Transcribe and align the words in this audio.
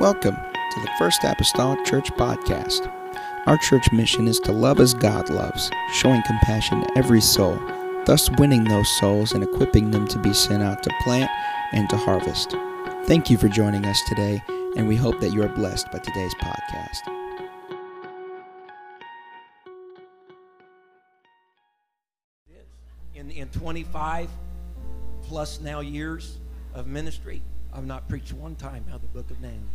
Welcome 0.00 0.36
to 0.36 0.80
the 0.80 0.90
First 0.98 1.24
Apostolic 1.24 1.84
Church 1.84 2.10
Podcast. 2.12 2.90
Our 3.44 3.58
church 3.58 3.92
mission 3.92 4.28
is 4.28 4.40
to 4.40 4.50
love 4.50 4.80
as 4.80 4.94
God 4.94 5.28
loves, 5.28 5.70
showing 5.92 6.22
compassion 6.22 6.80
to 6.80 6.96
every 6.96 7.20
soul, 7.20 7.60
thus 8.06 8.30
winning 8.38 8.64
those 8.64 8.88
souls 8.98 9.32
and 9.32 9.44
equipping 9.44 9.90
them 9.90 10.08
to 10.08 10.18
be 10.18 10.32
sent 10.32 10.62
out 10.62 10.82
to 10.84 10.90
plant 11.02 11.30
and 11.72 11.86
to 11.90 11.98
harvest. 11.98 12.56
Thank 13.04 13.28
you 13.28 13.36
for 13.36 13.48
joining 13.48 13.84
us 13.84 14.00
today, 14.08 14.42
and 14.74 14.88
we 14.88 14.96
hope 14.96 15.20
that 15.20 15.34
you 15.34 15.42
are 15.42 15.50
blessed 15.50 15.92
by 15.92 15.98
today's 15.98 16.34
podcast. 16.36 17.06
In, 23.14 23.30
in 23.30 23.48
25 23.50 24.30
plus 25.24 25.60
now 25.60 25.80
years 25.80 26.38
of 26.72 26.86
ministry, 26.86 27.42
I've 27.74 27.84
not 27.84 28.08
preached 28.08 28.32
one 28.32 28.56
time 28.56 28.86
out 28.88 28.96
of 28.96 29.02
the 29.02 29.08
book 29.08 29.30
of 29.30 29.38
Nahum. 29.42 29.68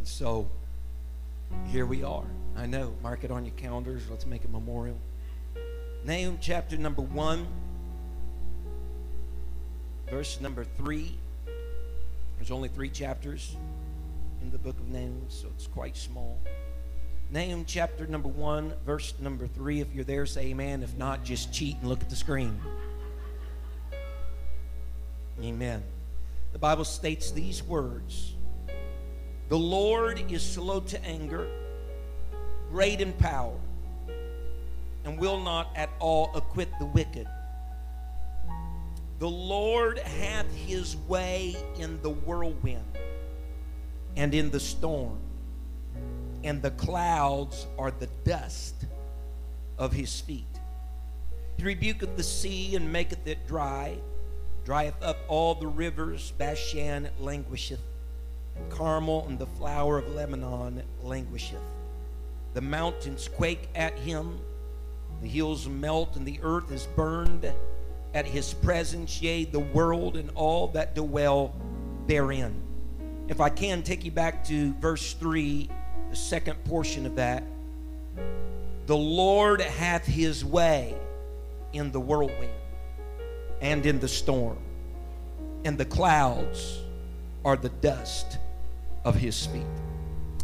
And 0.00 0.08
so 0.08 0.48
here 1.66 1.84
we 1.84 2.02
are. 2.02 2.24
I 2.56 2.64
know. 2.64 2.94
Mark 3.02 3.22
it 3.22 3.30
on 3.30 3.44
your 3.44 3.52
calendars. 3.56 4.00
Let's 4.08 4.24
make 4.24 4.46
a 4.46 4.48
memorial. 4.48 4.96
Nahum 6.06 6.38
chapter 6.40 6.78
number 6.78 7.02
one, 7.02 7.46
verse 10.08 10.40
number 10.40 10.64
three. 10.64 11.18
There's 12.38 12.50
only 12.50 12.70
three 12.70 12.88
chapters 12.88 13.54
in 14.40 14.50
the 14.50 14.56
book 14.56 14.80
of 14.80 14.88
Nahum, 14.88 15.26
so 15.28 15.48
it's 15.54 15.66
quite 15.66 15.98
small. 15.98 16.38
Nahum 17.30 17.66
chapter 17.66 18.06
number 18.06 18.28
one, 18.28 18.72
verse 18.86 19.12
number 19.20 19.46
three. 19.46 19.80
If 19.80 19.94
you're 19.94 20.04
there, 20.04 20.24
say 20.24 20.46
amen. 20.46 20.82
If 20.82 20.96
not, 20.96 21.24
just 21.24 21.52
cheat 21.52 21.76
and 21.80 21.90
look 21.90 22.00
at 22.00 22.08
the 22.08 22.16
screen. 22.16 22.58
Amen. 25.42 25.82
The 26.54 26.58
Bible 26.58 26.86
states 26.86 27.32
these 27.32 27.62
words 27.62 28.32
The 29.50 29.58
Lord 29.58 30.30
is 30.30 30.42
slow 30.42 30.78
to 30.78 31.04
anger, 31.04 31.48
great 32.70 33.00
in 33.00 33.12
power, 33.12 33.58
and 35.04 35.18
will 35.18 35.40
not 35.40 35.72
at 35.74 35.90
all 35.98 36.30
acquit 36.36 36.68
the 36.78 36.86
wicked. 36.86 37.26
The 39.18 39.28
Lord 39.28 39.98
hath 39.98 40.46
his 40.54 40.96
way 40.96 41.56
in 41.76 42.00
the 42.00 42.10
whirlwind 42.10 42.96
and 44.16 44.32
in 44.34 44.52
the 44.52 44.60
storm, 44.60 45.18
and 46.44 46.62
the 46.62 46.70
clouds 46.70 47.66
are 47.76 47.90
the 47.90 48.08
dust 48.24 48.86
of 49.78 49.92
his 49.92 50.20
feet. 50.20 50.46
He 51.56 51.64
rebuketh 51.64 52.16
the 52.16 52.22
sea 52.22 52.76
and 52.76 52.92
maketh 52.92 53.26
it 53.26 53.48
dry 53.48 53.98
drieth 54.64 55.02
up 55.02 55.16
all 55.26 55.54
the 55.56 55.66
rivers. 55.66 56.32
Bashan 56.38 57.08
languisheth, 57.18 57.80
Carmel 58.68 59.26
and 59.28 59.38
the 59.38 59.46
flower 59.46 59.98
of 59.98 60.14
Lebanon 60.14 60.82
languisheth. 61.02 61.60
The 62.54 62.60
mountains 62.60 63.28
quake 63.28 63.68
at 63.74 63.98
him, 63.98 64.40
the 65.22 65.28
hills 65.28 65.68
melt, 65.68 66.16
and 66.16 66.26
the 66.26 66.40
earth 66.42 66.72
is 66.72 66.86
burned 66.96 67.50
at 68.14 68.26
his 68.26 68.52
presence, 68.54 69.22
yea, 69.22 69.44
the 69.44 69.60
world 69.60 70.16
and 70.16 70.30
all 70.34 70.68
that 70.68 70.94
dwell 70.94 71.54
therein. 72.06 72.54
If 73.28 73.40
I 73.40 73.48
can 73.48 73.82
take 73.82 74.04
you 74.04 74.10
back 74.10 74.44
to 74.46 74.72
verse 74.74 75.12
3, 75.14 75.70
the 76.10 76.16
second 76.16 76.62
portion 76.64 77.06
of 77.06 77.14
that. 77.16 77.44
The 78.86 78.96
Lord 78.96 79.60
hath 79.60 80.04
his 80.04 80.44
way 80.44 80.96
in 81.72 81.92
the 81.92 82.00
whirlwind 82.00 82.50
and 83.60 83.86
in 83.86 84.00
the 84.00 84.08
storm. 84.08 84.58
And 85.64 85.78
the 85.78 85.84
clouds 85.84 86.80
are 87.44 87.56
the 87.56 87.68
dust 87.68 88.38
of 89.04 89.14
his 89.14 89.46
feet. 89.46 89.66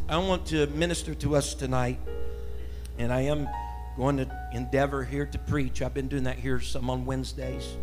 I 0.08 0.18
want 0.18 0.46
to 0.46 0.66
minister 0.68 1.14
to 1.16 1.36
us 1.36 1.54
tonight, 1.54 1.98
and 2.98 3.12
I 3.12 3.22
am 3.22 3.48
going 3.96 4.18
to 4.18 4.48
endeavor 4.52 5.04
here 5.04 5.26
to 5.26 5.38
preach. 5.38 5.82
I've 5.82 5.94
been 5.94 6.08
doing 6.08 6.24
that 6.24 6.38
here 6.38 6.60
some 6.60 6.90
on 6.90 7.04
Wednesdays. 7.04 7.76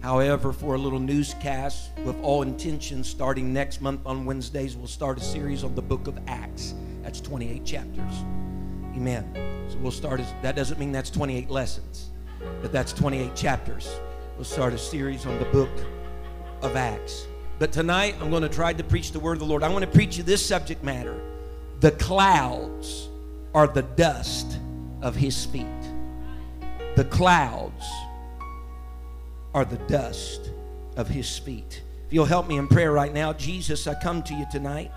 However, 0.00 0.52
for 0.52 0.74
a 0.74 0.78
little 0.78 0.98
newscast, 1.00 1.90
with 2.04 2.16
all 2.22 2.42
intentions, 2.42 3.08
starting 3.08 3.52
next 3.52 3.80
month 3.80 4.00
on 4.06 4.24
Wednesdays, 4.24 4.76
we'll 4.76 4.86
start 4.86 5.18
a 5.18 5.20
series 5.20 5.64
on 5.64 5.74
the 5.74 5.82
book 5.82 6.06
of 6.06 6.18
Acts. 6.28 6.74
That's 7.02 7.20
28 7.20 7.64
chapters. 7.64 8.14
Amen. 8.94 9.32
So 9.68 9.78
we'll 9.78 9.92
start, 9.92 10.20
as, 10.20 10.32
that 10.42 10.56
doesn't 10.56 10.78
mean 10.78 10.92
that's 10.92 11.10
28 11.10 11.50
lessons, 11.50 12.10
but 12.62 12.72
that's 12.72 12.92
28 12.92 13.34
chapters. 13.34 13.88
We'll 14.36 14.44
start 14.44 14.72
a 14.72 14.78
series 14.78 15.26
on 15.26 15.38
the 15.38 15.44
book 15.46 15.70
of 16.62 16.76
Acts. 16.76 17.26
But 17.58 17.72
tonight, 17.72 18.14
I'm 18.20 18.30
going 18.30 18.42
to 18.42 18.48
try 18.48 18.72
to 18.72 18.84
preach 18.84 19.10
the 19.10 19.18
word 19.18 19.34
of 19.34 19.40
the 19.40 19.44
Lord. 19.46 19.64
I 19.64 19.68
want 19.68 19.84
to 19.84 19.90
preach 19.90 20.16
you 20.16 20.22
this 20.22 20.44
subject 20.44 20.84
matter. 20.84 21.20
The 21.80 21.90
clouds 21.92 23.08
are 23.52 23.66
the 23.66 23.82
dust 23.82 24.58
of 25.02 25.16
his 25.16 25.44
feet. 25.44 25.66
The 26.94 27.04
clouds 27.04 27.84
are 29.54 29.64
the 29.64 29.78
dust 29.88 30.50
of 30.96 31.08
his 31.08 31.36
feet. 31.36 31.82
If 32.06 32.12
you'll 32.12 32.26
help 32.26 32.48
me 32.48 32.58
in 32.58 32.68
prayer 32.68 32.92
right 32.92 33.12
now, 33.12 33.32
Jesus, 33.32 33.86
I 33.86 33.94
come 33.94 34.22
to 34.24 34.34
you 34.34 34.46
tonight. 34.52 34.92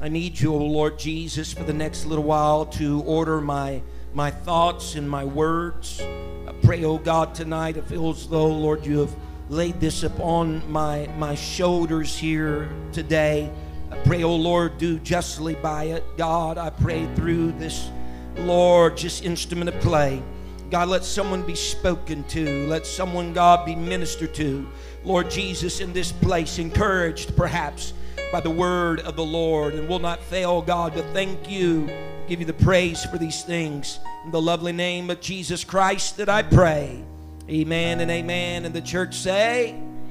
I 0.00 0.08
need 0.08 0.38
you, 0.38 0.54
O 0.54 0.58
Lord 0.58 0.98
Jesus, 0.98 1.52
for 1.52 1.64
the 1.64 1.74
next 1.74 2.06
little 2.06 2.24
while 2.24 2.66
to 2.66 3.02
order 3.02 3.40
my 3.40 3.82
my 4.12 4.30
thoughts 4.30 4.94
and 4.94 5.08
my 5.08 5.24
words. 5.24 6.00
I 6.00 6.52
pray, 6.62 6.84
oh 6.84 6.98
God, 6.98 7.34
tonight 7.34 7.76
it 7.76 7.84
feels 7.84 8.28
though, 8.28 8.48
Lord, 8.48 8.84
you 8.84 8.98
have 9.00 9.14
laid 9.50 9.80
this 9.80 10.04
upon 10.04 10.62
my 10.70 11.08
my 11.18 11.34
shoulders 11.34 12.16
here 12.16 12.70
today. 12.92 13.50
I 13.90 13.96
pray, 13.96 14.22
oh 14.22 14.36
Lord, 14.36 14.78
do 14.78 15.00
justly 15.00 15.56
by 15.56 15.84
it. 15.84 16.04
God, 16.16 16.56
I 16.56 16.70
pray 16.70 17.12
through 17.16 17.52
this, 17.52 17.90
Lord, 18.36 18.96
just 18.96 19.24
instrument 19.24 19.68
of 19.68 19.80
play. 19.80 20.22
God, 20.70 20.88
let 20.88 21.04
someone 21.04 21.42
be 21.42 21.56
spoken 21.56 22.22
to. 22.28 22.68
Let 22.68 22.86
someone, 22.86 23.32
God, 23.32 23.66
be 23.66 23.74
ministered 23.74 24.32
to. 24.36 24.68
Lord 25.02 25.28
Jesus, 25.28 25.80
in 25.80 25.92
this 25.92 26.12
place, 26.12 26.60
encouraged 26.60 27.36
perhaps 27.36 27.92
by 28.30 28.38
the 28.38 28.50
word 28.50 29.00
of 29.00 29.16
the 29.16 29.24
Lord, 29.24 29.74
and 29.74 29.88
will 29.88 29.98
not 29.98 30.22
fail, 30.22 30.62
God, 30.62 30.94
to 30.94 31.02
thank 31.12 31.50
you 31.50 31.90
give 32.28 32.38
you 32.38 32.46
the 32.46 32.52
praise 32.52 33.04
for 33.04 33.18
these 33.18 33.42
things. 33.42 33.98
In 34.24 34.30
the 34.30 34.40
lovely 34.40 34.70
name 34.70 35.10
of 35.10 35.20
Jesus 35.20 35.64
Christ 35.64 36.18
that 36.18 36.28
I 36.28 36.44
pray. 36.44 37.04
Amen 37.50 38.00
and 38.00 38.10
amen. 38.12 38.64
And 38.64 38.72
the 38.72 38.80
church 38.80 39.16
say, 39.16 39.70
Amen. 39.70 40.06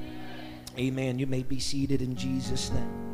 amen. 0.78 1.18
You 1.18 1.26
may 1.26 1.42
be 1.42 1.58
seated 1.58 2.02
in 2.02 2.14
Jesus' 2.14 2.70
name. 2.70 3.10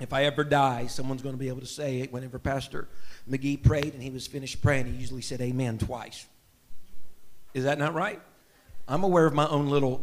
If 0.00 0.14
I 0.14 0.24
ever 0.24 0.44
die, 0.44 0.86
someone's 0.86 1.20
going 1.20 1.34
to 1.34 1.38
be 1.38 1.48
able 1.48 1.60
to 1.60 1.66
say 1.66 2.00
it. 2.00 2.12
Whenever 2.12 2.38
Pastor 2.38 2.88
McGee 3.28 3.62
prayed 3.62 3.92
and 3.92 4.02
he 4.02 4.08
was 4.08 4.26
finished 4.26 4.62
praying, 4.62 4.86
he 4.86 4.92
usually 4.92 5.20
said 5.20 5.42
amen 5.42 5.76
twice. 5.76 6.26
Is 7.52 7.64
that 7.64 7.78
not 7.78 7.92
right? 7.92 8.22
I'm 8.86 9.04
aware 9.04 9.26
of 9.26 9.34
my 9.34 9.46
own 9.48 9.68
little 9.68 10.02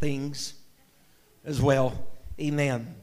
things 0.00 0.54
as 1.44 1.60
well. 1.60 2.06
Amen. 2.40 2.94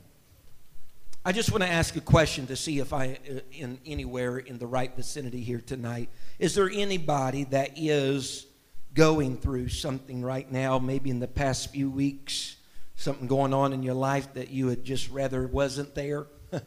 I 1.25 1.33
just 1.33 1.51
want 1.51 1.63
to 1.63 1.69
ask 1.69 1.97
a 1.97 2.01
question 2.01 2.47
to 2.47 2.55
see 2.55 2.79
if 2.79 2.93
I 2.93 3.19
uh, 3.29 3.39
in 3.51 3.77
anywhere 3.85 4.37
in 4.37 4.57
the 4.57 4.65
right 4.65 4.95
vicinity 4.95 5.41
here 5.41 5.59
tonight. 5.59 6.07
Is 6.39 6.55
there 6.55 6.69
anybody 6.69 7.43
that 7.45 7.71
is 7.75 8.47
going 8.93 9.35
through 9.35 9.67
something 9.67 10.21
right 10.21 10.49
now, 10.49 10.79
maybe 10.79 11.09
in 11.09 11.19
the 11.19 11.27
past 11.27 11.71
few 11.71 11.89
weeks, 11.89 12.55
something 12.95 13.27
going 13.27 13.53
on 13.53 13.73
in 13.73 13.83
your 13.83 13.95
life 13.95 14.33
that 14.35 14.49
you 14.49 14.69
had 14.69 14.85
just 14.85 15.11
rather 15.11 15.45
wasn't 15.45 15.93
there, 15.93 16.27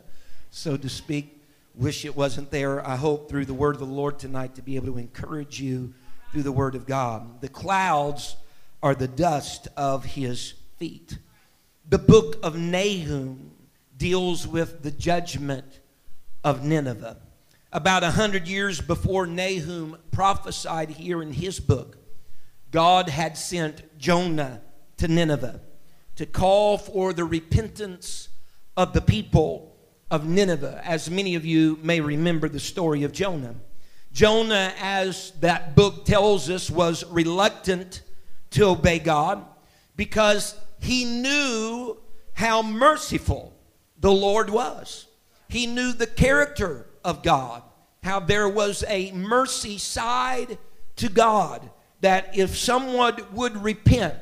so 0.50 0.76
to 0.76 0.88
speak? 0.90 1.42
Wish 1.74 2.04
it 2.04 2.14
wasn't 2.14 2.50
there. 2.50 2.86
I 2.86 2.96
hope 2.96 3.30
through 3.30 3.46
the 3.46 3.54
word 3.54 3.76
of 3.76 3.80
the 3.80 3.86
Lord 3.86 4.18
tonight 4.18 4.56
to 4.56 4.62
be 4.62 4.76
able 4.76 4.88
to 4.88 4.98
encourage 4.98 5.62
you 5.62 5.94
through 6.30 6.42
the 6.42 6.52
word 6.52 6.74
of 6.74 6.84
God. 6.84 7.40
The 7.40 7.48
clouds 7.48 8.36
are 8.82 8.94
the 8.94 9.08
dust 9.08 9.68
of 9.78 10.04
his 10.04 10.52
feet. 10.76 11.16
The 11.88 11.98
book 11.98 12.36
of 12.42 12.54
Nahum 12.54 13.52
deals 13.96 14.46
with 14.46 14.82
the 14.82 14.90
judgment 14.90 15.80
of 16.44 16.64
Nineveh. 16.64 17.18
About 17.72 18.02
a 18.02 18.10
hundred 18.10 18.46
years 18.46 18.80
before 18.80 19.26
Nahum 19.26 19.96
prophesied 20.10 20.90
here 20.90 21.22
in 21.22 21.32
his 21.32 21.60
book, 21.60 21.96
God 22.70 23.08
had 23.08 23.36
sent 23.36 23.98
Jonah 23.98 24.60
to 24.98 25.08
Nineveh 25.08 25.60
to 26.16 26.26
call 26.26 26.78
for 26.78 27.12
the 27.12 27.24
repentance 27.24 28.28
of 28.76 28.92
the 28.92 29.00
people 29.00 29.76
of 30.10 30.26
Nineveh. 30.26 30.80
As 30.84 31.10
many 31.10 31.34
of 31.34 31.46
you 31.46 31.78
may 31.82 32.00
remember 32.00 32.48
the 32.48 32.60
story 32.60 33.02
of 33.04 33.12
Jonah. 33.12 33.54
Jonah, 34.12 34.74
as 34.78 35.32
that 35.40 35.74
book 35.74 36.04
tells 36.04 36.50
us, 36.50 36.70
was 36.70 37.04
reluctant 37.06 38.02
to 38.50 38.66
obey 38.66 38.98
God 38.98 39.42
because 39.96 40.54
he 40.80 41.04
knew 41.04 41.96
how 42.34 42.62
merciful 42.62 43.51
the 44.02 44.12
Lord 44.12 44.50
was. 44.50 45.06
He 45.48 45.66
knew 45.66 45.92
the 45.92 46.06
character 46.06 46.86
of 47.04 47.22
God, 47.22 47.62
how 48.02 48.20
there 48.20 48.48
was 48.48 48.84
a 48.88 49.12
mercy 49.12 49.78
side 49.78 50.58
to 50.96 51.08
God, 51.08 51.70
that 52.00 52.36
if 52.36 52.56
someone 52.56 53.16
would 53.32 53.56
repent, 53.56 54.14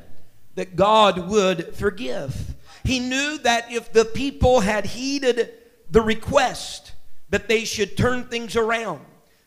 that 0.55 0.75
God 0.75 1.29
would 1.29 1.75
forgive. 1.75 2.55
He 2.83 2.99
knew 2.99 3.39
that 3.39 3.71
if 3.71 3.91
the 3.91 4.05
people 4.05 4.59
had 4.61 4.85
heeded 4.85 5.51
the 5.89 6.01
request 6.01 6.93
that 7.29 7.47
they 7.47 7.65
should 7.65 7.97
turn 7.97 8.25
things 8.25 8.55
around, 8.55 9.01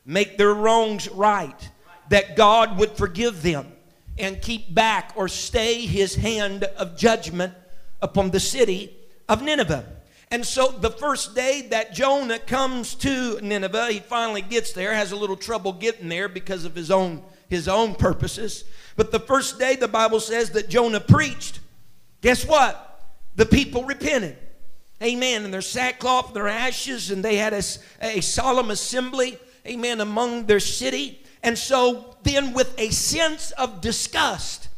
make 0.05 0.37
their 0.37 0.55
wrongs 0.55 1.09
right, 1.11 1.69
that 2.09 2.37
God 2.37 2.79
would 2.79 2.93
forgive 2.93 3.43
them 3.43 3.73
and 4.19 4.43
keep 4.43 4.75
back 4.75 5.13
or 5.17 5.29
stay 5.29 5.87
his 5.87 6.17
hand 6.17 6.65
of 6.65 6.97
judgment 6.97 7.53
upon 8.03 8.31
the 8.31 8.41
city 8.41 8.97
of 9.29 9.43
Nineveh. 9.43 9.85
And 10.31 10.45
so 10.45 10.69
the 10.69 10.91
first 10.91 11.35
day 11.35 11.69
that 11.71 11.95
Jonah 11.95 12.39
comes 12.39 12.95
to 12.97 13.39
Nineveh, 13.41 13.93
he 13.93 14.01
finally 14.01 14.43
gets 14.43 14.73
there, 14.73 14.95
has 14.95 15.13
a 15.13 15.17
little 15.17 15.37
trouble 15.37 15.73
getting 15.73 16.09
there 16.09 16.29
because 16.29 16.65
of 16.65 16.75
his 16.75 16.91
own 16.91 17.23
his 17.49 17.69
own 17.69 17.95
purposes. 17.95 18.65
But 18.97 19.13
the 19.13 19.21
first 19.21 19.59
day 19.59 19.77
the 19.77 19.89
Bible 19.89 20.21
says 20.21 20.51
that 20.51 20.69
Jonah 20.69 21.01
preached, 21.01 21.61
guess 22.21 22.47
what? 22.47 22.91
The 23.37 23.47
people 23.47 23.85
repented. 23.85 24.39
Amen. 25.03 25.45
And 25.45 25.53
their 25.53 25.61
sackcloth, 25.61 26.33
their 26.33 26.49
ashes, 26.49 27.11
and 27.11 27.25
they 27.25 27.37
had 27.37 27.53
a, 27.53 27.63
a 28.01 28.21
solemn 28.21 28.71
assembly, 28.71 29.39
amen, 29.67 30.01
among 30.01 30.47
their 30.47 30.61
city. 30.61 31.21
And 31.43 31.59
so 31.59 32.17
then, 32.23 32.55
with 32.55 32.79
a 32.79 32.91
sense 32.91 33.51
of 33.53 33.81
disgust, 33.81 34.69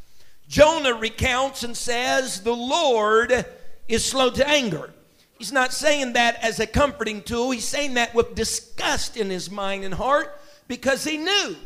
Jonah 0.49 0.95
recounts 0.95 1.63
and 1.63 1.77
says, 1.77 2.43
The 2.43 2.57
Lord 2.57 3.47
is 3.89 4.05
slow 4.05 4.31
to 4.31 4.49
anger. 4.49 4.93
He's 5.39 5.53
not 5.53 5.73
saying 5.73 6.15
that 6.15 6.43
as 6.43 6.61
a 6.61 6.67
comforting 6.67 7.23
tool. 7.23 7.51
He's 7.51 7.69
saying 7.69 7.95
that 7.95 8.15
with 8.15 8.35
disgust 8.35 9.17
in 9.17 9.29
his 9.29 9.51
mind 9.51 9.85
and 9.85 9.93
heart 9.93 10.41
because 10.67 11.05
he 11.05 11.19
knew 11.19 11.57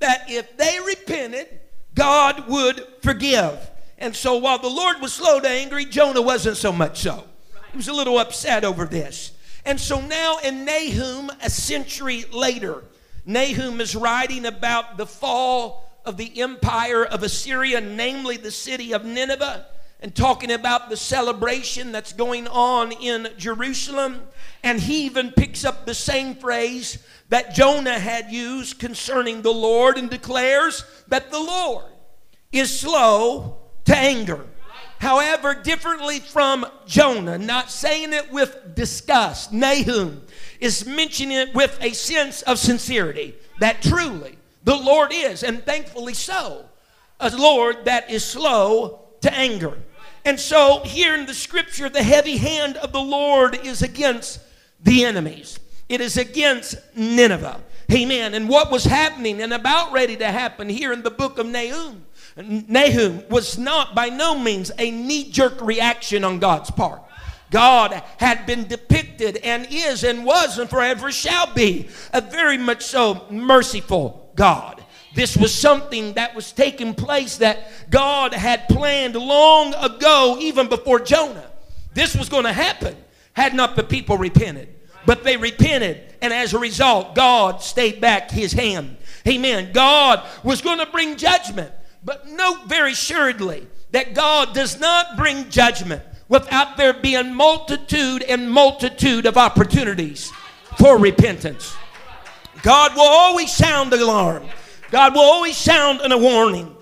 that 0.00 0.26
if 0.28 0.56
they 0.56 0.78
repented, 0.86 1.48
God 1.94 2.48
would 2.48 2.86
forgive. 3.02 3.58
And 3.96 4.14
so 4.14 4.36
while 4.36 4.58
the 4.58 4.68
Lord 4.68 5.00
was 5.00 5.14
slow 5.14 5.40
to 5.40 5.48
angry, 5.48 5.86
Jonah 5.86 6.20
wasn't 6.20 6.58
so 6.58 6.72
much 6.72 7.00
so. 7.00 7.24
He 7.72 7.76
was 7.76 7.88
a 7.88 7.92
little 7.92 8.18
upset 8.18 8.64
over 8.64 8.84
this. 8.84 9.32
And 9.64 9.80
so 9.80 10.00
now 10.00 10.38
in 10.44 10.66
Nahum, 10.66 11.30
a 11.42 11.48
century 11.48 12.24
later, 12.30 12.84
Nahum 13.24 13.80
is 13.80 13.96
writing 13.96 14.44
about 14.44 14.98
the 14.98 15.06
fall 15.06 15.90
of 16.04 16.18
the 16.18 16.42
empire 16.42 17.04
of 17.04 17.22
Assyria, 17.22 17.80
namely 17.80 18.36
the 18.36 18.50
city 18.50 18.92
of 18.92 19.06
Nineveh 19.06 19.66
and 20.04 20.14
talking 20.14 20.52
about 20.52 20.90
the 20.90 20.98
celebration 20.98 21.90
that's 21.90 22.12
going 22.12 22.46
on 22.48 22.92
in 22.92 23.26
Jerusalem. 23.38 24.20
And 24.62 24.78
he 24.78 25.06
even 25.06 25.32
picks 25.32 25.64
up 25.64 25.86
the 25.86 25.94
same 25.94 26.34
phrase 26.34 26.98
that 27.30 27.54
Jonah 27.54 27.98
had 27.98 28.30
used 28.30 28.78
concerning 28.78 29.40
the 29.40 29.54
Lord 29.54 29.96
and 29.96 30.10
declares 30.10 30.84
that 31.08 31.30
the 31.30 31.40
Lord 31.40 31.86
is 32.52 32.78
slow 32.78 33.56
to 33.86 33.96
anger. 33.96 34.44
However, 34.98 35.54
differently 35.54 36.20
from 36.20 36.66
Jonah, 36.86 37.38
not 37.38 37.70
saying 37.70 38.12
it 38.12 38.30
with 38.30 38.74
disgust, 38.74 39.54
Nahum 39.54 40.20
is 40.60 40.84
mentioning 40.84 41.38
it 41.38 41.54
with 41.54 41.78
a 41.80 41.94
sense 41.94 42.42
of 42.42 42.58
sincerity 42.58 43.36
that 43.58 43.80
truly 43.80 44.36
the 44.64 44.76
Lord 44.76 45.12
is, 45.14 45.42
and 45.42 45.64
thankfully 45.64 46.12
so, 46.12 46.66
a 47.20 47.34
Lord 47.34 47.86
that 47.86 48.10
is 48.10 48.22
slow 48.22 49.00
to 49.22 49.32
anger. 49.32 49.78
And 50.24 50.40
so, 50.40 50.80
here 50.84 51.14
in 51.14 51.26
the 51.26 51.34
scripture, 51.34 51.88
the 51.88 52.02
heavy 52.02 52.38
hand 52.38 52.76
of 52.78 52.92
the 52.92 53.00
Lord 53.00 53.54
is 53.66 53.82
against 53.82 54.40
the 54.82 55.04
enemies, 55.04 55.58
it 55.88 56.00
is 56.00 56.16
against 56.16 56.76
Nineveh. 56.96 57.60
Amen. 57.92 58.32
And 58.32 58.48
what 58.48 58.70
was 58.70 58.84
happening 58.84 59.42
and 59.42 59.52
about 59.52 59.92
ready 59.92 60.16
to 60.16 60.26
happen 60.26 60.70
here 60.70 60.92
in 60.92 61.02
the 61.02 61.10
book 61.10 61.38
of 61.38 61.46
Nahum, 61.46 62.06
Nahum 62.36 63.22
was 63.28 63.58
not 63.58 63.94
by 63.94 64.08
no 64.08 64.38
means 64.38 64.72
a 64.78 64.90
knee 64.90 65.30
jerk 65.30 65.60
reaction 65.60 66.24
on 66.24 66.38
God's 66.38 66.70
part. 66.70 67.02
God 67.50 68.02
had 68.16 68.46
been 68.46 68.66
depicted 68.66 69.36
and 69.36 69.68
is 69.70 70.02
and 70.02 70.24
was 70.24 70.58
and 70.58 70.68
forever 70.68 71.12
shall 71.12 71.52
be 71.54 71.88
a 72.12 72.20
very 72.20 72.58
much 72.58 72.82
so 72.84 73.26
merciful 73.30 74.32
God. 74.34 74.73
This 75.14 75.36
was 75.36 75.54
something 75.54 76.14
that 76.14 76.34
was 76.34 76.52
taking 76.52 76.94
place 76.94 77.38
that 77.38 77.90
God 77.90 78.34
had 78.34 78.68
planned 78.68 79.14
long 79.14 79.72
ago, 79.74 80.38
even 80.40 80.68
before 80.68 81.00
Jonah. 81.00 81.50
This 81.94 82.16
was 82.16 82.28
going 82.28 82.44
to 82.44 82.52
happen 82.52 82.96
had 83.34 83.54
not 83.54 83.76
the 83.76 83.84
people 83.84 84.18
repented. 84.18 84.68
But 85.06 85.22
they 85.22 85.36
repented, 85.36 86.14
and 86.22 86.32
as 86.32 86.54
a 86.54 86.58
result, 86.58 87.14
God 87.14 87.60
stayed 87.60 88.00
back 88.00 88.30
his 88.30 88.52
hand. 88.52 88.96
Amen. 89.28 89.72
God 89.72 90.26
was 90.42 90.62
going 90.62 90.78
to 90.78 90.86
bring 90.86 91.16
judgment. 91.16 91.70
But 92.02 92.28
note 92.28 92.66
very 92.66 92.92
assuredly 92.92 93.66
that 93.92 94.14
God 94.14 94.54
does 94.54 94.80
not 94.80 95.16
bring 95.16 95.50
judgment 95.50 96.02
without 96.28 96.76
there 96.76 96.94
being 96.94 97.34
multitude 97.34 98.22
and 98.22 98.50
multitude 98.50 99.26
of 99.26 99.36
opportunities 99.36 100.32
for 100.78 100.98
repentance. 100.98 101.74
God 102.62 102.94
will 102.94 103.02
always 103.02 103.52
sound 103.52 103.92
the 103.92 104.02
alarm. 104.02 104.44
God 104.90 105.14
will 105.14 105.22
always 105.22 105.56
sound 105.56 106.00
a 106.04 106.18
warning 106.18 106.74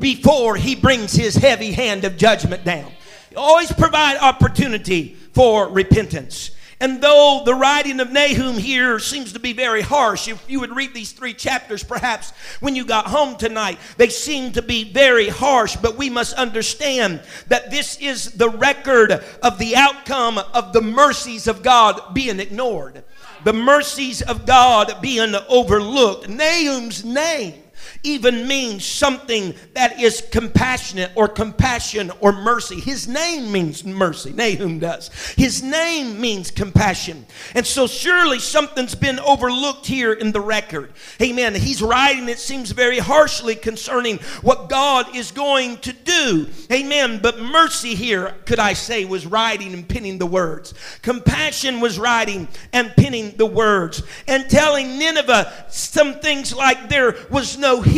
before 0.00 0.56
he 0.56 0.74
brings 0.74 1.12
his 1.12 1.36
heavy 1.36 1.72
hand 1.72 2.04
of 2.04 2.16
judgment 2.16 2.64
down. 2.64 2.90
Always 3.36 3.72
provide 3.72 4.16
opportunity 4.18 5.16
for 5.32 5.68
repentance. 5.68 6.52
And 6.80 7.02
though 7.02 7.42
the 7.44 7.54
writing 7.54 7.98
of 7.98 8.12
Nahum 8.12 8.56
here 8.56 9.00
seems 9.00 9.32
to 9.32 9.40
be 9.40 9.52
very 9.52 9.80
harsh, 9.80 10.28
if 10.28 10.48
you 10.48 10.60
would 10.60 10.74
read 10.76 10.94
these 10.94 11.10
three 11.10 11.34
chapters 11.34 11.82
perhaps 11.82 12.30
when 12.60 12.76
you 12.76 12.84
got 12.84 13.06
home 13.06 13.36
tonight, 13.36 13.78
they 13.96 14.08
seem 14.08 14.52
to 14.52 14.62
be 14.62 14.84
very 14.92 15.28
harsh, 15.28 15.74
but 15.74 15.96
we 15.96 16.08
must 16.08 16.34
understand 16.34 17.20
that 17.48 17.72
this 17.72 17.98
is 17.98 18.32
the 18.32 18.48
record 18.48 19.10
of 19.42 19.58
the 19.58 19.74
outcome 19.74 20.38
of 20.38 20.72
the 20.72 20.80
mercies 20.80 21.48
of 21.48 21.64
God 21.64 22.14
being 22.14 22.38
ignored 22.38 23.02
the 23.44 23.52
mercies 23.52 24.22
of 24.22 24.46
God 24.46 25.00
being 25.00 25.34
overlooked. 25.48 26.28
Nahum's 26.28 27.04
name 27.04 27.54
even 28.02 28.46
means 28.46 28.84
something 28.84 29.54
that 29.74 30.00
is 30.00 30.22
compassionate 30.30 31.10
or 31.14 31.28
compassion 31.28 32.10
or 32.20 32.32
mercy. 32.32 32.80
His 32.80 33.08
name 33.08 33.50
means 33.52 33.84
mercy. 33.84 34.32
Nahum 34.32 34.78
does. 34.78 35.08
His 35.36 35.62
name 35.62 36.20
means 36.20 36.50
compassion. 36.50 37.26
And 37.54 37.66
so 37.66 37.86
surely 37.86 38.38
something's 38.38 38.94
been 38.94 39.18
overlooked 39.20 39.86
here 39.86 40.12
in 40.12 40.32
the 40.32 40.40
record. 40.40 40.92
Amen. 41.20 41.54
He's 41.54 41.82
writing, 41.82 42.28
it 42.28 42.38
seems 42.38 42.70
very 42.70 42.98
harshly 42.98 43.54
concerning 43.54 44.18
what 44.42 44.68
God 44.68 45.14
is 45.14 45.30
going 45.30 45.78
to 45.78 45.92
do. 45.92 46.48
Amen. 46.72 47.20
But 47.22 47.40
mercy 47.40 47.94
here, 47.94 48.34
could 48.46 48.58
I 48.58 48.72
say, 48.72 49.04
was 49.04 49.26
writing 49.26 49.74
and 49.74 49.88
penning 49.88 50.18
the 50.18 50.26
words. 50.26 50.74
Compassion 51.02 51.80
was 51.80 51.98
writing 51.98 52.48
and 52.72 52.92
penning 52.96 53.36
the 53.36 53.46
words. 53.46 54.02
And 54.26 54.48
telling 54.48 54.98
Nineveh 54.98 55.66
some 55.68 56.14
things 56.14 56.54
like 56.54 56.88
there 56.88 57.16
was 57.30 57.58
no 57.58 57.80
healing 57.80 57.97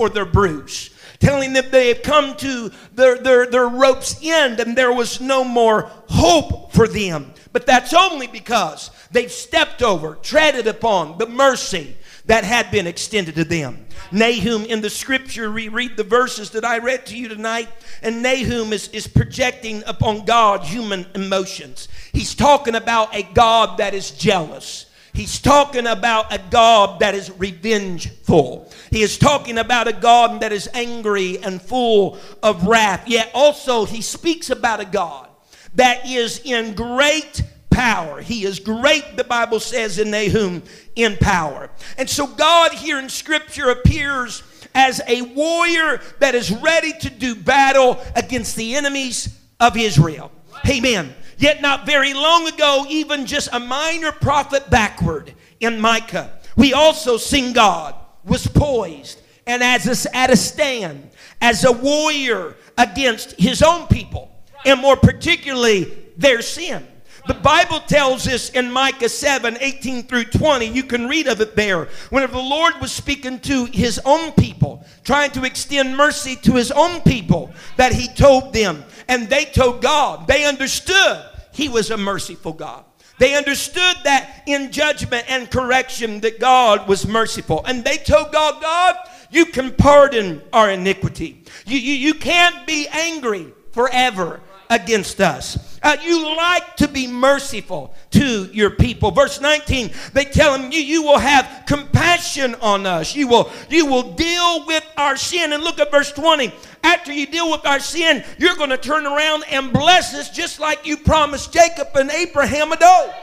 for 0.00 0.08
their 0.08 0.24
bruise, 0.24 0.90
telling 1.18 1.52
them 1.52 1.66
they 1.70 1.88
had 1.88 2.02
come 2.02 2.34
to 2.36 2.70
their, 2.94 3.18
their, 3.18 3.46
their 3.46 3.68
rope's 3.68 4.18
end 4.24 4.60
and 4.60 4.76
there 4.76 4.92
was 4.92 5.20
no 5.20 5.44
more 5.44 5.90
hope 6.08 6.72
for 6.72 6.88
them. 6.88 7.32
But 7.52 7.66
that's 7.66 7.92
only 7.92 8.26
because 8.26 8.90
they've 9.10 9.30
stepped 9.30 9.82
over, 9.82 10.14
treaded 10.14 10.66
upon 10.66 11.18
the 11.18 11.26
mercy 11.26 11.96
that 12.26 12.44
had 12.44 12.70
been 12.70 12.86
extended 12.86 13.34
to 13.34 13.44
them. 13.44 13.86
Nahum 14.12 14.64
in 14.64 14.80
the 14.80 14.90
scripture, 14.90 15.52
we 15.52 15.68
read 15.68 15.96
the 15.96 16.04
verses 16.04 16.50
that 16.50 16.64
I 16.64 16.78
read 16.78 17.06
to 17.06 17.16
you 17.16 17.28
tonight, 17.28 17.68
and 18.02 18.22
Nahum 18.22 18.72
is, 18.72 18.88
is 18.88 19.06
projecting 19.06 19.82
upon 19.86 20.24
God 20.24 20.62
human 20.62 21.06
emotions. 21.14 21.88
He's 22.12 22.34
talking 22.34 22.74
about 22.74 23.14
a 23.14 23.22
God 23.34 23.78
that 23.78 23.94
is 23.94 24.10
jealous. 24.12 24.86
He's 25.12 25.40
talking 25.40 25.86
about 25.86 26.32
a 26.32 26.40
God 26.50 27.00
that 27.00 27.14
is 27.14 27.30
revengeful. 27.30 28.70
He 28.90 29.02
is 29.02 29.18
talking 29.18 29.58
about 29.58 29.88
a 29.88 29.92
God 29.92 30.40
that 30.40 30.52
is 30.52 30.68
angry 30.72 31.38
and 31.38 31.60
full 31.60 32.18
of 32.42 32.66
wrath. 32.66 33.08
Yet 33.08 33.30
also, 33.34 33.84
he 33.84 34.02
speaks 34.02 34.50
about 34.50 34.80
a 34.80 34.84
God 34.84 35.28
that 35.74 36.06
is 36.06 36.40
in 36.44 36.74
great 36.74 37.42
power. 37.70 38.20
He 38.20 38.44
is 38.44 38.58
great, 38.58 39.16
the 39.16 39.24
Bible 39.24 39.60
says 39.60 39.98
in 39.98 40.10
Nahum, 40.10 40.62
in 40.96 41.16
power. 41.16 41.70
And 41.96 42.08
so, 42.08 42.26
God 42.26 42.72
here 42.72 42.98
in 42.98 43.08
Scripture 43.08 43.70
appears 43.70 44.42
as 44.74 45.00
a 45.08 45.22
warrior 45.22 46.00
that 46.20 46.34
is 46.34 46.50
ready 46.50 46.92
to 46.92 47.10
do 47.10 47.34
battle 47.34 48.00
against 48.14 48.56
the 48.56 48.76
enemies 48.76 49.36
of 49.58 49.76
Israel. 49.76 50.30
Amen. 50.68 51.14
Yet 51.40 51.62
not 51.62 51.86
very 51.86 52.12
long 52.12 52.46
ago, 52.46 52.84
even 52.90 53.24
just 53.24 53.48
a 53.50 53.58
minor 53.58 54.12
prophet 54.12 54.68
backward 54.68 55.32
in 55.58 55.80
Micah, 55.80 56.38
we 56.54 56.74
also 56.74 57.16
sing 57.16 57.54
God 57.54 57.94
was 58.22 58.46
poised 58.46 59.22
and 59.46 59.62
as 59.62 60.06
a, 60.06 60.14
at 60.14 60.28
a 60.28 60.36
stand 60.36 61.10
as 61.40 61.64
a 61.64 61.72
warrior 61.72 62.56
against 62.76 63.40
his 63.40 63.62
own 63.62 63.86
people 63.86 64.30
and 64.66 64.82
more 64.82 64.96
particularly 64.96 65.90
their 66.18 66.42
sin. 66.42 66.86
The 67.26 67.32
Bible 67.32 67.80
tells 67.80 68.28
us 68.28 68.50
in 68.50 68.70
Micah 68.70 69.08
7 69.08 69.56
18 69.60 70.02
through 70.02 70.24
20, 70.24 70.66
you 70.66 70.82
can 70.82 71.08
read 71.08 71.26
of 71.26 71.40
it 71.40 71.56
there. 71.56 71.88
Whenever 72.10 72.32
the 72.32 72.38
Lord 72.38 72.74
was 72.82 72.92
speaking 72.92 73.38
to 73.40 73.64
his 73.64 73.98
own 74.04 74.32
people, 74.32 74.84
trying 75.04 75.30
to 75.30 75.44
extend 75.44 75.96
mercy 75.96 76.36
to 76.36 76.52
his 76.52 76.70
own 76.70 77.00
people, 77.00 77.50
that 77.78 77.94
he 77.94 78.08
told 78.08 78.52
them, 78.52 78.84
and 79.08 79.28
they 79.28 79.46
told 79.46 79.80
God, 79.80 80.26
they 80.26 80.44
understood 80.44 81.29
he 81.52 81.68
was 81.68 81.90
a 81.90 81.96
merciful 81.96 82.52
God. 82.52 82.84
They 83.18 83.36
understood 83.36 83.96
that 84.04 84.42
in 84.46 84.72
judgment 84.72 85.26
and 85.28 85.50
correction 85.50 86.20
that 86.20 86.40
God 86.40 86.88
was 86.88 87.06
merciful. 87.06 87.62
And 87.66 87.84
they 87.84 87.98
told 87.98 88.32
God, 88.32 88.62
God, 88.62 88.96
you 89.30 89.44
can 89.44 89.72
pardon 89.72 90.40
our 90.54 90.70
iniquity. 90.70 91.44
You, 91.66 91.78
you, 91.78 91.94
you 91.94 92.14
can't 92.14 92.66
be 92.66 92.88
angry 92.88 93.52
forever 93.72 94.40
against 94.70 95.20
us. 95.20 95.78
Uh, 95.82 95.96
you 96.02 96.36
like 96.36 96.76
to 96.76 96.88
be 96.88 97.06
merciful 97.06 97.94
to 98.10 98.44
your 98.52 98.70
people. 98.70 99.10
Verse 99.10 99.40
19, 99.40 99.90
they 100.12 100.24
tell 100.24 100.54
him, 100.54 100.70
you, 100.70 100.80
you 100.80 101.02
will 101.02 101.18
have 101.18 101.64
compassion 101.66 102.54
on 102.56 102.86
us. 102.86 103.14
You 103.14 103.28
will, 103.28 103.50
you 103.68 103.86
will 103.86 104.14
deal 104.14 104.66
with 104.66 104.84
our 104.96 105.16
sin. 105.16 105.52
And 105.52 105.62
look 105.62 105.78
at 105.78 105.90
verse 105.90 106.12
20. 106.12 106.52
After 106.82 107.12
you 107.12 107.26
deal 107.26 107.50
with 107.50 107.66
our 107.66 107.80
sin, 107.80 108.24
you're 108.38 108.56
going 108.56 108.70
to 108.70 108.78
turn 108.78 109.06
around 109.06 109.44
and 109.50 109.72
bless 109.72 110.14
us 110.14 110.30
just 110.30 110.60
like 110.60 110.86
you 110.86 110.96
promised 110.96 111.52
Jacob 111.52 111.88
and 111.94 112.10
Abraham 112.10 112.72
a 112.72 112.76
doe. 112.76 113.14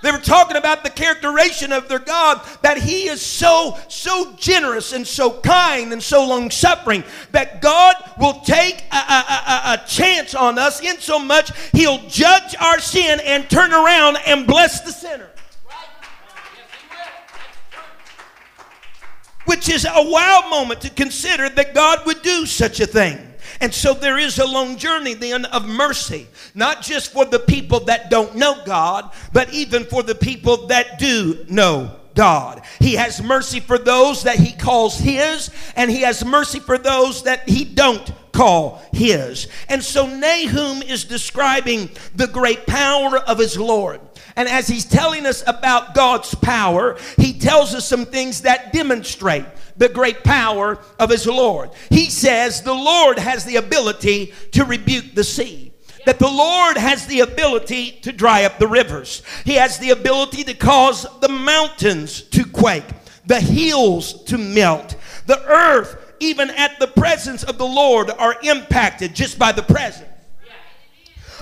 They 0.00 0.12
were 0.12 0.18
talking 0.18 0.56
about 0.56 0.84
the 0.84 0.90
characterization 0.90 1.72
of 1.72 1.88
their 1.88 1.98
God 1.98 2.40
that 2.62 2.78
He 2.78 3.08
is 3.08 3.20
so, 3.20 3.76
so 3.88 4.32
generous 4.36 4.92
and 4.92 5.06
so 5.06 5.40
kind 5.40 5.92
and 5.92 6.02
so 6.02 6.26
long 6.26 6.50
suffering 6.50 7.02
that 7.32 7.60
God 7.60 7.96
will 8.18 8.40
take 8.40 8.84
a, 8.92 8.96
a, 8.96 8.98
a, 8.98 9.62
a, 9.74 9.84
chance 9.88 10.34
on 10.34 10.58
us 10.58 10.80
in 10.80 10.98
so 10.98 11.18
much 11.18 11.50
He'll 11.72 12.06
judge 12.08 12.54
our 12.60 12.78
sin 12.78 13.20
and 13.24 13.50
turn 13.50 13.72
around 13.72 14.18
and 14.24 14.46
bless 14.46 14.82
the 14.82 14.92
sinner. 14.92 15.30
Which 19.48 19.70
is 19.70 19.86
a 19.86 20.02
wow 20.02 20.48
moment 20.50 20.82
to 20.82 20.90
consider 20.90 21.48
that 21.48 21.74
God 21.74 22.04
would 22.04 22.20
do 22.20 22.44
such 22.44 22.80
a 22.80 22.86
thing. 22.86 23.18
And 23.62 23.72
so 23.72 23.94
there 23.94 24.18
is 24.18 24.38
a 24.38 24.46
long 24.46 24.76
journey 24.76 25.14
then 25.14 25.46
of 25.46 25.66
mercy, 25.66 26.26
not 26.54 26.82
just 26.82 27.14
for 27.14 27.24
the 27.24 27.38
people 27.38 27.80
that 27.86 28.10
don't 28.10 28.36
know 28.36 28.62
God, 28.66 29.10
but 29.32 29.50
even 29.54 29.84
for 29.84 30.02
the 30.02 30.14
people 30.14 30.66
that 30.66 30.98
do 30.98 31.46
know 31.48 31.96
God. 32.14 32.60
He 32.78 32.96
has 32.96 33.22
mercy 33.22 33.60
for 33.60 33.78
those 33.78 34.24
that 34.24 34.36
he 34.36 34.52
calls 34.52 34.98
his, 34.98 35.50
and 35.76 35.90
he 35.90 36.02
has 36.02 36.22
mercy 36.24 36.60
for 36.60 36.76
those 36.76 37.22
that 37.22 37.48
he 37.48 37.64
don't 37.64 38.12
call 38.32 38.82
his. 38.92 39.48
And 39.68 39.82
so 39.82 40.06
Nahum 40.06 40.82
is 40.82 41.04
describing 41.04 41.88
the 42.14 42.26
great 42.26 42.66
power 42.66 43.18
of 43.18 43.38
his 43.38 43.56
Lord. 43.58 44.00
And 44.38 44.48
as 44.48 44.68
he's 44.68 44.84
telling 44.84 45.26
us 45.26 45.42
about 45.48 45.96
God's 45.96 46.32
power, 46.32 46.96
he 47.16 47.36
tells 47.36 47.74
us 47.74 47.88
some 47.88 48.06
things 48.06 48.42
that 48.42 48.72
demonstrate 48.72 49.44
the 49.76 49.88
great 49.88 50.22
power 50.22 50.78
of 51.00 51.10
his 51.10 51.26
Lord. 51.26 51.70
He 51.90 52.08
says 52.08 52.62
the 52.62 52.72
Lord 52.72 53.18
has 53.18 53.44
the 53.44 53.56
ability 53.56 54.32
to 54.52 54.64
rebuke 54.64 55.16
the 55.16 55.24
sea 55.24 55.72
that 56.06 56.20
the 56.20 56.30
Lord 56.30 56.76
has 56.76 57.06
the 57.06 57.20
ability 57.20 57.98
to 58.02 58.12
dry 58.12 58.44
up 58.44 58.58
the 58.58 58.68
rivers. 58.68 59.22
He 59.44 59.54
has 59.54 59.78
the 59.78 59.90
ability 59.90 60.44
to 60.44 60.54
cause 60.54 61.04
the 61.20 61.28
mountains 61.28 62.22
to 62.22 62.44
quake, 62.44 62.86
the 63.26 63.40
hills 63.40 64.22
to 64.24 64.38
melt, 64.38 64.94
the 65.26 65.44
earth, 65.46 66.14
even 66.20 66.48
at 66.50 66.78
the 66.78 66.86
presence 66.86 67.42
of 67.42 67.58
the 67.58 67.66
Lord, 67.66 68.10
are 68.10 68.36
impacted 68.42 69.14
just 69.14 69.38
by 69.38 69.50
the 69.50 69.64
presence 69.64 70.08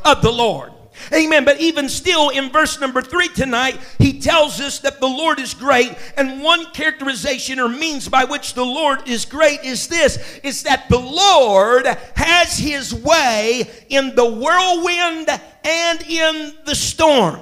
of 0.05 0.23
the 0.23 0.33
Lord. 0.33 0.73
Amen. 1.13 1.45
But 1.45 1.61
even 1.61 1.89
still, 1.89 2.31
in 2.31 2.51
verse 2.51 2.81
number 2.81 3.03
three 3.03 3.29
tonight, 3.29 3.79
he 3.99 4.21
tells 4.21 4.61
us 4.61 4.81
that 4.81 5.01
the 5.01 5.07
Lord 5.07 5.39
is 5.39 5.55
great. 5.55 5.95
And 6.17 6.43
one 6.43 6.67
characterization 6.73 7.61
or 7.61 7.69
means 7.69 8.09
by 8.09 8.25
which 8.25 8.55
the 8.55 8.65
Lord 8.65 9.09
is 9.09 9.25
great 9.25 9.63
is 9.65 9.89
this 9.89 10.19
is 10.43 10.63
that 10.65 10.89
the 10.89 10.99
Lord 10.99 11.87
has 12.17 12.59
his 12.59 12.95
way 12.95 13.71
in 13.89 14.15
the 14.15 14.27
whirlwind 14.27 15.29
and 15.65 16.03
in 16.03 16.55
the 16.65 16.75
storm. 16.75 17.41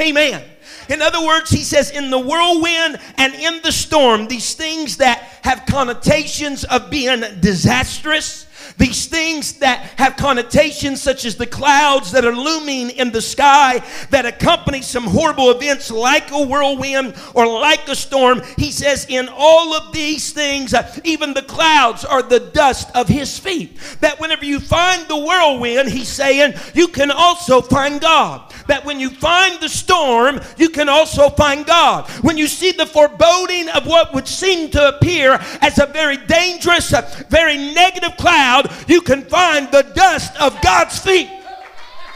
Amen. 0.00 0.42
In 0.88 1.02
other 1.02 1.24
words, 1.24 1.50
he 1.50 1.64
says, 1.64 1.90
in 1.90 2.10
the 2.10 2.18
whirlwind 2.18 2.98
and 3.16 3.34
in 3.34 3.60
the 3.62 3.72
storm, 3.72 4.26
these 4.26 4.54
things 4.54 4.96
that 4.98 5.18
have 5.42 5.66
connotations 5.66 6.64
of 6.64 6.90
being 6.90 7.22
disastrous, 7.40 8.46
these 8.78 9.06
things 9.06 9.54
that 9.54 9.80
have 9.96 10.16
connotations 10.16 11.02
such 11.02 11.24
as 11.24 11.34
the 11.34 11.46
clouds 11.46 12.12
that 12.12 12.24
are 12.24 12.34
looming 12.34 12.90
in 12.90 13.10
the 13.10 13.20
sky 13.20 13.82
that 14.10 14.24
accompany 14.24 14.82
some 14.82 15.04
horrible 15.04 15.50
events 15.50 15.90
like 15.90 16.30
a 16.30 16.46
whirlwind 16.46 17.14
or 17.34 17.46
like 17.46 17.86
a 17.88 17.96
storm. 17.96 18.40
He 18.56 18.70
says, 18.70 19.06
in 19.08 19.28
all 19.32 19.74
of 19.74 19.92
these 19.92 20.32
things, 20.32 20.74
uh, 20.74 20.96
even 21.02 21.34
the 21.34 21.42
clouds 21.42 22.04
are 22.04 22.22
the 22.22 22.38
dust 22.38 22.88
of 22.94 23.08
his 23.08 23.36
feet. 23.36 23.78
That 24.00 24.20
whenever 24.20 24.44
you 24.44 24.60
find 24.60 25.06
the 25.08 25.18
whirlwind, 25.18 25.88
he's 25.88 26.08
saying, 26.08 26.54
you 26.72 26.88
can 26.88 27.10
also 27.10 27.60
find 27.60 28.00
God. 28.00 28.52
That 28.68 28.84
when 28.84 29.00
you 29.00 29.10
find 29.10 29.60
the 29.60 29.68
storm, 29.68 30.40
you 30.56 30.68
can 30.68 30.88
also 30.88 31.30
find 31.30 31.66
God. 31.66 32.08
When 32.22 32.38
you 32.38 32.46
see 32.46 32.70
the 32.70 32.86
foreboding 32.86 33.68
of 33.70 33.86
what 33.86 34.14
would 34.14 34.28
seem 34.28 34.70
to 34.70 34.88
appear 34.88 35.38
as 35.60 35.78
a 35.78 35.86
very 35.86 36.16
dangerous, 36.16 36.92
uh, 36.92 37.24
very 37.28 37.56
negative 37.56 38.16
cloud, 38.16 38.67
you 38.86 39.00
can 39.00 39.22
find 39.22 39.70
the 39.70 39.82
dust 39.82 40.40
of 40.40 40.60
God's 40.62 40.98
feet. 40.98 41.30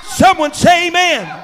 Someone 0.05 0.53
say 0.53 0.89
amen. 0.89 1.42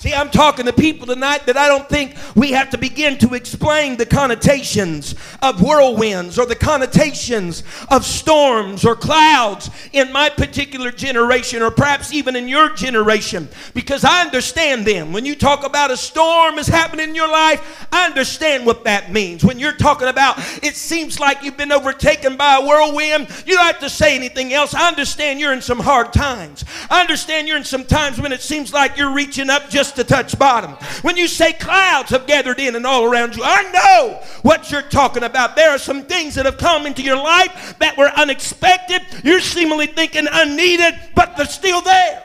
See, 0.00 0.14
I'm 0.14 0.30
talking 0.30 0.64
to 0.64 0.72
people 0.72 1.06
tonight 1.06 1.44
that 1.44 1.58
I 1.58 1.68
don't 1.68 1.86
think 1.86 2.16
we 2.34 2.52
have 2.52 2.70
to 2.70 2.78
begin 2.78 3.18
to 3.18 3.34
explain 3.34 3.98
the 3.98 4.06
connotations 4.06 5.14
of 5.42 5.60
whirlwinds 5.60 6.38
or 6.38 6.46
the 6.46 6.54
connotations 6.54 7.62
of 7.90 8.06
storms 8.06 8.86
or 8.86 8.96
clouds 8.96 9.68
in 9.92 10.10
my 10.10 10.30
particular 10.30 10.90
generation 10.90 11.60
or 11.60 11.70
perhaps 11.70 12.14
even 12.14 12.34
in 12.34 12.48
your 12.48 12.70
generation 12.70 13.46
because 13.74 14.02
I 14.02 14.22
understand 14.22 14.86
them. 14.86 15.12
When 15.12 15.26
you 15.26 15.34
talk 15.34 15.66
about 15.66 15.90
a 15.90 15.98
storm 15.98 16.56
is 16.56 16.66
happening 16.66 17.10
in 17.10 17.14
your 17.14 17.28
life, 17.28 17.86
I 17.92 18.06
understand 18.06 18.64
what 18.64 18.84
that 18.84 19.12
means. 19.12 19.44
When 19.44 19.58
you're 19.58 19.76
talking 19.76 20.08
about 20.08 20.38
it 20.62 20.76
seems 20.76 21.20
like 21.20 21.42
you've 21.42 21.58
been 21.58 21.72
overtaken 21.72 22.38
by 22.38 22.56
a 22.56 22.66
whirlwind, 22.66 23.28
you 23.44 23.54
don't 23.54 23.66
have 23.66 23.80
to 23.80 23.90
say 23.90 24.16
anything 24.16 24.54
else. 24.54 24.72
I 24.72 24.88
understand 24.88 25.40
you're 25.40 25.52
in 25.52 25.60
some 25.60 25.78
hard 25.78 26.14
times. 26.14 26.64
I 26.88 27.02
understand 27.02 27.48
you're 27.48 27.58
in 27.58 27.64
some 27.64 27.84
times 27.84 28.18
when 28.18 28.32
it 28.32 28.40
seems 28.40 28.72
like 28.72 28.96
you're 28.96 29.12
reaching 29.12 29.50
up 29.50 29.68
just 29.68 29.89
to 29.92 30.04
touch 30.04 30.38
bottom. 30.38 30.72
When 31.02 31.16
you 31.16 31.28
say 31.28 31.52
clouds 31.52 32.10
have 32.10 32.26
gathered 32.26 32.60
in 32.60 32.76
and 32.76 32.86
all 32.86 33.04
around 33.04 33.36
you, 33.36 33.42
I 33.44 33.70
know 33.72 34.22
what 34.42 34.70
you're 34.70 34.82
talking 34.82 35.22
about. 35.22 35.56
There 35.56 35.70
are 35.70 35.78
some 35.78 36.04
things 36.04 36.34
that 36.34 36.46
have 36.46 36.58
come 36.58 36.86
into 36.86 37.02
your 37.02 37.16
life 37.16 37.78
that 37.78 37.96
were 37.96 38.10
unexpected. 38.16 39.02
You're 39.24 39.40
seemingly 39.40 39.86
thinking 39.86 40.26
unneeded, 40.30 40.94
but 41.14 41.36
they're 41.36 41.46
still 41.46 41.82
there. 41.82 42.24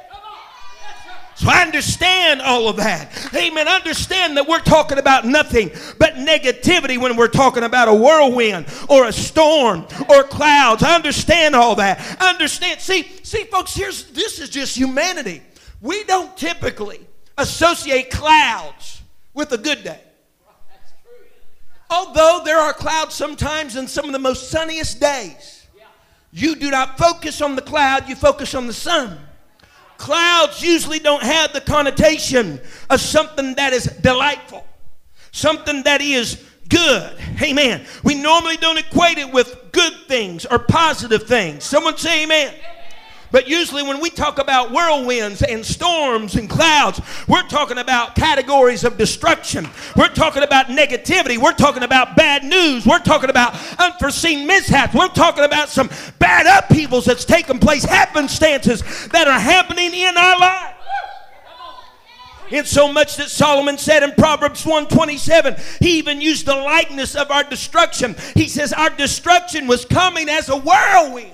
So 1.36 1.50
I 1.50 1.63
understand 1.63 2.41
all 2.41 2.69
of 2.69 2.77
that. 2.77 3.12
Amen. 3.36 3.67
Understand 3.67 4.38
that 4.38 4.48
we're 4.48 4.60
talking 4.60 4.98
about 4.98 5.25
nothing 5.25 5.69
but 6.00 6.13
negativity 6.13 6.98
when 6.98 7.17
we're 7.17 7.27
talking 7.27 7.63
about 7.63 7.89
a 7.89 7.93
whirlwind 7.93 8.65
or 8.88 9.05
a 9.05 9.12
storm 9.12 9.86
or 10.10 10.24
clouds. 10.24 10.81
I 10.81 10.95
understand 10.95 11.53
all 11.53 11.75
that. 11.75 12.22
Understand. 12.22 12.79
See, 12.79 13.03
see, 13.24 13.43
folks, 13.43 13.75
here's 13.75 14.05
this 14.12 14.39
is 14.39 14.50
just 14.50 14.77
humanity. 14.77 15.41
We 15.81 16.05
don't 16.05 16.36
typically 16.38 17.05
associate 17.38 18.10
clouds 18.10 19.01
with 19.34 19.51
a 19.51 19.58
good 19.58 19.84
day. 19.84 20.00
Although 21.89 22.42
there 22.44 22.58
are 22.58 22.74
clouds 22.74 23.13
sometimes 23.13 23.75
in 23.75 23.88
some 23.88 24.06
of 24.06 24.12
the 24.12 24.20
most 24.20 24.50
sunniest 24.50 25.00
days, 25.00 25.68
you 26.32 26.56
do 26.56 26.72
not 26.72 26.98
focus 26.98 27.42
on 27.42 27.56
the 27.56 27.62
cloud, 27.62 28.10
you 28.10 28.15
focus 28.15 28.56
on 28.56 28.68
the 28.68 28.74
sun. 28.74 29.20
Clouds 29.98 30.62
usually 30.62 31.00
don't 31.00 31.24
have 31.24 31.54
the 31.54 31.62
connotation 31.62 32.60
of 32.89 33.00
something 33.00 33.56
that 33.56 33.72
is 33.72 33.86
delightful, 34.01 34.65
something 35.32 35.84
that 35.84 36.01
is 36.01 36.44
good. 36.68 37.18
Amen. 37.42 37.86
We 38.04 38.15
normally 38.15 38.58
don't 38.58 38.77
equate 38.77 39.18
it 39.18 39.32
with 39.32 39.72
good 39.72 39.94
things 40.08 40.46
or 40.46 40.60
positive 40.60 41.24
things. 41.24 41.63
Someone 41.63 41.98
say 41.98 42.24
amen. 42.24 42.54
But 43.32 43.48
usually, 43.48 43.84
when 43.84 44.00
we 44.00 44.10
talk 44.10 44.39
about 44.39 44.72
whirlwinds 44.72 45.41
and 45.41 45.65
storms 45.65 46.36
and 46.36 46.50
clouds, 46.50 47.01
we're 47.27 47.48
talking 47.48 47.77
about 47.77 48.15
categories 48.15 48.84
of 48.84 48.98
destruction. 48.98 49.67
We're 49.96 50.10
talking 50.10 50.44
about 50.44 50.67
negativity. 50.67 51.38
We're 51.38 51.53
talking 51.53 51.84
about 51.84 52.15
bad 52.15 52.44
news. 52.44 52.86
We're 52.86 53.00
talking 53.00 53.29
about 53.29 53.55
unforeseen 53.79 54.48
mishaps. 54.48 54.94
We're 54.94 55.08
talking 55.10 55.44
about 55.44 55.70
some 55.70 55.89
bad 56.20 56.46
upheavals 56.46 57.05
that's 57.05 57.25
taken 57.25 57.60
place, 57.60 57.86
happenstances 57.86 58.84
that 59.10 59.27
are 59.27 59.39
happening 59.39 59.94
in 59.94 60.15
our 60.17 60.39
lives. 60.39 60.75
In 62.51 62.63
so 62.63 62.91
much 62.91 63.17
that 63.17 63.29
Solomon 63.29 63.77
said 63.77 64.03
in 64.03 64.12
Proverbs 64.12 64.65
127, 64.65 65.55
he 65.79 65.98
even 65.98 66.22
used 66.22 66.46
the 66.46 66.55
likeness 66.55 67.15
of 67.15 67.32
our 67.32 67.44
destruction. 67.44 68.15
He 68.36 68.48
says, 68.48 68.72
Our 68.72 68.91
destruction 68.91 69.65
was 69.65 69.84
coming 69.84 70.29
as 70.29 70.50
a 70.50 70.55
whirlwind. 70.55 71.34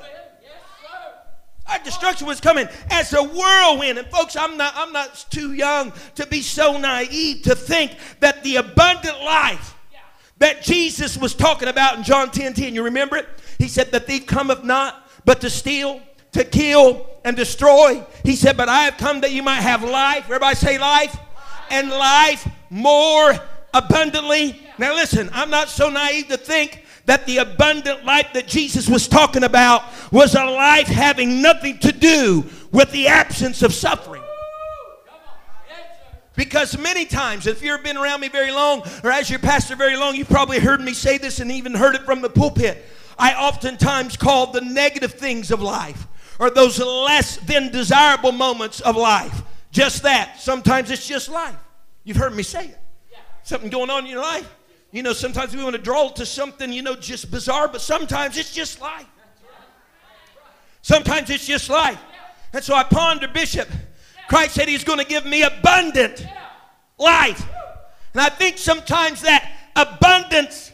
Our 1.71 1.79
destruction 1.79 2.27
was 2.27 2.41
coming 2.41 2.67
as 2.89 3.13
a 3.13 3.23
whirlwind. 3.23 3.97
And 3.97 4.07
folks, 4.09 4.35
I'm 4.35 4.57
not, 4.57 4.73
I'm 4.75 4.91
not 4.91 5.25
too 5.29 5.53
young 5.53 5.93
to 6.15 6.27
be 6.27 6.41
so 6.41 6.77
naive 6.77 7.43
to 7.43 7.55
think 7.55 7.95
that 8.19 8.43
the 8.43 8.57
abundant 8.57 9.21
life 9.23 9.75
that 10.39 10.63
Jesus 10.63 11.17
was 11.17 11.35
talking 11.35 11.67
about 11.67 11.97
in 11.97 12.03
John 12.03 12.31
10 12.31 12.55
10, 12.55 12.73
you 12.75 12.83
remember 12.83 13.15
it? 13.15 13.27
He 13.57 13.67
said, 13.67 13.91
The 13.91 13.99
thief 13.99 14.25
cometh 14.25 14.63
not 14.63 15.07
but 15.23 15.39
to 15.41 15.49
steal, 15.49 16.01
to 16.31 16.43
kill, 16.43 17.07
and 17.23 17.37
destroy. 17.37 18.03
He 18.23 18.35
said, 18.35 18.57
But 18.57 18.67
I 18.67 18.83
have 18.83 18.97
come 18.97 19.21
that 19.21 19.31
you 19.31 19.43
might 19.43 19.61
have 19.61 19.83
life. 19.83 20.25
Everybody 20.25 20.55
say 20.55 20.77
life. 20.77 21.15
And 21.69 21.89
life 21.89 22.47
more 22.69 23.33
abundantly. 23.73 24.61
Now 24.77 24.93
listen, 24.93 25.29
I'm 25.31 25.49
not 25.49 25.69
so 25.69 25.89
naive 25.89 26.27
to 26.27 26.37
think 26.37 26.83
that 27.05 27.25
the 27.25 27.37
abundant 27.37 28.05
life 28.05 28.27
that 28.33 28.47
Jesus 28.47 28.87
was 28.87 29.07
talking 29.07 29.43
about 29.43 29.83
was 30.11 30.35
a 30.35 30.45
life 30.45 30.87
having 30.87 31.41
nothing 31.41 31.79
to 31.79 31.91
do 31.91 32.45
with 32.71 32.91
the 32.91 33.07
absence 33.07 33.63
of 33.63 33.73
suffering. 33.73 34.23
Because 36.35 36.77
many 36.77 37.05
times, 37.05 37.45
if 37.45 37.61
you've 37.61 37.83
been 37.83 37.97
around 37.97 38.21
me 38.21 38.29
very 38.29 38.51
long, 38.51 38.83
or 39.03 39.11
as 39.11 39.29
your 39.29 39.39
pastor 39.39 39.75
very 39.75 39.97
long, 39.97 40.15
you've 40.15 40.29
probably 40.29 40.59
heard 40.59 40.79
me 40.79 40.93
say 40.93 41.17
this 41.17 41.39
and 41.39 41.51
even 41.51 41.73
heard 41.73 41.93
it 41.93 42.03
from 42.03 42.21
the 42.21 42.29
pulpit. 42.29 42.85
I 43.19 43.33
oftentimes 43.33 44.17
call 44.17 44.51
the 44.51 44.61
negative 44.61 45.13
things 45.13 45.51
of 45.51 45.61
life, 45.61 46.07
or 46.39 46.49
those 46.49 46.79
less 46.79 47.37
than 47.37 47.71
desirable 47.71 48.31
moments 48.31 48.79
of 48.79 48.95
life, 48.95 49.43
just 49.71 50.03
that. 50.03 50.39
Sometimes 50.39 50.89
it's 50.89 51.05
just 51.05 51.29
life. 51.29 51.55
You've 52.03 52.17
heard 52.17 52.33
me 52.33 52.43
say 52.43 52.65
it. 52.65 52.79
Something 53.43 53.69
going 53.69 53.89
on 53.89 54.05
in 54.05 54.09
your 54.09 54.21
life. 54.21 54.49
You 54.91 55.03
know, 55.03 55.13
sometimes 55.13 55.55
we 55.55 55.63
want 55.63 55.75
to 55.75 55.81
draw 55.81 56.09
to 56.09 56.25
something, 56.25 56.71
you 56.73 56.81
know, 56.81 56.95
just 56.95 57.31
bizarre, 57.31 57.67
but 57.67 57.81
sometimes 57.81 58.37
it's 58.37 58.53
just 58.53 58.81
life. 58.81 59.05
Sometimes 60.81 61.29
it's 61.29 61.45
just 61.45 61.69
life. 61.69 61.99
And 62.53 62.63
so 62.63 62.75
I 62.75 62.83
ponder, 62.83 63.27
Bishop, 63.27 63.69
Christ 64.27 64.55
said 64.55 64.67
he's 64.67 64.83
going 64.83 64.99
to 64.99 65.05
give 65.05 65.25
me 65.25 65.43
abundant 65.43 66.25
life. 66.97 67.45
And 68.13 68.21
I 68.21 68.29
think 68.29 68.57
sometimes 68.57 69.21
that 69.21 69.49
abundance 69.75 70.71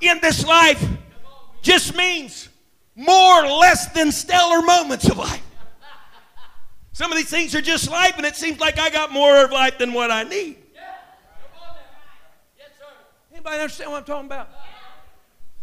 in 0.00 0.18
this 0.20 0.44
life 0.44 0.84
just 1.62 1.96
means 1.96 2.48
more 2.96 3.44
or 3.44 3.48
less 3.58 3.92
than 3.92 4.10
stellar 4.10 4.62
moments 4.62 5.08
of 5.08 5.18
life. 5.18 5.42
Some 6.92 7.12
of 7.12 7.18
these 7.18 7.28
things 7.28 7.54
are 7.54 7.60
just 7.60 7.90
life, 7.90 8.14
and 8.16 8.24
it 8.24 8.36
seems 8.36 8.58
like 8.58 8.78
I 8.78 8.90
got 8.90 9.12
more 9.12 9.44
of 9.44 9.52
life 9.52 9.78
than 9.78 9.92
what 9.92 10.10
I 10.10 10.22
need. 10.22 10.56
Understand 13.46 13.90
what 13.90 13.98
I'm 13.98 14.04
talking 14.04 14.26
about? 14.26 14.48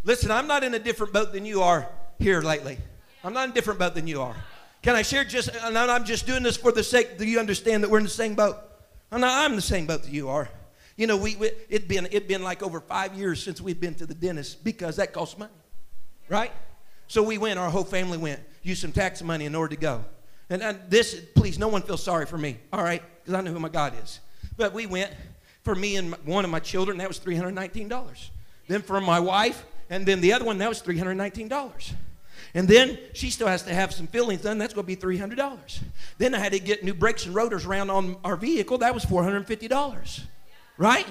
Listen, 0.04 0.32
I'm 0.32 0.48
not 0.48 0.64
in 0.64 0.74
a 0.74 0.80
different 0.80 1.14
boat 1.14 1.32
than 1.32 1.46
you 1.46 1.62
are 1.62 1.88
here 2.20 2.42
lately. 2.42 2.78
I'm 3.24 3.34
not 3.34 3.46
in 3.46 3.52
a 3.52 3.54
different 3.54 3.80
boat 3.80 3.96
than 3.96 4.08
you 4.08 4.22
are. 4.22 4.36
Can 4.82 4.96
I 4.96 5.02
share 5.02 5.24
just, 5.24 5.50
and 5.50 5.78
I'm 5.78 6.04
just 6.04 6.28
doing 6.28 6.44
this 6.44 6.58
for 6.58 6.72
the 6.72 6.84
sake 6.84 7.18
that 7.18 7.26
you 7.26 7.40
understand 7.40 7.84
that 7.84 7.90
we're 7.90 8.00
in 8.00 8.04
the 8.04 8.10
same 8.10 8.36
boat. 8.36 8.58
I'm 9.12 9.22
not, 9.22 9.46
I'm 9.46 9.52
in 9.52 9.56
the 9.56 9.62
same 9.62 9.86
boat 9.86 10.04
that 10.04 10.12
you 10.12 10.28
are. 10.30 10.50
You 10.98 11.08
know, 11.08 11.18
we, 11.18 11.36
we 11.38 11.52
it 11.70 11.88
been 11.88 12.08
it 12.12 12.28
been 12.28 12.44
like 12.44 12.62
over 12.62 12.80
five 12.80 13.16
years 13.16 13.42
since 13.42 13.62
we've 13.62 13.80
been 13.80 13.96
to 13.96 14.06
the 14.06 14.14
dentist 14.14 14.64
because 14.64 14.98
that 14.98 15.14
costs 15.14 15.38
money, 15.38 15.52
right? 16.30 16.52
So 17.08 17.24
we 17.24 17.38
went, 17.38 17.60
our 17.60 17.70
whole 17.70 17.84
family 17.84 18.18
went, 18.18 18.40
used 18.62 18.82
some 18.82 18.92
tax 18.92 19.24
money 19.24 19.46
in 19.46 19.56
order 19.56 19.76
to 19.76 19.82
go. 19.82 20.06
And 20.50 20.80
this, 20.90 21.20
please, 21.36 21.58
no 21.58 21.68
one 21.68 21.82
feels 21.82 22.04
sorry 22.04 22.26
for 22.26 22.38
me, 22.38 22.58
all 22.72 22.84
right? 22.84 23.02
Because 23.22 23.34
I 23.34 23.42
know 23.42 23.52
who 23.52 23.60
my 23.60 23.70
God 23.70 23.94
is. 24.04 24.20
But 24.56 24.74
we 24.74 24.86
went 24.86 25.12
for 25.64 25.76
me 25.76 25.96
and 25.96 26.14
one 26.26 26.46
of 26.46 26.52
my 26.52 26.60
children, 26.60 26.98
that 26.98 27.08
was 27.08 27.20
$319. 27.20 28.30
Then 28.68 28.82
for 28.82 29.00
my 29.02 29.20
wife, 29.20 29.66
and 29.90 30.06
then 30.06 30.22
the 30.22 30.34
other 30.34 30.46
one, 30.46 30.58
that 30.60 30.70
was 30.70 30.82
$319. 30.82 31.94
And 32.56 32.68
then 32.68 33.00
she 33.14 33.30
still 33.30 33.48
has 33.48 33.64
to 33.64 33.74
have 33.74 33.94
some 33.94 34.08
fillings 34.08 34.42
done. 34.42 34.58
That's 34.58 34.74
going 34.74 34.86
to 34.86 34.88
be 34.88 34.96
$300. 34.96 35.80
Then 36.18 36.36
I 36.36 36.40
had 36.40 36.52
to 36.52 36.60
get 36.60 36.84
new 36.84 36.94
brakes 36.94 37.26
and 37.26 37.34
rotors 37.34 37.66
around 37.66 37.90
on 37.90 38.18
our 38.24 38.36
vehicle. 38.36 38.78
That 38.80 38.94
was 38.94 39.06
$450. 39.06 40.22
Right? 40.78 41.08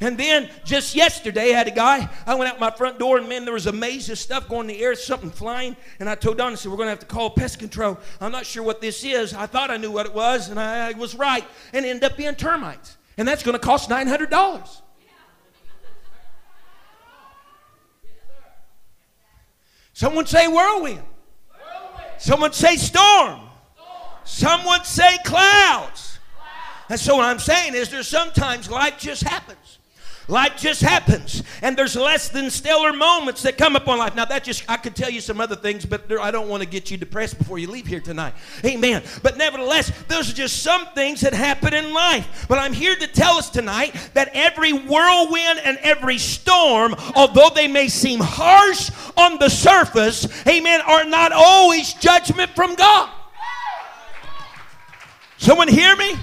And 0.00 0.18
then 0.18 0.50
just 0.64 0.94
yesterday, 0.94 1.54
I 1.54 1.56
had 1.56 1.68
a 1.68 1.70
guy. 1.70 2.08
I 2.26 2.34
went 2.34 2.52
out 2.52 2.58
my 2.58 2.70
front 2.70 2.98
door, 2.98 3.18
and 3.18 3.28
man, 3.28 3.44
there 3.44 3.54
was 3.54 3.66
a 3.66 3.72
maze 3.72 4.10
of 4.10 4.18
stuff 4.18 4.48
going 4.48 4.68
in 4.68 4.76
the 4.76 4.82
air, 4.82 4.94
something 4.94 5.30
flying. 5.30 5.76
And 6.00 6.08
I 6.08 6.14
told 6.14 6.38
Don, 6.38 6.52
I 6.52 6.54
said, 6.56 6.70
We're 6.70 6.76
going 6.76 6.86
to 6.86 6.90
have 6.90 6.98
to 7.00 7.06
call 7.06 7.30
pest 7.30 7.58
control. 7.58 7.98
I'm 8.20 8.32
not 8.32 8.44
sure 8.44 8.62
what 8.62 8.80
this 8.80 9.04
is. 9.04 9.32
I 9.32 9.46
thought 9.46 9.70
I 9.70 9.76
knew 9.76 9.90
what 9.90 10.06
it 10.06 10.12
was, 10.12 10.48
and 10.48 10.58
I, 10.58 10.90
I 10.90 10.92
was 10.92 11.14
right. 11.14 11.44
And 11.72 11.86
it 11.86 11.88
ended 11.88 12.10
up 12.10 12.16
being 12.16 12.34
termites. 12.34 12.96
And 13.16 13.26
that's 13.28 13.42
going 13.42 13.54
to 13.54 13.64
cost 13.64 13.88
$900. 13.88 14.80
Someone 19.92 20.26
say 20.26 20.48
whirlwind. 20.48 20.98
whirlwind. 20.98 21.04
Someone 22.18 22.52
say 22.52 22.76
storm. 22.76 23.38
storm. 23.38 23.40
Someone 24.24 24.84
say 24.84 25.18
clouds. 25.24 25.24
clouds. 25.24 26.18
And 26.90 26.98
so 26.98 27.16
what 27.16 27.24
I'm 27.24 27.38
saying 27.38 27.74
is 27.74 27.90
there's 27.90 28.08
sometimes 28.08 28.68
life 28.68 28.98
just 28.98 29.22
happens. 29.22 29.78
Life 30.26 30.56
just 30.56 30.80
happens, 30.80 31.42
and 31.60 31.76
there's 31.76 31.94
less 31.94 32.30
than 32.30 32.50
stellar 32.50 32.94
moments 32.94 33.42
that 33.42 33.58
come 33.58 33.76
upon 33.76 33.98
life. 33.98 34.14
Now, 34.14 34.24
that 34.24 34.42
just, 34.42 34.64
I 34.70 34.78
could 34.78 34.96
tell 34.96 35.10
you 35.10 35.20
some 35.20 35.38
other 35.38 35.54
things, 35.54 35.84
but 35.84 36.10
I 36.18 36.30
don't 36.30 36.48
want 36.48 36.62
to 36.62 36.68
get 36.68 36.90
you 36.90 36.96
depressed 36.96 37.36
before 37.36 37.58
you 37.58 37.70
leave 37.70 37.86
here 37.86 38.00
tonight. 38.00 38.32
Amen. 38.64 39.02
But 39.22 39.36
nevertheless, 39.36 39.92
those 40.08 40.30
are 40.30 40.34
just 40.34 40.62
some 40.62 40.86
things 40.94 41.20
that 41.20 41.34
happen 41.34 41.74
in 41.74 41.92
life. 41.92 42.46
But 42.48 42.58
I'm 42.58 42.72
here 42.72 42.96
to 42.96 43.06
tell 43.06 43.34
us 43.34 43.50
tonight 43.50 43.94
that 44.14 44.30
every 44.32 44.72
whirlwind 44.72 45.60
and 45.62 45.76
every 45.82 46.16
storm, 46.16 46.94
although 47.14 47.50
they 47.54 47.68
may 47.68 47.88
seem 47.88 48.20
harsh 48.20 48.90
on 49.18 49.38
the 49.38 49.50
surface, 49.50 50.26
amen, 50.46 50.80
are 50.86 51.04
not 51.04 51.32
always 51.32 51.92
judgment 51.94 52.50
from 52.52 52.76
God. 52.76 53.10
Someone 55.36 55.68
hear 55.68 55.94
me? 55.96 56.14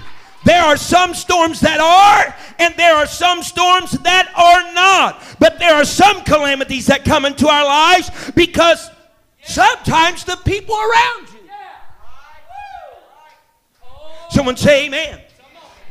There 0.44 0.62
are 0.62 0.76
some 0.76 1.14
storms 1.14 1.60
that 1.60 1.78
are, 1.80 2.34
and 2.58 2.74
there 2.76 2.96
are 2.96 3.06
some 3.06 3.42
storms 3.42 3.92
that 3.92 4.32
are 4.36 4.74
not. 4.74 5.22
But 5.38 5.58
there 5.58 5.74
are 5.74 5.84
some 5.84 6.22
calamities 6.24 6.86
that 6.86 7.04
come 7.04 7.24
into 7.24 7.46
our 7.46 7.64
lives 7.64 8.10
because 8.34 8.90
sometimes 9.42 10.24
the 10.24 10.36
people 10.44 10.74
around 10.74 11.28
you. 11.32 11.40
Someone 14.30 14.56
say 14.56 14.86
amen. 14.86 15.21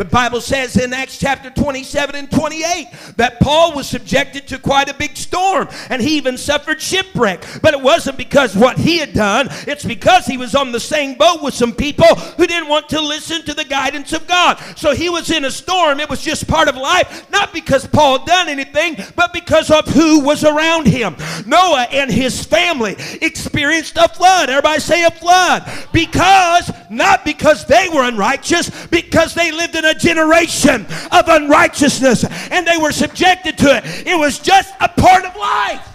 The 0.02 0.06
Bible 0.06 0.42
says 0.42 0.78
in 0.78 0.94
Acts 0.94 1.20
chapter 1.20 1.52
27 1.52 2.16
and 2.16 2.32
28 2.32 2.88
that 3.18 3.40
Paul 3.40 3.76
was 3.76 3.88
subjected 3.88 4.48
to 4.48 4.58
quite 4.58 4.90
a 4.90 4.96
big 4.96 5.16
storm 5.16 5.68
and 5.92 6.02
he 6.02 6.18
even 6.18 6.40
suffered 6.40 6.82
shipwreck. 6.82 7.46
But 7.62 7.76
it 7.76 7.82
wasn't 7.82 8.18
because 8.18 8.58
what 8.58 8.80
he 8.80 8.98
had 8.98 9.14
done, 9.14 9.50
it's 9.68 9.86
because 9.86 10.26
he 10.26 10.38
was 10.38 10.56
on 10.56 10.72
the 10.72 10.80
same 10.80 11.20
boat 11.20 11.44
with 11.44 11.54
some 11.54 11.72
people 11.72 12.08
who 12.16 12.48
didn't 12.48 12.68
want 12.68 12.90
to 12.90 13.00
listen 13.00 13.44
to 13.44 13.54
the 13.54 13.64
guidance 13.64 14.12
of 14.12 14.26
God. 14.26 14.58
So 14.76 14.96
he 14.96 15.08
was 15.08 15.30
in 15.30 15.46
a 15.46 15.52
storm. 15.52 16.00
It 16.00 16.10
was 16.10 16.24
just 16.24 16.48
part 16.48 16.68
of 16.68 16.76
life, 16.76 17.30
not 17.30 17.54
because 17.54 17.86
Paul 17.86 18.26
done 18.26 18.50
anything, 18.50 18.98
but 19.16 19.34
because 19.34 19.70
of 19.70 19.88
who 19.90 20.22
was 20.22 20.44
around 20.44 20.88
him. 20.88 21.16
Noah 21.46 21.86
and 21.92 22.10
his 22.10 22.44
family 22.44 22.96
experienced 23.22 23.98
a 23.98 24.08
flood. 24.08 24.50
Everybody 24.50 24.80
say 24.80 25.04
a 25.04 25.12
flood. 25.12 25.72
Because, 25.94 26.72
not 26.90 27.24
because 27.24 27.66
they 27.66 27.88
were 27.94 28.02
unrighteous, 28.02 28.88
because 28.88 29.36
they 29.36 29.52
lived 29.52 29.76
in 29.76 29.86
a 29.86 29.91
a 29.92 29.96
generation 29.96 30.86
of 31.12 31.28
unrighteousness 31.28 32.26
and 32.52 32.66
they 32.66 32.78
were 32.78 32.92
subjected 32.92 33.58
to 33.60 33.78
it. 33.78 34.08
It 34.08 34.18
was 34.18 34.40
just 34.40 34.74
a 34.80 34.90
part 34.90 35.26
of 35.26 35.36
life. 35.36 35.88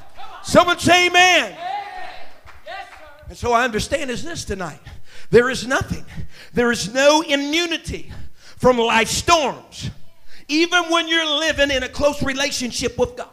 Someone 0.43 0.79
say 0.79 1.09
amen. 1.09 1.57
And 3.29 3.37
so 3.37 3.53
I 3.53 3.65
understand 3.65 4.11
is 4.11 4.23
this 4.23 4.45
tonight. 4.45 4.79
There 5.31 5.51
is 5.51 5.67
nothing. 5.67 6.05
There 6.55 6.71
is 6.71 6.93
no 6.93 7.23
immunity 7.23 8.13
from 8.57 8.79
life 8.79 9.09
storms. 9.09 9.91
Even 10.49 10.85
when 10.85 11.09
you're 11.09 11.39
living 11.41 11.73
in 11.73 11.83
a 11.83 11.89
close 11.89 12.23
relationship 12.23 12.97
with 12.97 13.17
God. 13.17 13.31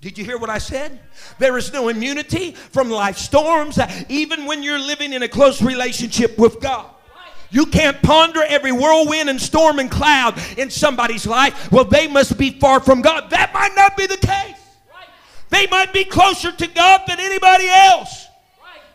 Did 0.00 0.18
you 0.18 0.24
hear 0.24 0.36
what 0.36 0.50
I 0.50 0.58
said? 0.58 1.00
There 1.38 1.56
is 1.56 1.72
no 1.72 1.88
immunity 1.88 2.52
from 2.52 2.90
life 2.90 3.16
storms, 3.16 3.78
even 4.10 4.44
when 4.44 4.62
you're 4.62 4.78
living 4.78 5.14
in 5.14 5.22
a 5.22 5.28
close 5.28 5.62
relationship 5.62 6.36
with 6.38 6.60
God. 6.60 6.93
You 7.54 7.66
can't 7.66 8.02
ponder 8.02 8.42
every 8.42 8.72
whirlwind 8.72 9.30
and 9.30 9.40
storm 9.40 9.78
and 9.78 9.88
cloud 9.88 10.36
in 10.58 10.70
somebody's 10.70 11.24
life. 11.24 11.70
Well, 11.70 11.84
they 11.84 12.08
must 12.08 12.36
be 12.36 12.50
far 12.50 12.80
from 12.80 13.00
God. 13.00 13.30
That 13.30 13.54
might 13.54 13.76
not 13.76 13.96
be 13.96 14.08
the 14.08 14.16
case. 14.16 14.56
They 15.50 15.68
might 15.68 15.92
be 15.92 16.02
closer 16.04 16.50
to 16.50 16.66
God 16.66 17.02
than 17.06 17.20
anybody 17.20 17.68
else. 17.68 18.26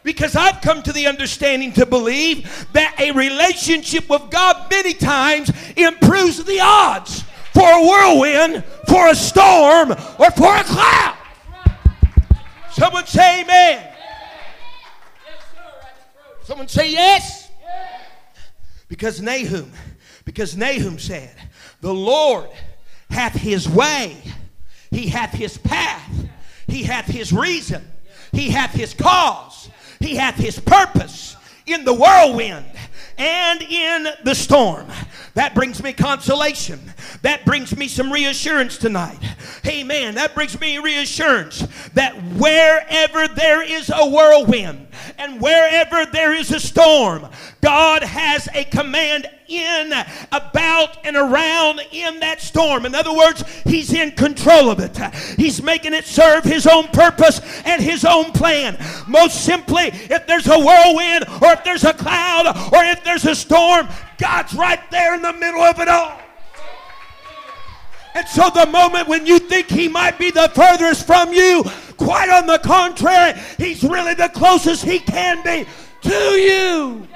Because 0.04 0.36
I've 0.36 0.60
come 0.60 0.84
to 0.84 0.91
the 0.91 1.08
understanding 1.08 1.72
to 1.74 1.86
believe 1.86 2.67
that 2.74 3.00
a 3.00 3.12
relationship 3.12 4.10
with 4.10 4.30
God 4.30 4.69
many 4.69 4.93
times 4.93 5.50
improves 5.78 6.43
the 6.43 6.60
odds 6.60 7.24
for 7.54 7.63
a 7.63 7.88
whirlwind, 7.88 8.65
for 8.89 9.08
a 9.08 9.15
storm, 9.15 9.91
or 9.91 10.32
for 10.32 10.54
a 10.54 10.63
cloud. 10.65 11.15
Someone 12.74 13.06
say 13.06 13.43
amen. 13.43 13.88
Someone 16.43 16.67
say 16.67 16.91
yes. 16.91 17.38
Because 18.89 19.21
Nahum, 19.21 19.71
because 20.25 20.58
Nahum 20.58 20.99
said, 20.99 21.34
The 21.80 21.93
Lord 21.93 22.49
hath 23.10 23.34
his 23.34 23.69
way, 23.69 24.17
he 24.91 25.08
hath 25.08 25.32
his 25.32 25.58
path, 25.58 26.12
he 26.67 26.84
hath 26.84 27.06
his 27.06 27.32
reason, 27.32 27.88
he 28.34 28.49
hath 28.49 28.71
his 28.71 28.93
cause, 28.93 29.69
He 29.99 30.15
hath 30.15 30.36
his 30.36 30.60
purpose 30.60 31.38
in 31.65 31.86
the 31.86 31.93
whirlwind 31.93 32.65
and 33.19 33.62
in 33.62 34.08
the 34.23 34.34
storm. 34.34 34.88
That 35.36 35.53
brings 35.53 35.84
me 35.84 35.93
consolation. 35.93 36.79
That 37.21 37.45
brings 37.45 37.75
me 37.75 37.88
some 37.88 38.12
reassurance 38.12 38.77
tonight. 38.77 39.19
Amen. 39.67 40.15
That 40.15 40.34
brings 40.34 40.60
me 40.60 40.77
reassurance 40.79 41.67
that 41.93 42.15
wherever 42.34 43.27
there 43.27 43.62
is 43.62 43.91
a 43.93 44.10
whirlwind 44.10 44.88
and 45.17 45.41
wherever 45.41 46.05
there 46.05 46.34
is 46.34 46.51
a 46.51 46.60
storm, 46.60 47.27
God 47.62 48.03
has 48.03 48.47
a 48.53 48.63
command 48.63 49.29
in, 49.50 49.92
about, 50.32 51.06
and 51.06 51.16
around 51.16 51.82
in 51.92 52.20
that 52.20 52.42
storm. 52.42 52.86
In 52.86 52.96
other 52.96 53.14
words, 53.14 53.44
He's 53.66 53.94
in 53.94 54.12
control 54.12 54.70
of 54.70 54.80
it. 54.80 54.98
He's 55.36 55.62
making 55.62 55.94
it 55.94 56.06
serve 56.06 56.44
His 56.44 56.68
own 56.68 56.88
purpose 56.88 57.42
and 57.66 57.82
His 57.82 58.06
own 58.06 58.32
plan. 58.32 58.78
Most 59.08 59.44
simply, 59.44 59.88
if 59.88 60.28
there's 60.28 60.48
a 60.48 60.60
whirlwind, 60.60 61.26
or 61.42 61.52
if 61.52 61.64
there's 61.64 61.84
a 61.84 61.94
cloud, 61.94 62.48
or 62.74 62.84
if 62.84 63.04
there's 63.04 63.26
a 63.26 63.36
storm, 63.36 63.88
God's 64.18 64.54
right 64.54 64.80
there 64.92 65.16
in 65.16 65.22
the 65.22 65.34
middle 65.34 65.62
of 65.62 65.80
it 65.80 65.88
all. 65.88 66.20
And 68.16 68.28
so, 68.28 68.50
the 68.50 68.66
moment 68.66 69.08
when 69.08 69.26
you 69.26 69.40
think 69.40 69.70
He 69.70 69.88
might 69.88 70.18
be 70.18 70.32
the 70.32 70.52
furthest 70.54 71.06
from 71.06 71.32
you, 71.32 71.64
quite 71.98 72.30
on 72.30 72.48
the 72.48 72.60
contrary, 72.60 73.40
He's 73.58 73.84
really 73.84 74.14
the 74.14 74.30
closest 74.30 74.84
He 74.84 75.00
can 75.00 75.44
be 75.44 75.68
to 76.02 76.14
you. 76.14 77.09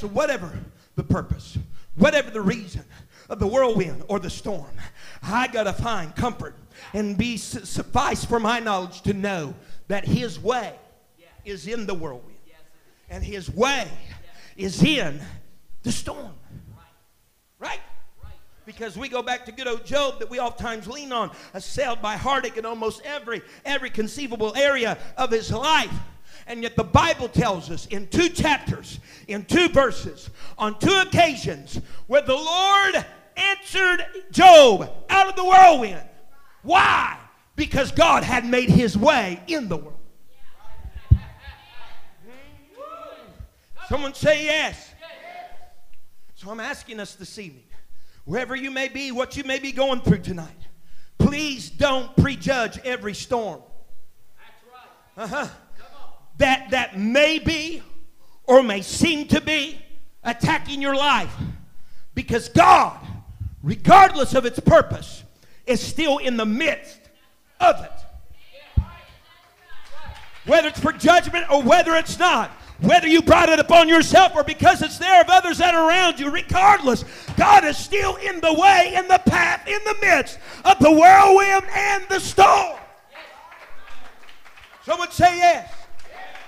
So, 0.00 0.08
whatever 0.08 0.50
the 0.96 1.04
purpose, 1.04 1.58
whatever 1.94 2.30
the 2.30 2.40
reason 2.40 2.84
of 3.28 3.38
the 3.38 3.46
whirlwind 3.46 4.02
or 4.08 4.18
the 4.18 4.30
storm, 4.30 4.70
I 5.22 5.46
got 5.46 5.64
to 5.64 5.74
find 5.74 6.16
comfort 6.16 6.54
and 6.94 7.18
be 7.18 7.36
suffice 7.36 8.24
for 8.24 8.40
my 8.40 8.60
knowledge 8.60 9.02
to 9.02 9.12
know 9.12 9.52
that 9.88 10.06
His 10.06 10.40
way 10.40 10.74
is 11.44 11.66
in 11.66 11.84
the 11.84 11.92
whirlwind 11.92 12.38
and 13.10 13.22
His 13.22 13.50
way 13.50 13.88
is 14.56 14.82
in 14.82 15.20
the 15.82 15.92
storm. 15.92 16.32
Right? 17.58 17.80
Because 18.64 18.96
we 18.96 19.10
go 19.10 19.20
back 19.20 19.44
to 19.44 19.52
good 19.52 19.68
old 19.68 19.84
Job 19.84 20.18
that 20.20 20.30
we 20.30 20.40
oftentimes 20.40 20.86
lean 20.86 21.12
on, 21.12 21.30
assailed 21.52 22.00
by 22.00 22.16
heartache 22.16 22.56
in 22.56 22.64
almost 22.64 23.02
every 23.04 23.42
every 23.66 23.90
conceivable 23.90 24.56
area 24.56 24.96
of 25.18 25.30
his 25.30 25.52
life. 25.52 25.92
And 26.50 26.64
yet 26.64 26.74
the 26.74 26.82
Bible 26.82 27.28
tells 27.28 27.70
us 27.70 27.86
in 27.86 28.08
two 28.08 28.28
chapters, 28.28 28.98
in 29.28 29.44
two 29.44 29.68
verses, 29.68 30.30
on 30.58 30.76
two 30.80 31.00
occasions, 31.06 31.80
where 32.08 32.22
the 32.22 32.34
Lord 32.34 33.06
answered 33.36 34.04
Job 34.32 34.90
out 35.08 35.28
of 35.28 35.36
the 35.36 35.44
whirlwind. 35.44 36.02
Why? 36.62 37.16
Because 37.54 37.92
God 37.92 38.24
had 38.24 38.44
made 38.44 38.68
his 38.68 38.98
way 38.98 39.40
in 39.46 39.68
the 39.68 39.76
world. 39.76 40.00
Someone 43.88 44.12
say 44.14 44.46
yes. 44.46 44.92
So 46.34 46.50
I'm 46.50 46.58
asking 46.58 46.98
us 46.98 47.14
this 47.14 47.38
evening, 47.38 47.62
wherever 48.24 48.56
you 48.56 48.72
may 48.72 48.88
be, 48.88 49.12
what 49.12 49.36
you 49.36 49.44
may 49.44 49.60
be 49.60 49.70
going 49.70 50.00
through 50.00 50.22
tonight, 50.22 50.66
please 51.16 51.70
don't 51.70 52.16
prejudge 52.16 52.76
every 52.80 53.14
storm. 53.14 53.62
That's 55.16 55.28
right. 55.28 55.42
Uh 55.42 55.44
huh 55.46 55.54
that, 56.40 56.70
that 56.70 56.98
may 56.98 57.38
be 57.38 57.82
or 58.44 58.62
may 58.62 58.82
seem 58.82 59.28
to 59.28 59.40
be 59.40 59.80
attacking 60.24 60.82
your 60.82 60.96
life. 60.96 61.32
Because 62.14 62.48
God, 62.48 62.98
regardless 63.62 64.34
of 64.34 64.44
its 64.44 64.58
purpose, 64.58 65.22
is 65.66 65.80
still 65.80 66.18
in 66.18 66.36
the 66.36 66.46
midst 66.46 67.00
of 67.60 67.84
it. 67.84 68.82
Whether 70.46 70.68
it's 70.68 70.80
for 70.80 70.92
judgment 70.92 71.46
or 71.50 71.62
whether 71.62 71.94
it's 71.94 72.18
not, 72.18 72.50
whether 72.80 73.06
you 73.06 73.20
brought 73.20 73.50
it 73.50 73.58
upon 73.58 73.88
yourself 73.88 74.32
or 74.34 74.42
because 74.42 74.80
it's 74.80 74.96
there 74.98 75.20
of 75.20 75.28
others 75.28 75.58
that 75.58 75.74
are 75.74 75.88
around 75.88 76.18
you, 76.18 76.30
regardless, 76.30 77.04
God 77.36 77.64
is 77.64 77.76
still 77.76 78.16
in 78.16 78.40
the 78.40 78.54
way, 78.54 78.94
in 78.96 79.06
the 79.06 79.20
path, 79.26 79.68
in 79.68 79.78
the 79.84 79.96
midst 80.00 80.38
of 80.64 80.78
the 80.78 80.90
whirlwind 80.90 81.64
and 81.70 82.04
the 82.08 82.18
storm. 82.18 82.78
Someone 84.86 85.10
say 85.10 85.36
yes. 85.36 85.79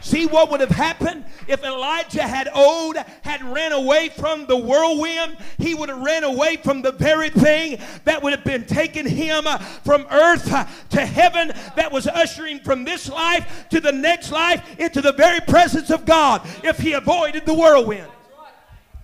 See 0.03 0.27
what 0.27 0.51
would 0.51 0.61
have 0.61 0.71
happened 0.71 1.25
if 1.47 1.63
Elijah 1.63 2.25
had 2.25 2.49
owed, 2.53 2.97
had 3.23 3.41
ran 3.45 3.71
away 3.71 4.09
from 4.09 4.47
the 4.47 4.57
whirlwind? 4.57 5.37
He 5.59 5.75
would 5.75 5.89
have 5.89 6.01
ran 6.01 6.25
away 6.25 6.57
from 6.57 6.83
the 6.83 6.91
very 6.91 7.31
thing 7.31 7.79
that 8.05 8.21
would 8.21 8.33
have 8.33 8.43
been 8.43 8.67
taking 8.67 9.07
him 9.07 9.47
uh, 9.47 9.59
from 9.59 10.05
earth 10.11 10.53
uh, 10.53 10.67
to 10.91 11.07
heaven, 11.07 11.53
that 11.77 11.93
was 11.93 12.09
ushering 12.09 12.59
from 12.61 12.85
this 12.85 13.09
life 13.09 13.67
to 13.71 13.81
the 13.81 13.93
next 13.93 14.33
life 14.33 14.79
into 14.81 15.01
the 15.01 15.13
very 15.13 15.41
presence 15.41 15.89
of 15.91 16.05
God 16.05 16.43
if 16.65 16.79
he 16.79 16.95
avoided 16.95 17.47
the 17.47 17.55
whirlwind. 17.55 18.11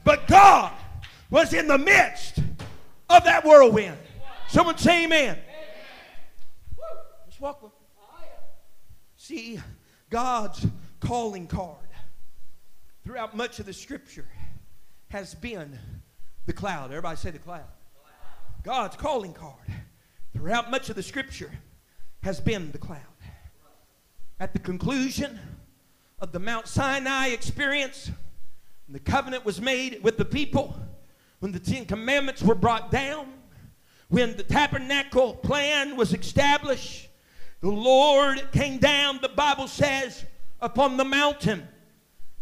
But 0.02 0.26
God 0.26 0.72
was 1.30 1.54
in 1.54 1.68
the 1.68 1.78
midst 1.78 2.38
of 3.08 3.22
that 3.24 3.44
whirlwind. 3.44 3.96
Someone 4.48 4.76
say 4.78 5.04
amen. 5.04 5.38
Let's 7.24 7.40
walk 7.40 7.62
with. 7.62 7.72
See, 9.16 9.60
God's 10.10 10.66
calling 11.00 11.46
card 11.46 11.76
throughout 13.04 13.36
much 13.36 13.58
of 13.58 13.66
the 13.66 13.72
scripture 13.72 14.28
has 15.08 15.34
been 15.34 15.78
the 16.46 16.52
cloud. 16.52 16.90
Everybody 16.90 17.16
say 17.16 17.30
the 17.30 17.38
cloud. 17.38 17.64
God's 18.62 18.96
calling 18.96 19.32
card 19.32 19.54
throughout 20.32 20.70
much 20.70 20.90
of 20.90 20.96
the 20.96 21.02
scripture 21.02 21.50
has 22.22 22.40
been 22.40 22.70
the 22.72 22.78
cloud. 22.78 23.00
At 24.40 24.52
the 24.52 24.58
conclusion 24.58 25.38
of 26.20 26.32
the 26.32 26.38
Mount 26.38 26.68
Sinai 26.68 27.28
experience, 27.28 28.10
the 28.88 28.98
covenant 28.98 29.44
was 29.44 29.60
made 29.60 30.02
with 30.02 30.16
the 30.16 30.24
people, 30.24 30.78
when 31.40 31.52
the 31.52 31.60
Ten 31.60 31.84
Commandments 31.84 32.42
were 32.42 32.54
brought 32.54 32.90
down, 32.90 33.26
when 34.08 34.36
the 34.36 34.42
tabernacle 34.42 35.34
plan 35.34 35.96
was 35.96 36.12
established, 36.14 37.08
the 37.60 37.70
Lord 37.70 38.42
came 38.52 38.78
down, 38.78 39.18
the 39.20 39.28
Bible 39.28 39.68
says, 39.68 40.24
upon 40.60 40.96
the 40.96 41.04
mountain 41.04 41.66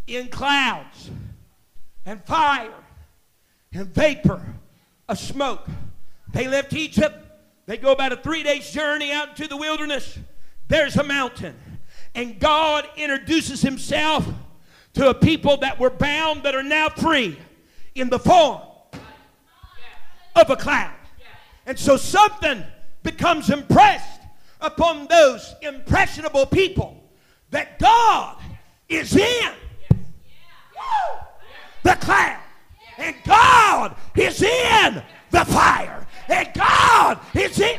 in 0.06 0.28
clouds 0.28 1.10
and 2.04 2.22
fire 2.24 2.72
and 3.72 3.88
vapor 3.94 4.40
of 5.08 5.18
smoke. 5.18 5.66
They 6.32 6.48
left 6.48 6.72
Egypt. 6.72 7.16
They 7.66 7.76
go 7.76 7.92
about 7.92 8.12
a 8.12 8.16
three 8.16 8.42
days 8.42 8.70
journey 8.70 9.12
out 9.12 9.30
into 9.30 9.48
the 9.48 9.56
wilderness. 9.56 10.18
There's 10.68 10.96
a 10.96 11.04
mountain. 11.04 11.56
And 12.14 12.38
God 12.38 12.88
introduces 12.96 13.60
himself 13.60 14.26
to 14.94 15.10
a 15.10 15.14
people 15.14 15.58
that 15.58 15.78
were 15.78 15.90
bound 15.90 16.44
that 16.44 16.54
are 16.54 16.62
now 16.62 16.88
free 16.88 17.38
in 17.94 18.08
the 18.08 18.18
form 18.18 18.60
of 20.34 20.50
a 20.50 20.56
cloud. 20.56 20.94
And 21.66 21.78
so 21.78 21.96
something 21.96 22.62
becomes 23.02 23.50
impressed 23.50 24.20
upon 24.60 25.06
those 25.08 25.54
impressionable 25.62 26.46
people 26.46 27.02
that 27.56 27.78
God 27.78 28.36
is 28.86 29.16
in 29.16 29.52
the 31.82 31.94
cloud. 31.94 32.38
And 32.98 33.16
God 33.24 33.96
is 34.14 34.42
in 34.42 35.02
the 35.30 35.44
fire. 35.46 36.06
And 36.28 36.48
God 36.54 37.18
is 37.34 37.58
in. 37.58 37.78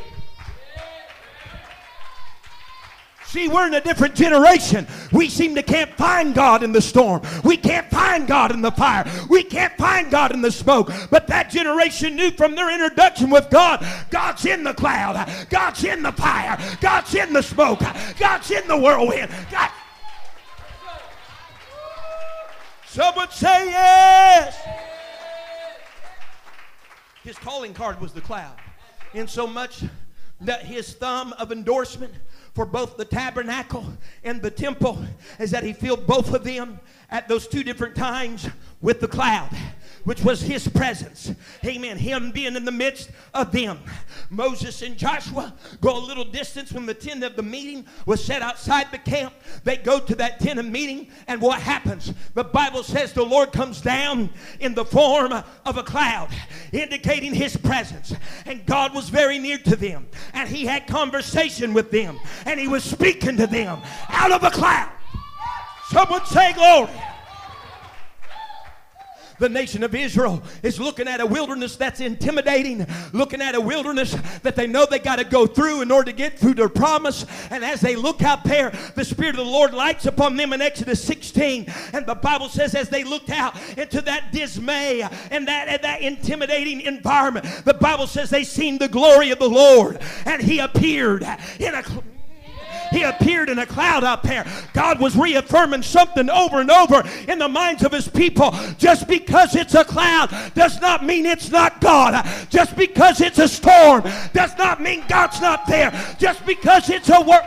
See, 3.38 3.47
we're 3.47 3.67
in 3.67 3.76
a 3.76 3.82
different 3.82 4.15
generation. 4.15 4.88
We 5.12 5.30
seem 5.30 5.54
to 5.54 5.62
can't 5.62 5.91
find 5.91 6.34
God 6.34 6.63
in 6.63 6.71
the 6.71 6.82
storm. 6.82 7.21
We 7.43 7.56
can't 7.56 7.88
find 7.88 8.28
God 8.28 8.52
in 8.52 8.63
the 8.63 8.71
fire. 8.71 9.06
We 9.30 9.43
can't 9.43 9.78
find 9.78 10.10
God 10.10 10.32
in 10.32 10.41
the 10.41 10.50
smoke. 10.52 10.91
But 11.12 11.28
that 11.28 11.52
generation 11.52 12.15
knew 12.15 12.32
from 12.32 12.56
their 12.56 12.73
introduction 12.73 13.30
with 13.30 13.52
God, 13.52 13.86
God's 14.10 14.43
in 14.47 14.63
the 14.63 14.73
cloud. 14.73 15.32
God's 15.52 15.84
in 15.84 16.02
the 16.02 16.13
fire. 16.13 16.58
God's 16.82 17.13
in 17.13 17.32
the 17.32 17.43
smoke. 17.43 17.82
God's 18.17 18.50
in 18.50 18.67
the 18.67 18.76
whirlwind. 18.76 19.30
God. 19.52 19.69
Someone 22.88 23.30
say 23.30 23.69
yes. 23.69 24.58
His 27.23 27.38
calling 27.38 27.76
card 27.76 28.02
was 28.02 28.13
the 28.13 28.21
cloud. 28.21 28.56
In 29.13 29.28
so 29.28 29.45
much 29.45 29.84
that 30.41 30.65
his 30.65 30.93
thumb 30.93 31.34
of 31.34 31.52
endorsement 31.52 32.15
for 32.58 32.65
both 32.65 32.98
the 32.98 33.06
tabernacle 33.06 33.86
and 34.24 34.41
the 34.41 34.50
temple 34.50 34.98
is 35.38 35.52
that 35.52 35.63
he 35.63 35.74
filled 35.74 36.08
both 36.08 36.34
of 36.34 36.43
them 36.43 36.80
at 37.10 37.28
those 37.28 37.48
two 37.48 37.63
different 37.63 37.96
times 37.96 38.50
with 38.82 39.00
the 39.00 39.08
cloud 39.08 39.50
which 40.08 40.24
was 40.24 40.41
his 40.41 40.65
presence. 40.70 41.34
Amen. 41.65 41.98
Him 41.98 42.32
being 42.32 42.56
in 42.56 42.63
the 42.63 42.72
midst 42.72 43.12
of 43.34 43.52
them. 43.52 43.78
Moses 44.30 44.82
and 44.82 44.96
Joshua 44.96 45.54
go 45.82 45.98
a 45.98 46.00
little 46.00 46.24
distance 46.24 46.72
when 46.72 46.86
the 46.86 46.93
tent 46.93 47.26
of 47.26 47.36
the 47.36 47.43
meeting 47.43 47.86
was 48.06 48.24
set 48.24 48.41
outside 48.41 48.89
the 48.89 49.00
camp. 49.00 49.34
They 49.65 49.76
go 49.76 50.00
to 50.00 50.15
that 50.15 50.39
tent 50.39 50.60
of 50.60 50.65
meeting, 50.65 51.10
and 51.28 51.41
what 51.41 51.62
happens? 51.62 52.13
The 52.36 52.46
Bible 52.46 52.84
says 52.84 53.12
the 53.12 53.26
Lord 53.26 53.52
comes 53.52 53.82
down 53.82 54.30
in 54.62 54.74
the 54.74 54.86
form 54.86 55.34
of 55.65 55.78
a 55.78 55.84
cloud, 55.84 56.30
indicating 56.72 57.34
his 57.34 57.58
presence. 57.58 58.15
And 58.46 58.65
God 58.65 58.96
was 58.96 59.10
very 59.10 59.39
near 59.39 59.58
to 59.58 59.76
them, 59.76 60.08
and 60.34 60.48
he 60.48 60.65
had 60.65 60.88
conversation 60.88 61.74
with 61.74 61.91
them, 61.91 62.17
and 62.46 62.62
he 62.62 62.70
was 62.70 62.86
speaking 62.86 63.36
to 63.36 63.48
them 63.48 63.82
out 64.08 64.32
of 64.32 64.41
a 64.46 64.52
cloud. 64.52 64.96
Someone 65.89 66.26
say 66.26 66.54
glory. 66.54 66.91
The 69.39 69.50
nation 69.50 69.84
of 69.84 69.93
Israel 69.93 70.41
is 70.63 70.80
looking 70.80 71.08
at 71.08 71.21
a 71.21 71.26
wilderness 71.26 71.76
that's 71.76 72.00
intimidating, 72.00 72.86
looking 73.13 73.41
at 73.41 73.54
a 73.54 73.62
wilderness 73.62 74.15
that 74.41 74.56
they 74.56 74.65
know 74.65 74.88
they 74.88 74.97
got 75.00 75.17
to 75.17 75.23
go 75.23 75.45
through 75.45 75.82
in 75.82 75.91
order 75.91 76.12
to 76.12 76.17
get 76.17 76.39
through 76.39 76.56
their 76.56 76.69
promise. 76.69 77.23
And 77.52 77.63
as 77.63 77.80
they 77.80 77.95
look 77.95 78.23
out 78.23 78.43
there, 78.43 78.71
the 78.95 79.06
Spirit 79.06 79.36
of 79.38 79.45
the 79.45 79.52
Lord 79.52 79.73
lights 79.73 80.08
upon 80.08 80.38
them 80.38 80.54
in 80.54 80.62
Exodus 80.62 81.04
16. 81.04 81.67
And 81.93 82.06
the 82.06 82.15
Bible 82.15 82.50
says, 82.50 82.73
as 82.73 82.89
they 82.89 83.04
looked 83.04 83.30
out 83.30 83.56
into 83.78 84.02
that 84.02 84.32
dismay 84.32 85.02
and 85.30 85.47
that, 85.47 85.67
and 85.67 85.84
that 85.84 86.02
intimidating 86.02 86.82
environment, 86.82 87.45
the 87.63 87.76
Bible 87.76 88.08
says 88.08 88.32
they 88.32 88.43
seen 88.43 88.80
the 88.80 88.88
glory 88.88 89.30
of 89.30 89.38
the 89.38 89.50
Lord. 89.50 90.00
And 90.26 90.41
He 90.41 90.58
appeared 90.60 91.23
in 91.60 91.76
a 91.76 91.84
he 92.91 93.04
appeared 93.04 93.50
in 93.50 93.60
a 93.60 93.65
cloud 93.65 94.04
up 94.04 94.23
there. 94.23 94.45
God 94.73 95.00
was 95.00 95.15
reaffirming 95.15 95.84
something 95.84 96.30
over 96.30 96.62
and 96.62 96.71
over 96.71 97.04
in 97.28 97.39
the 97.39 97.47
minds 97.47 97.84
of 97.84 97.91
his 97.91 98.08
people. 98.08 98.54
Just 98.78 99.08
because 99.08 99.56
it's 99.56 99.73
a 99.73 99.84
cloud 99.84 100.34
does 100.56 100.80
not 100.82 101.06
mean 101.06 101.26
it's 101.26 101.50
not 101.50 101.82
God. 101.82 102.26
Just 102.50 102.76
because 102.76 103.21
it's 103.21 103.39
a 103.39 103.47
storm 103.47 104.04
does 104.34 104.58
not 104.58 104.82
mean 104.82 105.04
God's 105.08 105.41
not 105.41 105.65
there. 105.67 105.91
Just 106.17 106.45
because 106.45 106.89
it's 106.89 107.10
a 107.10 107.21
work. 107.21 107.45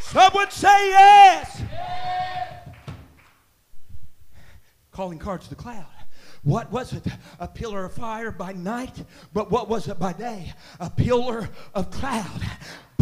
Someone 0.00 0.50
say 0.50 0.90
yes. 0.90 1.62
Calling 4.90 5.18
cards 5.18 5.44
to 5.44 5.50
the 5.50 5.56
cloud. 5.56 5.86
What 6.42 6.72
was 6.72 6.92
it? 6.92 7.06
A 7.38 7.46
pillar 7.46 7.84
of 7.84 7.92
fire 7.92 8.32
by 8.32 8.52
night, 8.52 9.04
but 9.32 9.50
what 9.50 9.68
was 9.68 9.86
it 9.86 9.98
by 9.98 10.12
day? 10.12 10.52
A 10.80 10.90
pillar 10.90 11.48
of 11.74 11.90
cloud 11.90 12.42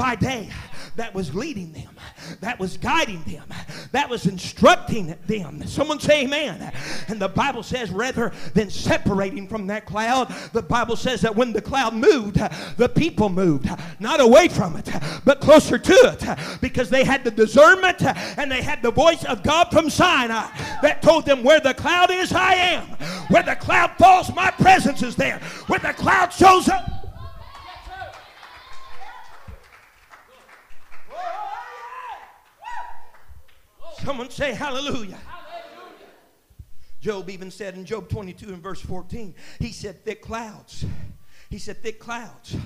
by 0.01 0.15
day 0.15 0.49
that 0.97 1.15
was 1.15 1.35
leading 1.35 1.73
them, 1.73 1.95
that 2.41 2.59
was 2.59 2.79
guiding 2.79 3.23
them, 3.25 3.45
that 3.93 4.09
was 4.09 4.25
instructing 4.25 5.15
them. 5.27 5.63
Someone 5.67 6.01
say 6.01 6.25
amen. 6.25 6.73
And 7.09 7.21
the 7.21 7.29
Bible 7.29 7.63
says, 7.63 7.91
rather 7.91 8.33
than 8.55 8.71
separating 8.71 9.47
from 9.47 9.67
that 9.67 9.85
cloud, 9.85 10.35
the 10.55 10.63
Bible 10.63 10.97
says 10.97 11.21
that 11.21 11.37
when 11.37 11.53
the 11.53 11.61
cloud 11.61 11.93
moved, 11.93 12.41
the 12.79 12.89
people 12.89 13.29
moved, 13.29 13.69
not 14.01 14.21
away 14.21 14.49
from 14.49 14.75
it, 14.77 14.89
but 15.27 15.43
closer 15.43 15.77
to 15.77 15.93
it, 15.93 16.61
because 16.63 16.89
they 16.89 17.05
had 17.05 17.23
the 17.23 17.31
discernment 17.31 18.03
and 18.03 18.51
they 18.51 18.63
had 18.63 18.81
the 18.81 18.91
voice 18.91 19.23
of 19.25 19.43
God 19.43 19.71
from 19.71 19.91
Sinai 19.91 20.49
that 20.81 21.03
told 21.03 21.27
them, 21.27 21.43
Where 21.43 21.61
the 21.61 21.75
cloud 21.75 22.11
is, 22.11 22.33
I 22.33 22.55
am. 22.55 22.87
Where 23.29 23.43
the 23.43 23.57
cloud 23.57 23.93
falls, 23.99 24.35
my 24.35 24.51
presence 24.51 25.03
is 25.03 25.15
there. 25.15 25.41
Where 25.67 25.79
the 25.79 25.93
cloud 25.93 26.33
shows 26.33 26.71
up, 26.71 27.00
Someone 34.05 34.31
say 34.31 34.53
hallelujah. 34.55 35.17
hallelujah. 35.17 35.21
Job 37.01 37.31
even 37.31 37.51
said 37.51 37.75
in 37.75 37.85
Job 37.85 38.09
22 38.09 38.49
and 38.49 38.63
verse 38.63 38.81
14, 38.81 39.35
he 39.59 39.73
said, 39.73 40.05
thick 40.05 40.23
clouds. 40.23 40.85
He 41.51 41.59
said, 41.59 41.83
thick 41.83 41.99
clouds 41.99 42.57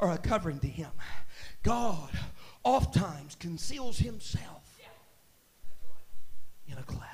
are 0.00 0.12
a 0.12 0.18
covering 0.18 0.58
to 0.60 0.66
him. 0.66 0.90
God 1.62 2.10
oftentimes 2.64 3.36
conceals 3.36 3.98
himself 3.98 4.62
in 6.66 6.76
a 6.76 6.82
cloud. 6.82 7.08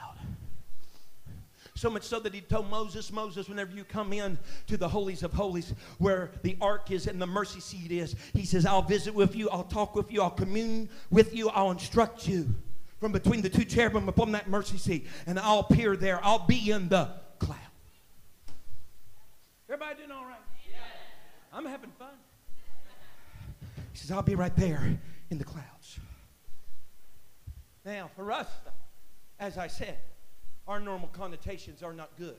So 1.74 1.88
much 1.88 2.02
so 2.02 2.18
that 2.20 2.34
he 2.34 2.40
told 2.40 2.68
Moses, 2.68 3.12
Moses, 3.12 3.48
whenever 3.48 3.72
you 3.72 3.84
come 3.84 4.12
in 4.12 4.36
to 4.66 4.76
the 4.76 4.88
holies 4.88 5.22
of 5.22 5.32
holies 5.32 5.74
where 5.98 6.32
the 6.42 6.56
ark 6.60 6.90
is 6.90 7.06
and 7.06 7.22
the 7.22 7.26
mercy 7.26 7.60
seat 7.60 7.92
is, 7.92 8.16
he 8.34 8.44
says, 8.44 8.66
I'll 8.66 8.82
visit 8.82 9.14
with 9.14 9.36
you, 9.36 9.48
I'll 9.50 9.62
talk 9.62 9.94
with 9.94 10.12
you, 10.12 10.22
I'll 10.22 10.30
commune 10.30 10.88
with 11.10 11.36
you, 11.36 11.50
I'll 11.50 11.70
instruct 11.70 12.26
you 12.26 12.52
from 13.00 13.12
between 13.12 13.42
the 13.42 13.48
two 13.48 13.64
cherubim 13.64 14.08
upon 14.08 14.32
that 14.32 14.48
mercy 14.48 14.76
seat, 14.76 15.06
and 15.26 15.38
I'll 15.38 15.60
appear 15.60 15.96
there. 15.96 16.20
I'll 16.24 16.46
be 16.46 16.70
in 16.70 16.88
the 16.88 17.10
cloud. 17.38 17.58
Everybody 19.68 19.98
doing 19.98 20.10
all 20.10 20.24
right? 20.24 20.36
I'm 21.52 21.64
having 21.64 21.90
fun. 21.98 22.14
He 23.92 23.98
says, 23.98 24.10
I'll 24.10 24.22
be 24.22 24.34
right 24.34 24.54
there 24.56 24.98
in 25.30 25.38
the 25.38 25.44
clouds. 25.44 25.98
Now, 27.84 28.10
for 28.14 28.30
us, 28.32 28.48
as 29.40 29.56
I 29.56 29.66
said, 29.66 29.98
our 30.66 30.80
normal 30.80 31.08
connotations 31.08 31.82
are 31.82 31.94
not 31.94 32.10
good 32.18 32.36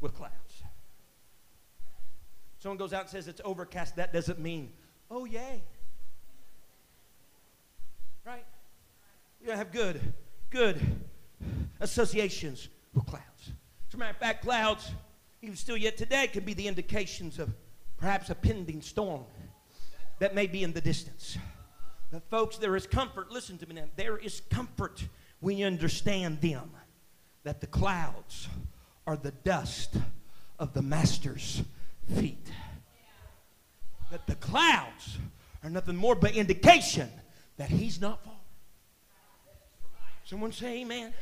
with 0.00 0.14
clouds. 0.14 0.62
Someone 2.58 2.78
goes 2.78 2.92
out 2.92 3.02
and 3.02 3.10
says 3.10 3.28
it's 3.28 3.40
overcast, 3.44 3.96
that 3.96 4.12
doesn't 4.12 4.38
mean, 4.38 4.72
oh, 5.10 5.24
yay. 5.24 5.62
Right? 8.24 8.44
You 9.40 9.46
gotta 9.46 9.58
have 9.58 9.72
good, 9.72 10.00
good 10.50 10.80
associations 11.80 12.68
with 12.94 13.06
clouds. 13.06 13.52
As 13.88 13.94
a 13.94 13.96
matter 13.96 14.10
of 14.10 14.16
fact, 14.18 14.42
clouds, 14.42 14.90
even 15.42 15.56
still 15.56 15.76
yet 15.76 15.96
today, 15.96 16.26
can 16.26 16.44
be 16.44 16.54
the 16.54 16.68
indications 16.68 17.38
of 17.38 17.50
perhaps 17.96 18.30
a 18.30 18.34
pending 18.34 18.82
storm 18.82 19.24
that 20.18 20.34
may 20.34 20.46
be 20.46 20.62
in 20.62 20.72
the 20.72 20.80
distance. 20.80 21.38
But 22.12 22.28
folks, 22.28 22.58
there 22.58 22.76
is 22.76 22.86
comfort. 22.86 23.30
Listen 23.30 23.56
to 23.58 23.66
me 23.66 23.76
now. 23.76 23.84
There 23.96 24.18
is 24.18 24.42
comfort 24.50 25.04
when 25.40 25.56
you 25.56 25.66
understand 25.66 26.40
them 26.40 26.70
that 27.44 27.60
the 27.60 27.66
clouds 27.66 28.48
are 29.06 29.16
the 29.16 29.30
dust 29.30 29.96
of 30.58 30.74
the 30.74 30.82
master's 30.82 31.62
feet. 32.14 32.46
That 34.10 34.26
the 34.26 34.34
clouds 34.34 35.18
are 35.64 35.70
nothing 35.70 35.96
more 35.96 36.14
but 36.14 36.36
indication 36.36 37.08
that 37.60 37.68
he's 37.68 38.00
not 38.00 38.24
far. 38.24 38.32
Someone 40.24 40.50
say 40.50 40.80
amen. 40.80 40.98
amen. 40.98 41.14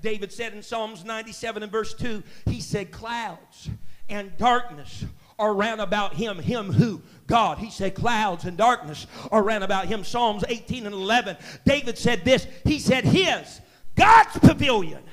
David 0.00 0.32
said 0.32 0.52
in 0.54 0.62
Psalms 0.62 1.04
97 1.04 1.62
and 1.62 1.70
verse 1.70 1.94
2, 1.94 2.22
he 2.46 2.60
said, 2.60 2.90
Clouds 2.90 3.70
and 4.08 4.36
darkness 4.38 5.04
are 5.38 5.54
round 5.54 5.80
about 5.80 6.14
him. 6.14 6.40
Him 6.40 6.72
who? 6.72 7.00
God. 7.28 7.58
He 7.58 7.70
said, 7.70 7.94
Clouds 7.94 8.44
and 8.44 8.56
darkness 8.56 9.06
are 9.30 9.42
round 9.42 9.62
about 9.62 9.86
him. 9.86 10.02
Psalms 10.02 10.44
18 10.48 10.86
and 10.86 10.94
11. 10.94 11.36
David 11.64 11.96
said 11.96 12.24
this. 12.24 12.48
He 12.64 12.80
said, 12.80 13.04
His, 13.04 13.60
God's 13.94 14.36
pavilion, 14.40 15.04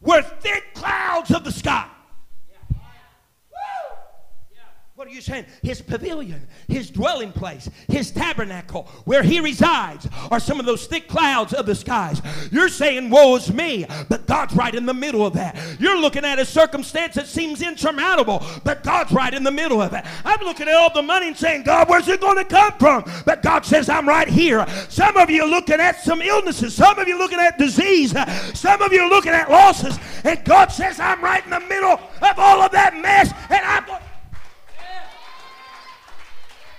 were 0.00 0.22
thick 0.22 0.72
clouds 0.72 1.30
of 1.30 1.44
the 1.44 1.52
sky. 1.52 1.86
His 5.62 5.80
pavilion, 5.80 6.46
his 6.68 6.90
dwelling 6.90 7.32
place, 7.32 7.68
his 7.88 8.10
tabernacle, 8.10 8.84
where 9.04 9.22
he 9.22 9.40
resides, 9.40 10.08
are 10.30 10.40
some 10.40 10.60
of 10.60 10.66
those 10.66 10.86
thick 10.86 11.08
clouds 11.08 11.52
of 11.52 11.66
the 11.66 11.74
skies. 11.74 12.20
You're 12.50 12.68
saying, 12.68 13.10
Woe 13.10 13.36
is 13.36 13.52
me, 13.52 13.86
but 14.08 14.26
God's 14.26 14.54
right 14.54 14.74
in 14.74 14.86
the 14.86 14.94
middle 14.94 15.26
of 15.26 15.34
that. 15.34 15.58
You're 15.78 16.00
looking 16.00 16.24
at 16.24 16.38
a 16.38 16.44
circumstance 16.44 17.14
that 17.14 17.26
seems 17.26 17.62
insurmountable, 17.62 18.44
but 18.64 18.82
God's 18.82 19.12
right 19.12 19.32
in 19.32 19.44
the 19.44 19.50
middle 19.50 19.80
of 19.80 19.92
it. 19.92 20.04
I'm 20.24 20.40
looking 20.44 20.68
at 20.68 20.74
all 20.74 20.92
the 20.92 21.02
money 21.02 21.28
and 21.28 21.36
saying, 21.36 21.62
God, 21.64 21.88
where's 21.88 22.08
it 22.08 22.20
going 22.20 22.38
to 22.38 22.44
come 22.44 22.72
from? 22.78 23.04
But 23.24 23.42
God 23.42 23.64
says, 23.64 23.88
I'm 23.88 24.08
right 24.08 24.28
here. 24.28 24.66
Some 24.88 25.16
of 25.16 25.30
you 25.30 25.46
looking 25.46 25.80
at 25.80 26.00
some 26.00 26.22
illnesses, 26.22 26.74
some 26.74 26.98
of 26.98 27.08
you 27.08 27.18
looking 27.18 27.38
at 27.38 27.58
disease, 27.58 28.14
some 28.54 28.82
of 28.82 28.92
you 28.92 29.08
looking 29.08 29.32
at 29.32 29.50
losses, 29.50 29.98
and 30.24 30.44
God 30.44 30.70
says, 30.72 31.00
I'm 31.00 31.22
right 31.22 31.44
in 31.44 31.50
the 31.50 31.60
middle 31.60 32.00
of 32.22 32.38
all 32.38 32.62
of 32.62 32.72
that 32.72 32.96
mess, 32.96 33.32
and 33.50 33.64
I'm 33.64 33.84
going. 33.86 34.11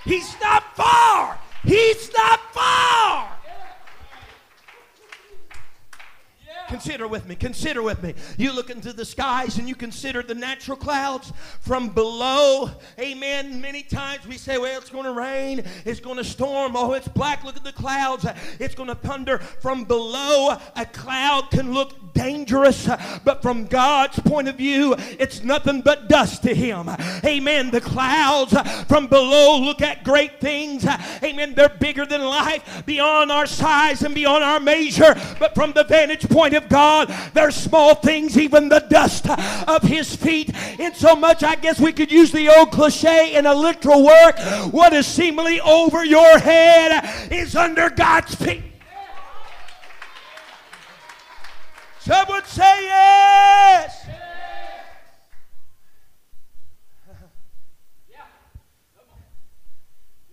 He's 0.06 0.36
not 0.42 0.64
far. 0.76 1.38
He's 1.64 2.12
not 2.14 2.40
far. 2.54 3.30
Consider 6.74 7.08
with 7.08 7.28
me. 7.28 7.36
Consider 7.36 7.84
with 7.84 8.02
me. 8.02 8.16
You 8.36 8.52
look 8.52 8.72
into 8.72 8.94
the 8.94 9.06
skies 9.06 9.60
and 9.60 9.70
you 9.70 9.76
consider 9.76 10.24
the 10.24 10.34
natural 10.34 10.76
clouds 10.76 11.32
from 11.60 11.90
below. 11.90 12.72
Amen. 12.98 13.62
Many 13.62 13.84
times 13.84 14.26
we 14.26 14.38
say, 14.38 14.58
well, 14.58 14.82
it's 14.82 14.90
going 14.90 15.06
to 15.06 15.12
rain, 15.12 15.64
it's 15.86 16.00
going 16.00 16.18
to 16.18 16.24
storm. 16.24 16.76
Oh, 16.76 16.94
it's 16.94 17.08
black. 17.08 17.44
Look 17.44 17.58
at 17.58 17.64
the 17.64 17.74
clouds. 17.74 18.26
It's 18.60 18.74
going 18.74 18.90
to 18.90 18.96
thunder. 18.96 19.38
From 19.38 19.84
below, 19.84 20.58
a 20.76 20.86
cloud 20.88 21.52
can 21.52 21.74
look 21.74 21.94
dangerous, 22.16 22.90
but 23.24 23.42
from 23.44 23.66
God's 23.66 24.20
point 24.20 24.48
of 24.48 24.56
view, 24.56 24.96
it's 24.98 25.44
nothing 25.44 25.82
but 25.82 26.10
dust 26.10 26.42
to 26.44 26.56
Him. 26.56 26.90
Amen. 27.24 27.70
The 27.70 27.82
clouds 27.82 28.56
from 28.88 29.06
below 29.08 29.60
look 29.60 29.82
at 29.84 30.04
great 30.04 30.42
things. 30.42 30.88
Amen. 31.24 31.54
They're 31.54 31.70
bigger 31.70 32.08
than 32.08 32.22
life, 32.24 32.84
beyond 32.88 33.32
our 33.32 33.46
size 33.46 34.02
and 34.02 34.16
beyond 34.16 34.44
our 34.44 34.60
measure. 34.60 35.16
But 35.40 35.54
from 35.54 35.74
the 35.74 35.84
vantage 35.84 36.28
point 36.30 36.56
of 36.56 36.63
God, 36.70 37.14
they're 37.34 37.52
small 37.52 37.96
things, 37.96 38.38
even 38.38 38.70
the 38.70 38.80
dust 38.80 39.30
of 39.30 39.84
His 39.84 40.16
feet. 40.16 40.52
In 40.80 40.94
so 40.94 41.16
much, 41.16 41.44
I 41.44 41.56
guess 41.56 41.80
we 41.80 41.94
could 41.94 42.12
use 42.12 42.32
the 42.32 42.50
old 42.50 42.72
cliche 42.72 43.36
in 43.36 43.46
a 43.46 43.54
literal 43.54 44.04
work 44.04 44.40
what 44.72 44.94
is 44.94 45.08
seemingly 45.08 45.60
over 45.62 46.04
your 46.04 46.40
head 46.40 47.32
is 47.32 47.56
under 47.56 47.90
God's 47.90 48.36
feet. 48.36 48.64
Someone 52.00 52.44
say 52.46 52.86
yes. 52.86 54.06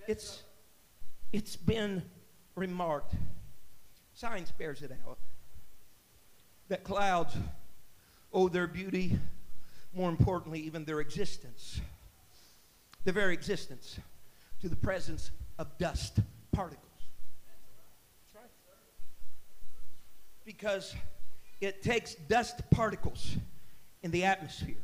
It's, 0.08 0.42
it's 1.32 1.54
been 1.54 2.02
remarked, 2.56 3.14
science 4.12 4.50
bears 4.50 4.82
it 4.82 4.90
out, 5.06 5.18
that 6.70 6.84
clouds 6.84 7.36
owe 8.32 8.48
their 8.48 8.68
beauty, 8.68 9.18
more 9.92 10.08
importantly, 10.08 10.60
even 10.60 10.84
their 10.84 11.00
existence, 11.00 11.80
their 13.04 13.12
very 13.12 13.34
existence, 13.34 13.98
to 14.62 14.68
the 14.68 14.76
presence 14.76 15.32
of 15.58 15.66
dust 15.78 16.20
particles. 16.52 16.86
Because 20.44 20.94
it 21.60 21.82
takes 21.82 22.14
dust 22.14 22.62
particles 22.70 23.36
in 24.02 24.12
the 24.12 24.24
atmosphere 24.24 24.76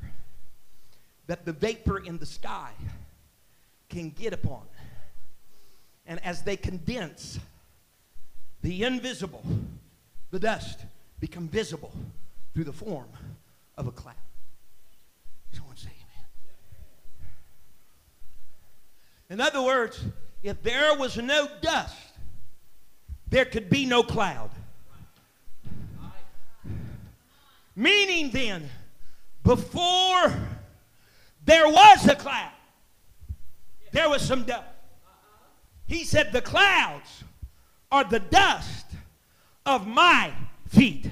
that 1.29 1.45
the 1.45 1.53
vapor 1.53 1.99
in 1.99 2.19
the 2.19 2.27
sky 2.27 2.73
can 3.89 4.11
get 4.11 4.33
upon. 4.33 4.63
And 6.05 6.25
as 6.25 6.43
they 6.43 6.57
condense, 6.57 7.39
the 8.63 8.83
invisible, 8.83 9.45
the 10.33 10.41
dust, 10.41 10.81
become 11.21 11.49
visible 11.49 11.93
through 12.55 12.65
the 12.65 12.73
form 12.73 13.09
of 13.77 13.87
a 13.87 13.93
cloud. 13.93 14.15
Someone 15.53 15.77
say 15.77 15.89
amen. 15.89 16.27
In 19.31 19.41
other 19.41 19.63
words, 19.63 20.03
if 20.43 20.63
there 20.63 20.97
was 20.97 21.17
no 21.17 21.49
dust, 21.61 21.97
there 23.29 23.45
could 23.45 23.69
be 23.69 23.87
no 23.87 24.03
cloud. 24.03 24.51
Meaning 27.75 28.31
then, 28.31 28.71
before 29.43 30.33
there 31.45 31.69
was 31.69 32.09
a 32.09 32.15
cloud, 32.15 32.53
there 33.93 34.09
was 34.09 34.23
some 34.23 34.45
dust. 34.45 34.65
He 35.87 36.05
said, 36.05 36.33
The 36.33 36.41
clouds 36.41 37.25
are 37.93 38.05
the 38.05 38.21
dust 38.21 38.87
of 39.65 39.87
my 39.87 40.33
feet. 40.69 41.07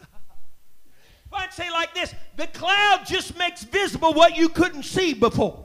If 0.00 1.32
I'd 1.32 1.52
say 1.52 1.70
like 1.70 1.94
this, 1.94 2.14
the 2.36 2.46
cloud 2.48 3.02
just 3.06 3.36
makes 3.38 3.62
visible 3.62 4.12
what 4.14 4.36
you 4.36 4.48
couldn't 4.48 4.84
see 4.84 5.14
before. 5.14 5.64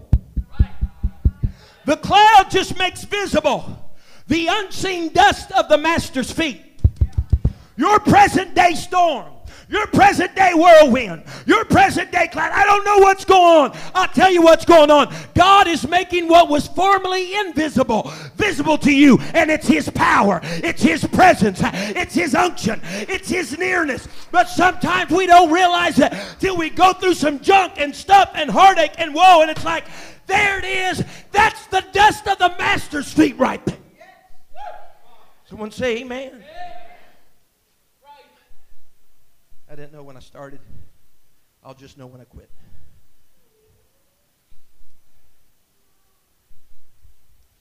The 1.85 1.97
cloud 1.97 2.49
just 2.49 2.77
makes 2.77 3.03
visible 3.03 3.93
the 4.27 4.47
unseen 4.47 5.13
dust 5.13 5.51
of 5.51 5.69
the 5.69 5.77
master's 5.77 6.31
feet. 6.31 6.61
Your 7.77 7.99
present 7.99 8.55
day 8.55 8.73
storm 8.73 9.34
your 9.69 9.87
present 9.87 10.35
day 10.35 10.51
whirlwind, 10.53 11.23
your 11.45 11.65
present 11.65 12.11
day 12.11 12.27
cloud. 12.27 12.51
I 12.51 12.65
don't 12.65 12.85
know 12.85 12.99
what's 12.99 13.25
going 13.25 13.71
on. 13.71 13.77
I'll 13.93 14.07
tell 14.07 14.31
you 14.31 14.41
what's 14.41 14.65
going 14.65 14.91
on. 14.91 15.13
God 15.33 15.67
is 15.67 15.87
making 15.87 16.27
what 16.27 16.49
was 16.49 16.67
formerly 16.67 17.35
invisible 17.35 18.11
visible 18.35 18.77
to 18.79 18.93
you, 18.93 19.17
and 19.33 19.49
it's 19.49 19.67
His 19.67 19.89
power, 19.89 20.39
it's 20.43 20.81
His 20.81 21.05
presence, 21.05 21.59
it's 21.63 22.13
His 22.13 22.35
unction, 22.35 22.79
it's 22.83 23.29
His 23.29 23.57
nearness. 23.57 24.07
But 24.31 24.49
sometimes 24.49 25.11
we 25.11 25.25
don't 25.25 25.51
realize 25.51 25.99
it 25.99 26.13
till 26.39 26.57
we 26.57 26.69
go 26.69 26.93
through 26.93 27.15
some 27.15 27.39
junk 27.39 27.73
and 27.77 27.95
stuff 27.95 28.31
and 28.35 28.49
heartache 28.49 28.93
and 28.97 29.13
woe, 29.13 29.41
and 29.41 29.51
it's 29.51 29.65
like, 29.65 29.85
there 30.27 30.57
it 30.57 30.65
is. 30.65 31.03
That's 31.31 31.67
the 31.67 31.83
dust 31.91 32.27
of 32.27 32.37
the 32.39 32.49
Master's 32.57 33.11
feet 33.11 33.37
right 33.37 33.63
there. 33.65 33.77
Someone 35.47 35.71
say, 35.71 36.01
Amen. 36.01 36.43
I 39.75 39.77
didn't 39.77 39.91
know 39.91 40.03
when 40.03 40.15
I 40.15 40.21
started. 40.21 40.61
I'll 41.61 41.73
just 41.73 41.97
know 41.97 42.07
when 42.07 42.21
I 42.21 42.23
quit. 42.23 42.49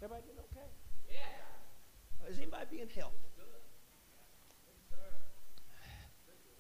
Everybody 0.01 0.23
doing 0.23 0.39
okay? 0.53 0.69
Yeah. 1.11 2.31
Is 2.31 2.39
anybody 2.39 2.67
being 2.71 2.89
helped? 2.95 3.19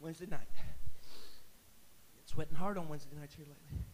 Wednesday 0.00 0.26
night. 0.26 0.40
Been 2.16 2.26
sweating 2.26 2.56
hard 2.56 2.76
on 2.76 2.88
Wednesday 2.88 3.14
nights 3.16 3.36
here 3.36 3.46
lately. 3.46 3.84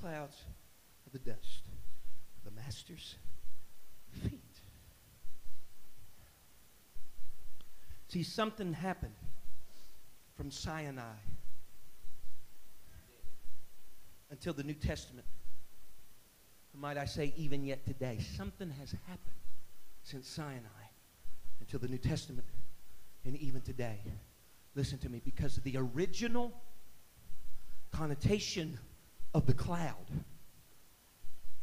Clouds 0.00 0.46
of 1.04 1.12
the 1.12 1.18
dust 1.18 1.64
of 2.38 2.44
the 2.50 2.58
master's 2.58 3.16
feet. 4.22 4.47
See, 8.08 8.22
something 8.22 8.72
happened 8.72 9.14
from 10.34 10.50
Sinai 10.50 11.02
until 14.30 14.54
the 14.54 14.62
New 14.62 14.74
Testament. 14.74 15.26
might 16.74 16.96
I 16.96 17.04
say, 17.04 17.34
even 17.36 17.64
yet 17.64 17.84
today, 17.86 18.18
something 18.36 18.70
has 18.70 18.92
happened 19.06 19.34
since 20.02 20.28
Sinai 20.28 20.86
until 21.60 21.80
the 21.80 21.88
New 21.88 21.98
Testament 21.98 22.46
and 23.24 23.36
even 23.36 23.60
today. 23.60 23.98
Listen 24.74 24.98
to 24.98 25.08
me, 25.08 25.20
because 25.22 25.56
the 25.56 25.76
original 25.76 26.52
connotation 27.90 28.78
of 29.34 29.44
the 29.46 29.54
cloud 29.54 30.06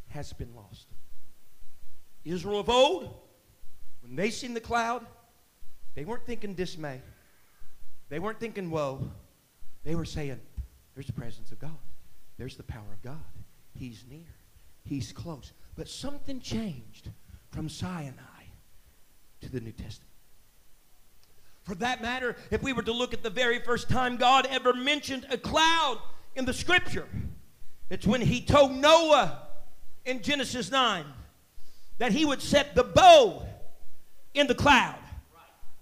has 0.08 0.32
been 0.32 0.54
lost. 0.54 0.86
Israel 2.24 2.60
of 2.60 2.68
old, 2.68 3.16
when 4.00 4.14
they 4.14 4.30
seen 4.30 4.54
the 4.54 4.60
cloud, 4.60 5.06
they 5.96 6.04
weren't 6.04 6.26
thinking 6.26 6.54
dismay. 6.54 7.00
They 8.10 8.20
weren't 8.20 8.38
thinking 8.38 8.70
woe. 8.70 9.10
They 9.82 9.96
were 9.96 10.04
saying, 10.04 10.38
there's 10.94 11.06
the 11.06 11.14
presence 11.14 11.50
of 11.50 11.58
God. 11.58 11.70
There's 12.38 12.56
the 12.56 12.62
power 12.62 12.92
of 12.92 13.02
God. 13.02 13.16
He's 13.74 14.04
near. 14.08 14.34
He's 14.84 15.10
close. 15.10 15.52
But 15.74 15.88
something 15.88 16.40
changed 16.40 17.10
from 17.50 17.68
Sinai 17.68 18.12
to 19.40 19.50
the 19.50 19.60
New 19.60 19.72
Testament. 19.72 20.12
For 21.64 21.74
that 21.76 22.02
matter, 22.02 22.36
if 22.50 22.62
we 22.62 22.74
were 22.74 22.82
to 22.82 22.92
look 22.92 23.14
at 23.14 23.22
the 23.22 23.30
very 23.30 23.58
first 23.58 23.88
time 23.88 24.16
God 24.16 24.46
ever 24.50 24.74
mentioned 24.74 25.26
a 25.30 25.38
cloud 25.38 25.98
in 26.36 26.44
the 26.44 26.52
scripture, 26.52 27.08
it's 27.90 28.06
when 28.06 28.20
he 28.20 28.42
told 28.42 28.72
Noah 28.72 29.48
in 30.04 30.22
Genesis 30.22 30.70
9 30.70 31.06
that 31.98 32.12
he 32.12 32.26
would 32.26 32.42
set 32.42 32.74
the 32.74 32.84
bow 32.84 33.42
in 34.34 34.46
the 34.46 34.54
cloud 34.54 34.98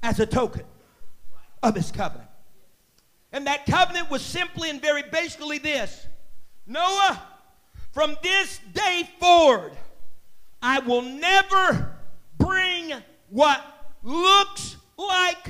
as 0.05 0.21
a 0.21 0.27
token 0.27 0.63
of 1.63 1.75
his 1.75 1.91
covenant. 1.91 2.29
And 3.33 3.49
that 3.49 3.67
covenant 3.67 4.11
was 4.11 4.23
simply 4.23 4.71
and 4.71 4.81
very 4.81 5.03
basically 5.03 5.59
this 5.59 6.07
Noah, 6.67 7.21
from 7.93 8.17
this 8.23 8.61
day 8.73 9.09
forward, 9.19 9.73
I 10.63 10.79
will 10.81 11.03
never 11.03 11.97
bring 12.39 12.93
what 13.29 13.63
looks 14.03 14.77
like 14.97 15.49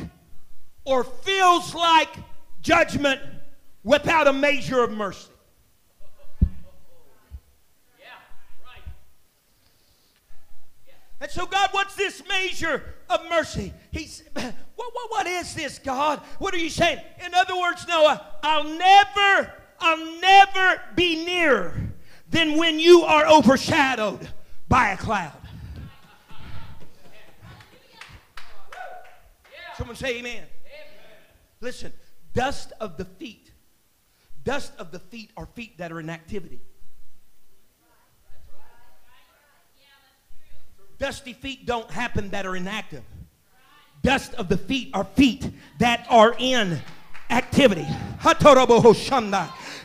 or 0.85 1.05
feels 1.05 1.75
like 1.75 2.09
judgment 2.63 3.21
without 3.83 4.27
a 4.27 4.33
measure 4.33 4.83
of 4.83 4.91
mercy. 4.91 5.31
And 11.25 11.33
so, 11.33 11.47
God, 11.47 11.71
what's 11.73 11.95
this 11.95 12.23
measure 12.29 12.83
of 13.09 13.27
mercy? 13.31 13.73
He's, 13.91 14.25
what, 14.35 14.55
what, 14.77 15.11
what 15.11 15.27
is 15.27 15.55
this, 15.55 15.79
God? 15.79 16.21
What 16.39 16.53
are 16.53 16.59
you 16.59 16.69
saying? 16.69 16.99
In 17.25 17.33
other 17.33 17.59
words, 17.59 17.89
Noah, 17.89 18.21
I'll 18.43 18.65
never, 18.65 19.51
I'll 19.81 20.21
never 20.21 20.83
be 20.95 21.25
nearer 21.25 21.81
than 22.29 22.59
when 22.59 22.79
you 22.79 23.05
are 23.05 23.27
overshadowed 23.27 24.29
by 24.69 24.91
a 24.91 24.99
cloud. 24.99 25.33
Someone 29.79 29.97
say 29.97 30.19
amen. 30.19 30.37
amen. 30.37 30.47
Listen, 31.63 31.91
dust 32.35 32.75
of 32.83 32.99
the 32.99 33.07
feet. 33.07 33.51
Dust 34.45 34.75
of 34.79 34.91
the 34.91 34.99
feet 34.99 35.31
are 35.39 35.47
feet 35.47 35.79
that 35.79 35.91
are 35.91 36.01
in 36.01 36.11
activity. 36.11 36.61
Dusty 40.99 41.33
feet 41.33 41.67
don't 41.67 41.91
happen 41.91 42.31
that 42.31 42.47
are 42.47 42.57
inactive. 42.57 43.03
Dust 44.03 44.35
of 44.35 44.49
the 44.49 44.57
feet 44.57 44.91
are 44.95 45.05
feet 45.05 45.51
that 45.79 46.07
are 46.11 46.37
in 46.39 46.81
activity. 47.31 47.87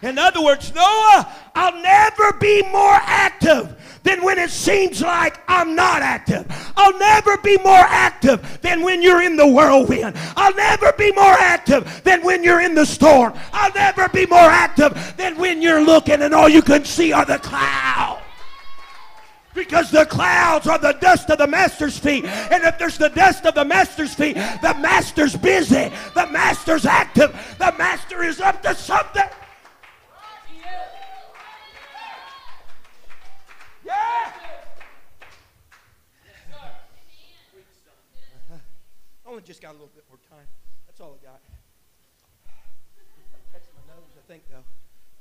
In 0.01 0.17
other 0.17 0.43
words, 0.43 0.73
Noah, 0.73 1.35
I'll 1.55 1.81
never 1.81 2.33
be 2.33 2.61
more 2.71 2.99
active 3.01 3.75
than 4.03 4.23
when 4.23 4.37
it 4.37 4.49
seems 4.49 5.01
like 5.01 5.39
I'm 5.47 5.75
not 5.75 6.01
active. 6.01 6.45
I'll 6.75 6.97
never 6.97 7.37
be 7.37 7.57
more 7.57 7.73
active 7.73 8.59
than 8.61 8.81
when 8.81 9.01
you're 9.01 9.21
in 9.21 9.35
the 9.35 9.47
whirlwind. 9.47 10.15
I'll 10.35 10.55
never 10.55 10.93
be 10.93 11.11
more 11.11 11.25
active 11.25 12.01
than 12.03 12.23
when 12.23 12.43
you're 12.43 12.61
in 12.61 12.75
the 12.75 12.85
storm. 12.85 13.33
I'll 13.51 13.73
never 13.73 14.07
be 14.09 14.25
more 14.25 14.39
active 14.39 15.15
than 15.17 15.37
when 15.37 15.61
you're 15.61 15.83
looking 15.83 16.21
and 16.21 16.33
all 16.33 16.49
you 16.49 16.61
can 16.61 16.85
see 16.85 17.11
are 17.11 17.25
the 17.25 17.39
clouds. 17.39 18.23
Because 19.59 19.91
the 19.91 20.05
clouds 20.05 20.67
are 20.67 20.77
the 20.79 20.93
dust 20.93 21.29
of 21.29 21.37
the 21.37 21.45
master's 21.45 21.99
feet. 21.99 22.23
And 22.23 22.63
if 22.63 22.79
there's 22.79 22.97
the 22.97 23.09
dust 23.09 23.45
of 23.45 23.55
the 23.55 23.65
master's 23.65 24.13
feet, 24.13 24.35
the 24.35 24.73
master's 24.79 25.35
busy. 25.35 25.91
The 26.15 26.27
master's 26.27 26.85
active. 26.85 27.37
The 27.59 27.75
master 27.77 28.23
is 28.23 28.39
up 28.39 28.63
to 28.63 28.73
something. 28.73 29.21
Yeah. 33.85 34.31
Only 39.25 39.41
just 39.41 39.61
got 39.61 39.71
a 39.71 39.73
little 39.73 39.91
bit 39.93 40.05
more 40.07 40.19
time. 40.29 40.47
That's 40.87 41.01
all 41.01 41.19
I 41.21 41.25
got. 41.25 41.41
That's 43.51 43.67
my 43.75 43.93
nose, 43.93 44.15
I 44.17 44.25
think, 44.31 44.43
though. 44.49 44.63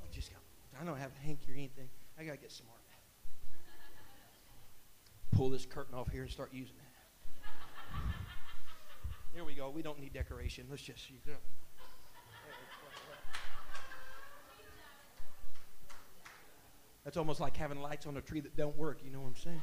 I 0.01 0.07
just 0.15 0.31
got. 0.31 0.41
I 0.81 0.85
don't 0.85 0.97
have 0.97 1.11
a 1.21 1.27
hanky 1.27 1.51
or 1.51 1.57
anything. 1.57 1.89
I 2.17 2.23
gotta 2.23 2.39
get 2.39 2.53
some 2.53 2.68
pull 5.39 5.49
this 5.51 5.65
curtain 5.65 5.95
off 5.95 6.11
here 6.11 6.23
and 6.23 6.31
start 6.33 6.53
using 6.53 6.75
it. 6.75 7.49
Here 9.33 9.45
we 9.45 9.55
go. 9.55 9.71
We 9.71 9.83
don't 9.83 10.01
need 10.01 10.13
decoration. 10.13 10.67
Let's 10.69 10.83
just 10.83 11.09
use 11.09 11.23
it. 11.29 11.39
That's 17.05 17.17
almost 17.17 17.39
like 17.39 17.57
having 17.57 17.81
lights 17.81 18.05
on 18.05 18.17
a 18.17 18.21
tree 18.21 18.41
that 18.41 18.57
don't 18.57 18.77
work. 18.77 18.99
You 19.05 19.13
know 19.13 19.21
what 19.21 19.29
I'm 19.29 19.37
saying? 19.37 19.63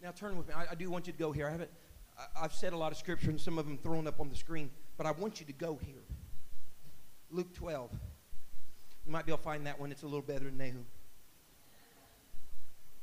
Now 0.00 0.12
turn 0.12 0.38
with 0.38 0.46
me. 0.46 0.54
I, 0.54 0.66
I 0.70 0.74
do 0.76 0.88
want 0.88 1.08
you 1.08 1.12
to 1.12 1.18
go 1.18 1.32
here. 1.32 1.48
I 1.48 1.50
haven't. 1.50 1.70
I, 2.16 2.44
I've 2.44 2.54
said 2.54 2.72
a 2.72 2.76
lot 2.76 2.92
of 2.92 2.98
scripture 2.98 3.30
and 3.30 3.40
some 3.40 3.58
of 3.58 3.66
them 3.66 3.78
thrown 3.78 4.06
up 4.06 4.20
on 4.20 4.28
the 4.28 4.36
screen, 4.36 4.70
but 4.96 5.08
I 5.08 5.10
want 5.10 5.40
you 5.40 5.46
to 5.46 5.52
go 5.52 5.76
here. 5.84 6.04
Luke 7.32 7.52
12. 7.52 7.90
You 9.06 9.12
might 9.12 9.24
be 9.24 9.30
able 9.30 9.38
to 9.38 9.44
find 9.44 9.66
that 9.66 9.78
one. 9.78 9.92
It's 9.92 10.02
a 10.02 10.06
little 10.06 10.20
better 10.20 10.46
than 10.46 10.58
Nahum. 10.58 10.84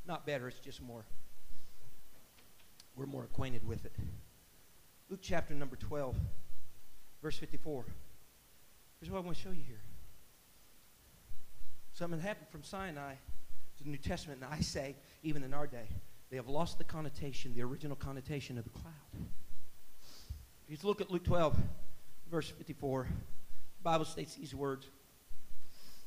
Not 0.06 0.26
better, 0.26 0.48
it's 0.48 0.58
just 0.58 0.82
more. 0.82 1.06
We're 2.94 3.06
more 3.06 3.24
acquainted 3.24 3.66
with 3.66 3.86
it. 3.86 3.92
Luke 5.08 5.20
chapter 5.22 5.54
number 5.54 5.76
12, 5.76 6.14
verse 7.22 7.38
54. 7.38 7.86
Here's 9.00 9.10
what 9.10 9.18
I 9.18 9.20
want 9.22 9.36
to 9.36 9.42
show 9.42 9.50
you 9.50 9.62
here. 9.66 9.80
Something 11.94 12.20
happened 12.20 12.48
from 12.50 12.62
Sinai 12.62 13.14
to 13.78 13.84
the 13.84 13.88
New 13.88 13.96
Testament, 13.96 14.42
and 14.42 14.52
I 14.52 14.60
say, 14.60 14.96
even 15.22 15.42
in 15.42 15.54
our 15.54 15.66
day, 15.66 15.88
they 16.30 16.36
have 16.36 16.48
lost 16.48 16.76
the 16.76 16.84
connotation, 16.84 17.54
the 17.54 17.62
original 17.62 17.96
connotation 17.96 18.58
of 18.58 18.64
the 18.64 18.70
cloud. 18.70 18.92
If 20.68 20.82
you 20.82 20.88
look 20.88 21.00
at 21.00 21.10
Luke 21.10 21.24
12, 21.24 21.56
verse 22.30 22.50
54, 22.50 23.08
the 23.08 23.82
Bible 23.82 24.04
states 24.04 24.34
these 24.34 24.54
words. 24.54 24.86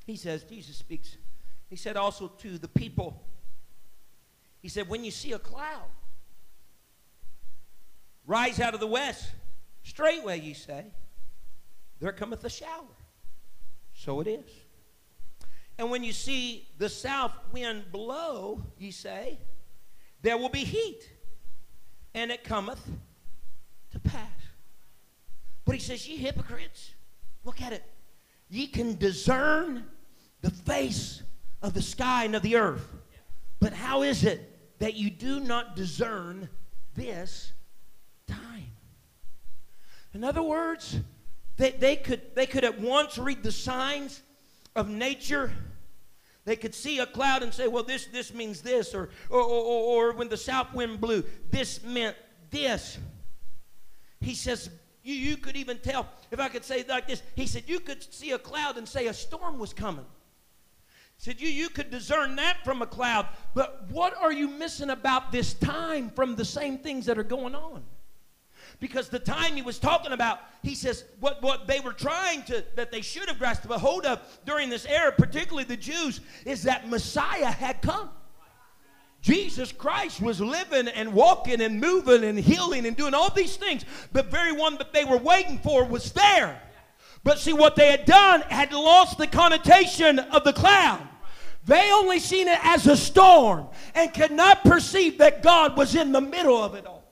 He 0.07 0.15
says, 0.15 0.43
Jesus 0.43 0.77
speaks. 0.77 1.17
He 1.69 1.75
said 1.75 1.97
also 1.97 2.29
to 2.39 2.57
the 2.57 2.69
people, 2.69 3.21
He 4.61 4.69
said, 4.69 4.87
when 4.87 5.03
you 5.03 5.11
see 5.11 5.33
a 5.33 5.39
cloud 5.39 5.89
rise 8.25 8.59
out 8.59 8.73
of 8.73 8.79
the 8.79 8.87
west, 8.87 9.29
straightway 9.83 10.39
ye 10.39 10.53
say, 10.53 10.85
there 11.99 12.11
cometh 12.11 12.43
a 12.45 12.49
shower. 12.49 12.95
So 13.93 14.21
it 14.21 14.27
is. 14.27 14.49
And 15.77 15.91
when 15.91 16.03
you 16.03 16.13
see 16.13 16.69
the 16.77 16.89
south 16.89 17.33
wind 17.51 17.85
blow, 17.91 18.63
ye 18.77 18.91
say, 18.91 19.39
there 20.21 20.37
will 20.37 20.49
be 20.49 20.63
heat, 20.63 21.09
and 22.13 22.31
it 22.31 22.43
cometh 22.43 22.83
to 23.91 23.99
pass. 23.99 24.29
But 25.65 25.75
he 25.75 25.81
says, 25.81 26.07
Ye 26.07 26.15
hypocrites, 26.17 26.91
look 27.43 27.61
at 27.61 27.73
it. 27.73 27.83
Ye 28.49 28.67
can 28.67 28.97
discern 28.97 29.85
the 30.41 30.51
face 30.51 31.23
of 31.61 31.73
the 31.73 31.81
sky 31.81 32.25
and 32.25 32.35
of 32.35 32.41
the 32.41 32.55
earth. 32.55 32.93
But 33.59 33.73
how 33.73 34.03
is 34.03 34.23
it 34.23 34.79
that 34.79 34.95
you 34.95 35.09
do 35.09 35.39
not 35.39 35.75
discern 35.75 36.49
this 36.95 37.51
time? 38.27 38.71
In 40.13 40.23
other 40.23 40.43
words, 40.43 40.99
they, 41.57 41.71
they, 41.71 41.95
could, 41.95 42.35
they 42.35 42.45
could 42.45 42.63
at 42.63 42.79
once 42.79 43.17
read 43.17 43.43
the 43.43 43.51
signs 43.51 44.21
of 44.75 44.89
nature. 44.89 45.51
They 46.45 46.55
could 46.55 46.73
see 46.73 46.99
a 46.99 47.05
cloud 47.05 47.43
and 47.43 47.53
say, 47.53 47.67
well, 47.67 47.83
this, 47.83 48.05
this 48.05 48.33
means 48.33 48.61
this. 48.61 48.93
Or, 48.93 49.09
or, 49.29 49.41
or, 49.41 50.09
or 50.09 50.13
when 50.13 50.29
the 50.29 50.37
south 50.37 50.73
wind 50.73 51.01
blew, 51.01 51.23
this 51.49 51.83
meant 51.83 52.15
this. 52.51 52.97
He 54.21 54.33
says, 54.33 54.69
you, 55.03 55.15
you 55.15 55.37
could 55.37 55.55
even 55.55 55.77
tell, 55.79 56.07
if 56.31 56.39
I 56.39 56.47
could 56.49 56.63
say 56.63 56.85
like 56.87 57.07
this, 57.07 57.21
he 57.35 57.47
said, 57.47 57.63
you 57.67 57.79
could 57.79 58.01
see 58.13 58.31
a 58.31 58.39
cloud 58.39 58.77
and 58.77 58.87
say 58.87 59.07
a 59.07 59.13
storm 59.13 59.59
was 59.59 59.73
coming. 59.73 60.05
Said 61.17 61.41
you 61.41 61.49
you 61.49 61.69
could 61.69 61.89
discern 61.89 62.35
that 62.35 62.63
from 62.63 62.81
a 62.81 62.87
cloud, 62.87 63.27
but 63.55 63.89
what 63.89 64.15
are 64.15 64.31
you 64.31 64.47
missing 64.47 64.91
about 64.91 65.31
this 65.31 65.55
time 65.55 66.11
from 66.11 66.35
the 66.35 66.45
same 66.45 66.77
things 66.77 67.07
that 67.07 67.17
are 67.17 67.23
going 67.23 67.55
on? 67.55 67.83
Because 68.79 69.09
the 69.09 69.19
time 69.19 69.55
he 69.55 69.63
was 69.63 69.79
talking 69.79 70.11
about, 70.11 70.39
he 70.61 70.75
says 70.75 71.05
what, 71.19 71.41
what 71.41 71.65
they 71.65 71.79
were 71.79 71.93
trying 71.93 72.43
to, 72.43 72.63
that 72.75 72.91
they 72.91 73.01
should 73.01 73.27
have 73.27 73.39
grasped 73.39 73.65
a 73.65 73.77
hold 73.77 74.05
of 74.05 74.19
during 74.45 74.69
this 74.69 74.85
era, 74.85 75.11
particularly 75.11 75.63
the 75.63 75.77
Jews, 75.77 76.21
is 76.45 76.63
that 76.63 76.87
Messiah 76.87 77.49
had 77.49 77.81
come. 77.81 78.11
Jesus 79.21 79.71
Christ 79.71 80.21
was 80.21 80.39
living 80.39 80.87
and 80.87 81.11
walking 81.11 81.61
and 81.61 81.81
moving 81.81 82.23
and 82.23 82.37
healing 82.37 82.85
and 82.85 82.95
doing 82.95 83.15
all 83.15 83.33
these 83.33 83.57
things. 83.57 83.83
The 84.13 84.21
very 84.21 84.51
one 84.51 84.77
that 84.77 84.93
they 84.93 85.05
were 85.05 85.17
waiting 85.17 85.57
for 85.57 85.83
was 85.83 86.11
there. 86.11 86.61
But 87.27 87.39
see, 87.39 87.51
what 87.51 87.75
they 87.75 87.91
had 87.91 88.05
done 88.05 88.39
had 88.43 88.71
lost 88.71 89.17
the 89.17 89.27
connotation 89.27 90.17
of 90.17 90.45
the 90.45 90.53
cloud. 90.53 91.05
They 91.65 91.91
only 91.91 92.19
seen 92.19 92.47
it 92.47 92.57
as 92.63 92.87
a 92.87 92.95
storm 92.95 93.67
and 93.93 94.13
could 94.13 94.31
not 94.31 94.63
perceive 94.63 95.17
that 95.17 95.43
God 95.43 95.75
was 95.75 95.93
in 95.93 96.13
the 96.13 96.21
middle 96.21 96.55
of 96.55 96.73
it 96.75 96.85
all. 96.85 97.03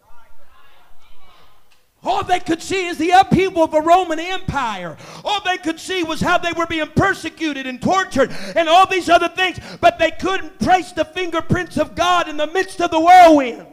All 2.02 2.24
they 2.24 2.40
could 2.40 2.62
see 2.62 2.86
is 2.88 2.98
the 2.98 3.10
upheaval 3.10 3.66
of 3.66 3.72
the 3.72 3.82
Roman 3.82 4.22
Empire. 4.22 4.96
All 5.26 5.42
they 5.44 5.58
could 5.58 5.82
see 5.82 6.02
was 6.04 6.22
how 6.22 6.38
they 6.38 6.54
were 6.54 6.66
being 6.66 6.88
persecuted 6.96 7.68
and 7.68 7.82
tortured 7.82 8.32
and 8.56 8.70
all 8.70 8.88
these 8.88 9.10
other 9.10 9.28
things, 9.28 9.60
but 9.82 10.00
they 10.00 10.12
couldn't 10.12 10.62
trace 10.62 10.94
the 10.94 11.04
fingerprints 11.04 11.78
of 11.78 11.94
God 11.94 12.30
in 12.30 12.38
the 12.38 12.48
midst 12.48 12.80
of 12.80 12.90
the 12.90 13.02
whirlwind. 13.02 13.68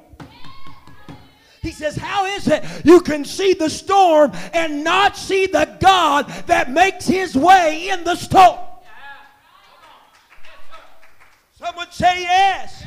He 1.62 1.70
says, 1.70 1.96
How 1.96 2.26
is 2.26 2.48
it 2.48 2.64
you 2.84 3.00
can 3.00 3.24
see 3.24 3.54
the 3.54 3.70
storm 3.70 4.32
and 4.52 4.82
not 4.82 5.16
see 5.16 5.46
the 5.46 5.76
God 5.80 6.28
that 6.46 6.70
makes 6.70 7.06
his 7.06 7.36
way 7.36 7.88
in 7.88 8.02
the 8.02 8.16
storm? 8.16 8.58
Someone 11.54 11.86
say 11.92 12.22
yes. 12.22 12.82
He 12.82 12.86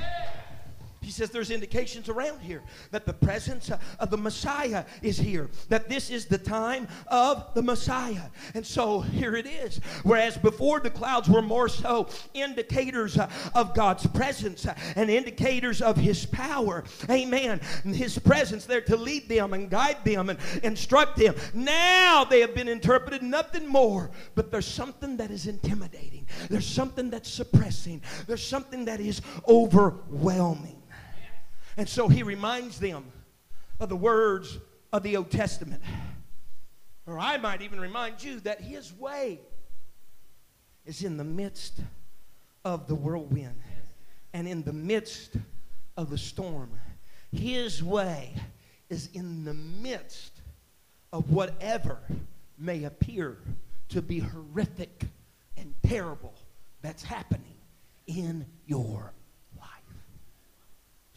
says 1.16 1.30
there's 1.30 1.51
indications 1.51 2.09
around 2.09 2.41
here 2.41 2.61
that 2.91 3.05
the 3.05 3.13
presence 3.13 3.72
uh, 3.72 3.80
of 3.99 4.09
the 4.09 4.18
Messiah 4.18 4.86
is 5.01 5.18
here, 5.18 5.49
that 5.70 5.89
this 5.89 6.09
is 6.09 6.26
the 6.26 6.38
time 6.38 6.88
of 7.07 7.53
the 7.53 7.61
Messiah. 7.61 8.30
And 8.53 8.66
so 8.66 8.99
here 8.99 9.36
it 9.36 9.47
is. 9.47 9.78
Whereas 10.03 10.38
before 10.38 10.80
the 10.80 10.89
clouds 10.89 11.30
were 11.30 11.41
more 11.41 11.70
so 11.70 12.07
indicators 12.34 13.18
uh, 13.18 13.30
of 13.53 13.74
God's 13.74 14.05
presence 14.07 14.66
uh, 14.66 14.76
and 14.95 15.09
indicators 15.09 15.82
of 15.82 15.97
His 15.97 16.26
power. 16.26 16.84
Amen. 17.09 17.59
His 17.84 18.20
presence 18.20 18.66
there 18.66 18.82
to 18.82 18.95
lead 18.95 19.30
them 19.30 19.53
and 19.53 19.70
guide 19.70 20.03
them 20.03 20.30
and 20.30 20.39
instruct 20.63 21.18
them. 21.18 21.36
Now 21.53 22.24
they 22.24 22.41
have 22.41 22.53
been 22.53 22.68
interpreted 22.68 23.24
nothing 23.24 23.68
more, 23.68 24.11
but 24.36 24.51
there's 24.51 24.68
something 24.68 25.18
that 25.18 25.32
is 25.32 25.47
intimidating, 25.47 26.28
there's 26.49 26.68
something 26.68 27.09
that's 27.09 27.30
suppressing, 27.30 28.01
there's 28.28 28.45
something 28.45 28.86
that 28.86 28.99
is 28.99 29.22
overwhelming. 29.47 30.74
And 31.78 31.88
so 31.88 32.07
he 32.07 32.23
reminds 32.23 32.80
them 32.80 33.05
of 33.80 33.89
the 33.89 33.95
words 33.95 34.57
of 34.93 35.03
the 35.03 35.17
Old 35.17 35.30
Testament. 35.30 35.82
Or 37.05 37.19
I 37.19 37.38
might 37.38 37.61
even 37.61 37.80
remind 37.80 38.23
you 38.23 38.39
that 38.41 38.61
his 38.61 38.93
way 38.93 39.39
is 40.86 41.03
in 41.03 41.17
the 41.17 41.23
midst 41.23 41.80
of 42.63 42.88
the 42.88 42.95
whirlwind 42.95 43.59
and 44.34 44.47
in 44.47 44.63
the 44.63 44.73
midst 44.73 45.36
of 45.97 46.09
the 46.09 46.17
storm. 46.17 46.71
His 47.32 47.84
way 47.84 48.34
is 48.89 49.09
in 49.13 49.43
the 49.43 49.53
midst 49.53 50.34
of 51.11 51.32
whatever 51.32 51.99
may 52.57 52.84
appear 52.86 53.38
to 53.89 54.01
be 54.01 54.19
horrific 54.19 55.05
and 55.57 55.73
terrible 55.86 56.34
that's 56.82 57.03
happening 57.03 57.55
in 58.07 58.45
your. 58.65 59.11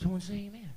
Someone 0.00 0.20
say 0.20 0.34
amen. 0.34 0.70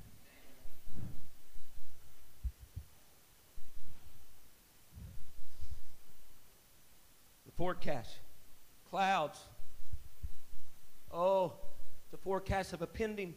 The 7.46 7.52
forecast 7.52 8.10
clouds. 8.90 9.38
Oh, 11.12 11.52
the 12.10 12.16
forecast 12.16 12.72
of 12.72 12.82
a 12.82 12.86
pending 12.86 13.34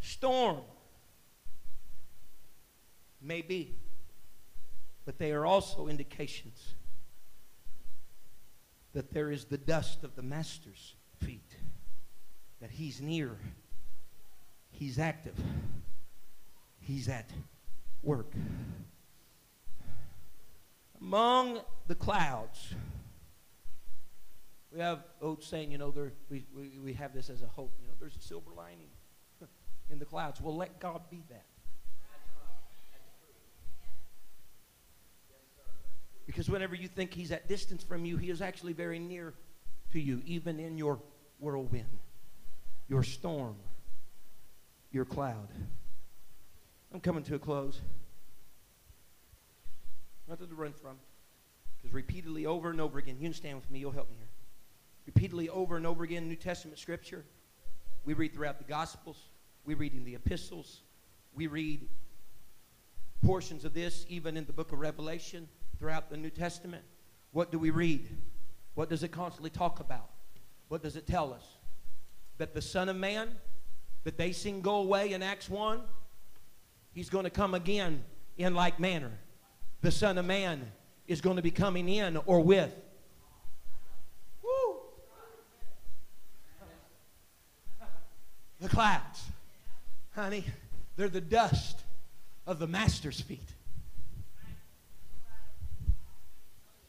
storm. 0.00 0.58
Maybe. 3.22 3.76
But 5.04 5.18
they 5.18 5.32
are 5.32 5.46
also 5.46 5.86
indications 5.86 6.74
that 8.92 9.12
there 9.12 9.30
is 9.30 9.44
the 9.44 9.58
dust 9.58 10.02
of 10.02 10.16
the 10.16 10.22
Master's 10.22 10.96
feet, 11.20 11.54
that 12.60 12.70
He's 12.70 13.00
near, 13.00 13.38
He's 14.80 14.98
active, 14.98 15.34
He's 16.78 17.06
at 17.06 17.28
work. 18.02 18.32
Among 20.98 21.60
the 21.86 21.94
clouds, 21.94 22.74
we 24.72 24.80
have 24.80 25.00
old 25.20 25.44
saying, 25.44 25.70
you 25.70 25.76
know, 25.76 25.90
there, 25.90 26.14
we, 26.30 26.46
we, 26.56 26.78
we 26.82 26.94
have 26.94 27.12
this 27.12 27.28
as 27.28 27.42
a 27.42 27.46
hope. 27.46 27.74
You 27.82 27.88
know, 27.88 27.94
there's 28.00 28.16
a 28.16 28.22
silver 28.22 28.52
lining 28.56 28.88
in 29.90 29.98
the 29.98 30.06
clouds. 30.06 30.40
Well, 30.40 30.56
let 30.56 30.80
God 30.80 31.02
be 31.10 31.24
that. 31.28 31.44
Because 36.24 36.48
whenever 36.48 36.74
you 36.74 36.88
think 36.88 37.12
he's 37.12 37.32
at 37.32 37.48
distance 37.48 37.84
from 37.84 38.06
you, 38.06 38.16
he 38.16 38.30
is 38.30 38.40
actually 38.40 38.72
very 38.72 38.98
near 38.98 39.34
to 39.92 40.00
you, 40.00 40.22
even 40.24 40.58
in 40.58 40.78
your 40.78 41.00
whirlwind, 41.38 41.98
your 42.88 43.02
storm, 43.02 43.56
your 44.90 45.04
cloud. 45.04 45.48
I'm 46.92 47.00
coming 47.00 47.22
to 47.24 47.34
a 47.36 47.38
close. 47.38 47.80
Nothing 50.28 50.48
to 50.48 50.54
run 50.54 50.72
from. 50.72 50.96
Because 51.76 51.94
repeatedly, 51.94 52.46
over 52.46 52.70
and 52.70 52.80
over 52.80 52.98
again, 52.98 53.16
you 53.18 53.26
can 53.26 53.34
stand 53.34 53.56
with 53.56 53.70
me, 53.70 53.78
you'll 53.78 53.92
help 53.92 54.10
me 54.10 54.16
here. 54.18 54.28
Repeatedly, 55.06 55.48
over 55.48 55.76
and 55.76 55.86
over 55.86 56.04
again, 56.04 56.28
New 56.28 56.36
Testament 56.36 56.78
scripture. 56.78 57.24
We 58.04 58.14
read 58.14 58.34
throughout 58.34 58.58
the 58.58 58.64
Gospels, 58.64 59.16
we 59.64 59.74
read 59.74 59.92
in 59.92 60.04
the 60.04 60.14
epistles, 60.14 60.80
we 61.34 61.46
read 61.46 61.88
portions 63.24 63.64
of 63.64 63.74
this 63.74 64.06
even 64.08 64.36
in 64.36 64.46
the 64.46 64.52
book 64.52 64.72
of 64.72 64.78
Revelation 64.78 65.48
throughout 65.78 66.10
the 66.10 66.16
New 66.16 66.30
Testament, 66.30 66.82
what 67.32 67.50
do 67.50 67.58
we 67.58 67.70
read? 67.70 68.08
What 68.74 68.88
does 68.88 69.02
it 69.02 69.08
constantly 69.08 69.50
talk 69.50 69.80
about? 69.80 70.10
What 70.68 70.82
does 70.82 70.96
it 70.96 71.06
tell 71.06 71.32
us? 71.32 71.44
That 72.38 72.54
the 72.54 72.62
Son 72.62 72.88
of 72.88 72.96
Man, 72.96 73.28
that 74.04 74.16
they 74.16 74.32
seen 74.32 74.60
go 74.60 74.76
away 74.76 75.12
in 75.12 75.22
Acts 75.22 75.48
1, 75.48 75.80
he's 76.92 77.10
going 77.10 77.24
to 77.24 77.30
come 77.30 77.54
again 77.54 78.02
in 78.38 78.54
like 78.54 78.80
manner. 78.80 79.12
The 79.82 79.90
Son 79.90 80.18
of 80.18 80.24
Man 80.24 80.70
is 81.06 81.20
going 81.20 81.36
to 81.36 81.42
be 81.42 81.50
coming 81.50 81.88
in 81.88 82.16
or 82.26 82.40
with. 82.40 82.72
Woo! 84.42 84.76
The 88.60 88.68
clouds. 88.68 89.24
Honey, 90.14 90.44
they're 90.96 91.08
the 91.08 91.20
dust 91.20 91.80
of 92.46 92.58
the 92.58 92.66
Master's 92.66 93.20
feet. 93.20 93.40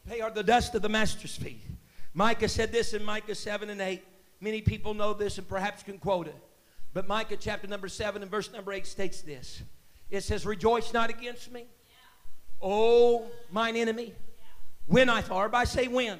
They 0.06 0.20
are 0.20 0.30
the 0.30 0.42
dust 0.42 0.74
of 0.74 0.82
the 0.82 0.88
master's 0.88 1.36
feet. 1.36 1.62
Micah 2.14 2.48
said 2.48 2.72
this 2.72 2.92
in 2.92 3.04
Micah 3.04 3.34
7 3.34 3.70
and 3.70 3.80
8. 3.80 4.02
Many 4.40 4.60
people 4.60 4.94
know 4.94 5.14
this 5.14 5.38
and 5.38 5.48
perhaps 5.48 5.82
can 5.82 5.98
quote 5.98 6.26
it. 6.26 6.36
But 6.94 7.08
Micah 7.08 7.36
chapter 7.36 7.66
number 7.66 7.88
7 7.88 8.22
and 8.22 8.30
verse 8.30 8.52
number 8.52 8.72
8 8.72 8.86
states 8.86 9.22
this. 9.22 9.62
It 10.10 10.22
says, 10.22 10.44
Rejoice 10.44 10.92
not 10.92 11.10
against 11.10 11.50
me, 11.50 11.66
O 12.60 13.26
mine 13.50 13.76
enemy. 13.76 14.14
When 14.86 15.08
I 15.08 15.22
fall. 15.22 15.38
Everybody 15.38 15.66
say 15.66 15.88
when. 15.88 16.18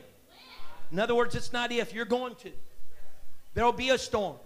In 0.91 0.99
other 0.99 1.15
words, 1.15 1.35
it's 1.35 1.53
not 1.53 1.73
if. 1.73 1.93
You're 1.93 2.05
going 2.05 2.35
to. 2.37 2.51
There'll 3.55 3.73
be 3.73 3.91
a 3.91 3.99
storm. 3.99 4.37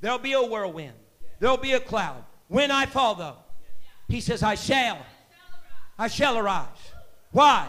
There'll 0.00 0.18
be 0.18 0.32
a 0.32 0.42
whirlwind. 0.42 0.94
There'll 1.38 1.56
be 1.56 1.72
a 1.72 1.80
cloud. 1.80 2.24
When 2.48 2.70
I 2.70 2.86
fall, 2.86 3.14
though, 3.14 3.36
he 4.08 4.20
says, 4.20 4.42
I 4.42 4.54
shall. 4.56 4.98
I 5.98 6.08
shall 6.08 6.38
arise. 6.38 6.66
Why? 7.30 7.68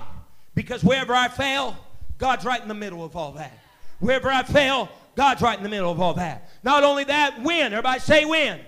Because 0.56 0.84
wherever 0.84 1.14
I 1.14 1.28
fail, 1.28 1.76
God's 2.18 2.46
right 2.46 2.62
in 2.62 2.68
the 2.68 2.74
middle 2.74 3.04
of 3.04 3.16
all 3.16 3.34
that. 3.34 3.58
Wherever 4.00 4.30
I 4.30 4.44
fail, 4.44 4.90
God's 5.16 5.42
right 5.42 5.58
in 5.58 5.64
the 5.64 5.70
middle 5.70 5.92
of 5.92 6.00
all 6.00 6.14
that. 6.16 6.50
Not 6.64 6.84
only 6.84 7.04
that, 7.06 7.42
when. 7.42 7.74
Everybody 7.74 8.00
say 8.00 8.26
when. 8.26 8.60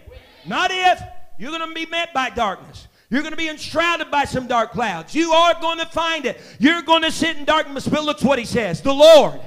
Not 0.45 0.71
if. 0.71 1.01
You're 1.37 1.51
going 1.51 1.67
to 1.67 1.73
be 1.73 1.85
met 1.85 2.13
by 2.13 2.29
darkness. 2.29 2.87
You're 3.09 3.21
going 3.21 3.33
to 3.33 3.37
be 3.37 3.49
enshrouded 3.49 4.09
by 4.09 4.25
some 4.25 4.47
dark 4.47 4.71
clouds. 4.71 5.13
You 5.13 5.31
are 5.31 5.59
going 5.61 5.79
to 5.79 5.85
find 5.85 6.25
it. 6.25 6.39
You're 6.59 6.81
going 6.81 7.03
to 7.03 7.11
sit 7.11 7.37
in 7.37 7.45
darkness. 7.45 7.87
But 7.87 8.03
look 8.03 8.21
what 8.21 8.39
he 8.39 8.45
says. 8.45 8.81
The 8.81 8.93
Lord 8.93 9.39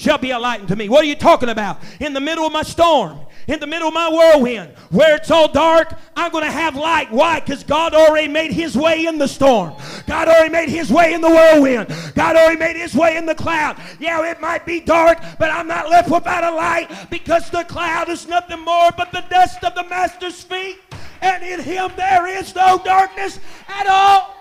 shall 0.00 0.16
be 0.16 0.30
a 0.30 0.38
light 0.38 0.62
unto 0.62 0.74
me. 0.74 0.88
What 0.88 1.04
are 1.04 1.08
you 1.08 1.14
talking 1.14 1.50
about? 1.50 1.78
In 2.00 2.14
the 2.14 2.20
middle 2.20 2.46
of 2.46 2.52
my 2.52 2.62
storm, 2.62 3.20
in 3.46 3.60
the 3.60 3.66
middle 3.66 3.88
of 3.88 3.92
my 3.92 4.08
whirlwind, 4.08 4.70
where 4.88 5.16
it's 5.16 5.30
all 5.30 5.46
dark, 5.52 5.92
I'm 6.16 6.32
going 6.32 6.44
to 6.44 6.50
have 6.50 6.74
light. 6.74 7.12
Why? 7.12 7.40
Because 7.40 7.62
God 7.64 7.92
already 7.92 8.28
made 8.28 8.50
his 8.50 8.74
way 8.76 9.04
in 9.04 9.18
the 9.18 9.28
storm. 9.28 9.74
God 10.06 10.28
already 10.28 10.48
made 10.48 10.70
his 10.70 10.90
way 10.90 11.12
in 11.12 11.20
the 11.20 11.28
whirlwind. 11.28 11.88
God 12.14 12.34
already 12.34 12.58
made 12.58 12.76
his 12.76 12.94
way 12.94 13.18
in 13.18 13.26
the 13.26 13.34
cloud. 13.34 13.76
Yeah, 13.98 14.24
it 14.30 14.40
might 14.40 14.64
be 14.64 14.80
dark, 14.80 15.18
but 15.38 15.50
I'm 15.50 15.68
not 15.68 15.90
left 15.90 16.10
without 16.10 16.44
a 16.44 16.56
light 16.56 16.88
because 17.10 17.50
the 17.50 17.64
cloud 17.64 18.08
is 18.08 18.26
nothing 18.26 18.60
more 18.60 18.90
but 18.96 19.12
the 19.12 19.24
dust 19.28 19.62
of 19.64 19.74
the 19.74 19.84
master's 19.84 20.42
feet. 20.42 20.78
And 21.20 21.42
in 21.44 21.60
him 21.60 21.90
there 21.96 22.26
is 22.26 22.54
no 22.54 22.80
darkness 22.82 23.38
at 23.68 23.86
all. 23.86 24.39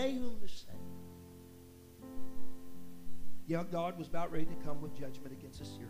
So 0.00 0.06
Nahum 0.06 0.36
is 0.42 0.64
saying, 0.66 0.78
yeah, 3.46 3.64
God 3.70 3.98
was 3.98 4.06
about 4.06 4.32
ready 4.32 4.46
to 4.46 4.54
come 4.64 4.80
with 4.80 4.94
judgment 4.94 5.32
against 5.32 5.60
Assyria. 5.60 5.88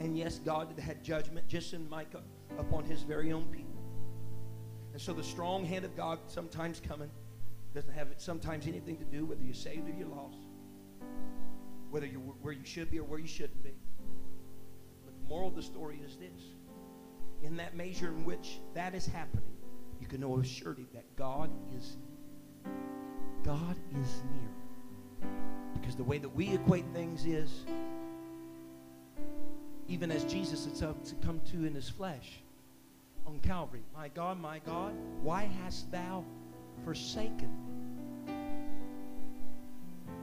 And 0.00 0.16
yes, 0.16 0.38
God 0.38 0.68
had 0.78 1.02
judgment 1.02 1.48
just 1.48 1.72
in 1.72 1.88
Micah 1.88 2.22
upon 2.58 2.84
his 2.84 3.02
very 3.02 3.32
own 3.32 3.46
people. 3.46 3.82
And 4.92 5.00
so 5.00 5.12
the 5.12 5.22
strong 5.22 5.64
hand 5.64 5.84
of 5.84 5.96
God 5.96 6.18
sometimes 6.28 6.80
coming 6.80 7.10
doesn't 7.74 7.92
have 7.92 8.08
sometimes 8.18 8.66
anything 8.66 8.98
to 8.98 9.04
do 9.04 9.24
whether 9.24 9.42
you're 9.42 9.54
saved 9.54 9.88
or 9.88 9.92
you're 9.98 10.08
lost, 10.08 10.38
whether 11.90 12.06
you're 12.06 12.20
where 12.20 12.52
you 12.52 12.64
should 12.64 12.90
be 12.90 13.00
or 13.00 13.04
where 13.04 13.18
you 13.18 13.26
shouldn't 13.26 13.62
be. 13.64 13.74
But 15.04 15.14
the 15.20 15.28
moral 15.28 15.48
of 15.48 15.56
the 15.56 15.62
story 15.62 16.00
is 16.04 16.16
this. 16.16 16.42
In 17.42 17.56
that 17.56 17.74
measure 17.74 18.08
in 18.08 18.24
which 18.24 18.60
that 18.74 18.94
is 18.94 19.06
happening, 19.06 19.56
you 20.00 20.06
can 20.06 20.20
know 20.20 20.28
with 20.28 20.46
surety 20.46 20.86
that 20.92 21.16
God 21.16 21.50
is 21.74 21.96
God 23.44 23.76
is 24.00 24.22
near. 24.32 25.30
Because 25.74 25.96
the 25.96 26.04
way 26.04 26.18
that 26.18 26.28
we 26.28 26.54
equate 26.54 26.84
things 26.92 27.24
is, 27.26 27.64
even 29.88 30.10
as 30.10 30.24
Jesus 30.24 30.64
had 30.64 30.96
come 31.22 31.40
to 31.50 31.64
in 31.64 31.74
his 31.74 31.88
flesh 31.88 32.42
on 33.26 33.40
Calvary, 33.40 33.82
My 33.94 34.08
God, 34.08 34.40
my 34.40 34.60
God, 34.60 34.92
why 35.22 35.50
hast 35.62 35.90
thou 35.90 36.24
forsaken 36.84 37.50
me? 38.26 38.34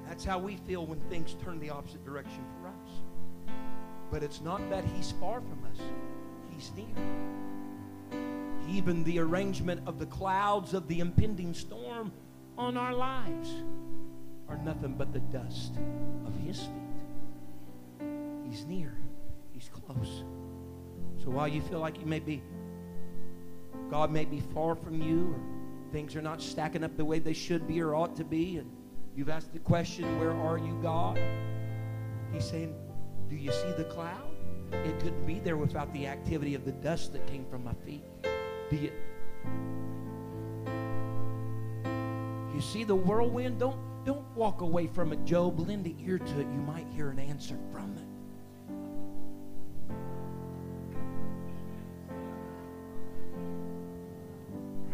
That's 0.08 0.26
how 0.26 0.40
we 0.40 0.56
feel 0.68 0.86
when 0.86 1.00
things 1.02 1.36
turn 1.44 1.60
the 1.60 1.70
opposite 1.70 2.04
direction 2.04 2.44
for 2.60 2.68
us. 2.68 3.54
But 4.12 4.24
it's 4.24 4.42
not 4.42 4.68
that 4.70 4.84
he's 4.96 5.12
far 5.12 5.40
from 5.40 5.64
us, 5.72 5.80
he's 6.50 6.72
near. 6.76 6.86
Even 8.70 9.04
the 9.04 9.20
arrangement 9.20 9.82
of 9.88 10.00
the 10.00 10.06
clouds 10.08 10.74
of 10.74 10.88
the 10.88 11.00
impending 11.00 11.54
storm 11.54 11.89
on 12.60 12.76
our 12.76 12.94
lives 12.94 13.50
are 14.50 14.58
nothing 14.58 14.94
but 14.98 15.14
the 15.14 15.20
dust 15.20 15.78
of 16.28 16.36
His 16.46 16.60
feet. 16.60 18.08
He's 18.48 18.66
near, 18.66 18.98
He's 19.54 19.70
close. 19.70 20.26
So 21.24 21.30
while 21.30 21.48
you 21.48 21.62
feel 21.62 21.80
like 21.80 22.00
you 22.00 22.06
may 22.06 22.20
be, 22.20 22.44
God 23.90 24.12
may 24.12 24.26
be 24.26 24.42
far 24.54 24.76
from 24.76 25.02
you, 25.02 25.34
or 25.34 25.92
things 25.94 26.16
are 26.16 26.22
not 26.22 26.42
stacking 26.42 26.84
up 26.84 26.98
the 26.98 27.06
way 27.06 27.20
they 27.20 27.34
should 27.34 27.66
be 27.66 27.82
or 27.82 27.96
ought 27.96 28.16
to 28.18 28.26
be, 28.26 28.58
and 28.58 28.70
you've 29.16 29.30
asked 29.30 29.54
the 29.54 29.60
question, 29.60 30.20
Where 30.20 30.34
are 30.34 30.58
you, 30.58 30.78
God? 30.82 31.20
He's 32.34 32.48
saying, 32.48 32.76
Do 33.30 33.38
you 33.38 33.52
see 33.54 33.72
the 33.78 33.86
cloud? 33.86 34.36
It 34.72 35.00
couldn't 35.00 35.26
be 35.26 35.40
there 35.40 35.58
without 35.58 35.92
the 35.94 36.08
activity 36.08 36.56
of 36.56 36.66
the 36.66 36.74
dust 36.74 37.14
that 37.14 37.26
came 37.26 37.46
from 37.50 37.64
my 37.64 37.74
feet. 37.86 38.04
Do 38.70 38.76
you? 38.76 38.92
You 42.60 42.66
see 42.66 42.84
the 42.84 42.94
whirlwind, 42.96 43.58
don't 43.58 43.80
don't 44.06 44.26
walk 44.36 44.60
away 44.60 44.88
from 44.88 45.14
it, 45.14 45.24
Job. 45.24 45.62
Lend 45.62 45.86
an 45.86 45.96
ear 46.06 46.20
to 46.20 46.40
it. 46.42 46.48
You 46.52 46.60
might 46.60 46.86
hear 46.94 47.10
an 47.10 47.18
answer 47.18 47.58
from 47.72 47.96
it. 47.96 48.04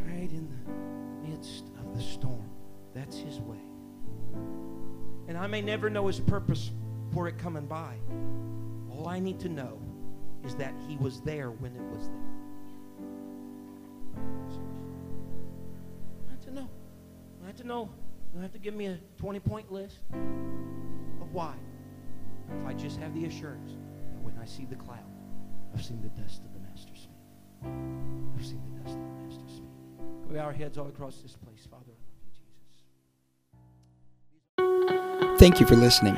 Right 0.08 0.30
in 0.30 0.48
the 0.48 1.28
midst 1.28 1.66
of 1.80 1.98
the 1.98 2.04
storm. 2.04 2.50
That's 2.94 3.18
his 3.18 3.40
way. 3.40 3.58
And 5.28 5.36
I 5.36 5.48
may 5.48 5.62
never 5.62 5.90
know 5.90 6.06
his 6.06 6.20
purpose 6.20 6.70
for 7.14 7.28
it 7.28 7.40
coming 7.40 7.66
by. 7.66 7.96
All 8.92 9.08
I 9.08 9.18
need 9.18 9.40
to 9.40 9.50
know 9.50 9.80
is 10.44 10.54
that 10.56 10.76
he 10.88 10.98
was 10.98 11.20
there 11.22 11.50
when 11.50 11.76
it 11.76 11.82
was 11.82 12.10
there. 12.10 12.25
Have 17.56 17.62
to 17.62 17.68
know. 17.68 17.90
You 18.34 18.42
have 18.42 18.52
to 18.52 18.60
give 18.60 18.74
me 18.74 18.88
a 18.88 19.00
20 19.18 19.40
point 19.40 19.72
list 19.72 20.00
of 21.22 21.32
why. 21.32 21.54
If 22.50 22.66
I 22.68 22.74
just 22.74 22.98
have 22.98 23.14
the 23.14 23.26
assurance 23.26 23.72
that 24.12 24.22
when 24.22 24.38
I 24.42 24.46
see 24.46 24.66
the 24.66 24.76
cloud, 24.76 25.00
I've 25.74 25.84
seen 25.84 26.02
the 26.02 26.10
dust 26.22 26.42
of 26.44 26.52
the 26.54 26.60
Master's 26.60 27.08
feet. 27.08 27.72
I've 28.38 28.46
seen 28.46 28.62
the 28.74 28.82
dust 28.82 28.98
of 28.98 29.04
the 29.04 29.24
Master's 29.24 29.60
feet. 29.60 29.70
We 30.30 30.38
our 30.38 30.52
heads 30.52 30.78
all 30.78 30.88
across 30.88 31.18
this 31.22 31.38
place, 31.38 31.66
Father? 31.70 31.94
I 34.58 34.62
love 34.62 34.90
you, 35.00 35.24
Jesus. 35.30 35.40
Thank 35.40 35.62
you 35.62 35.66
for 35.66 35.78
listening. 35.78 36.18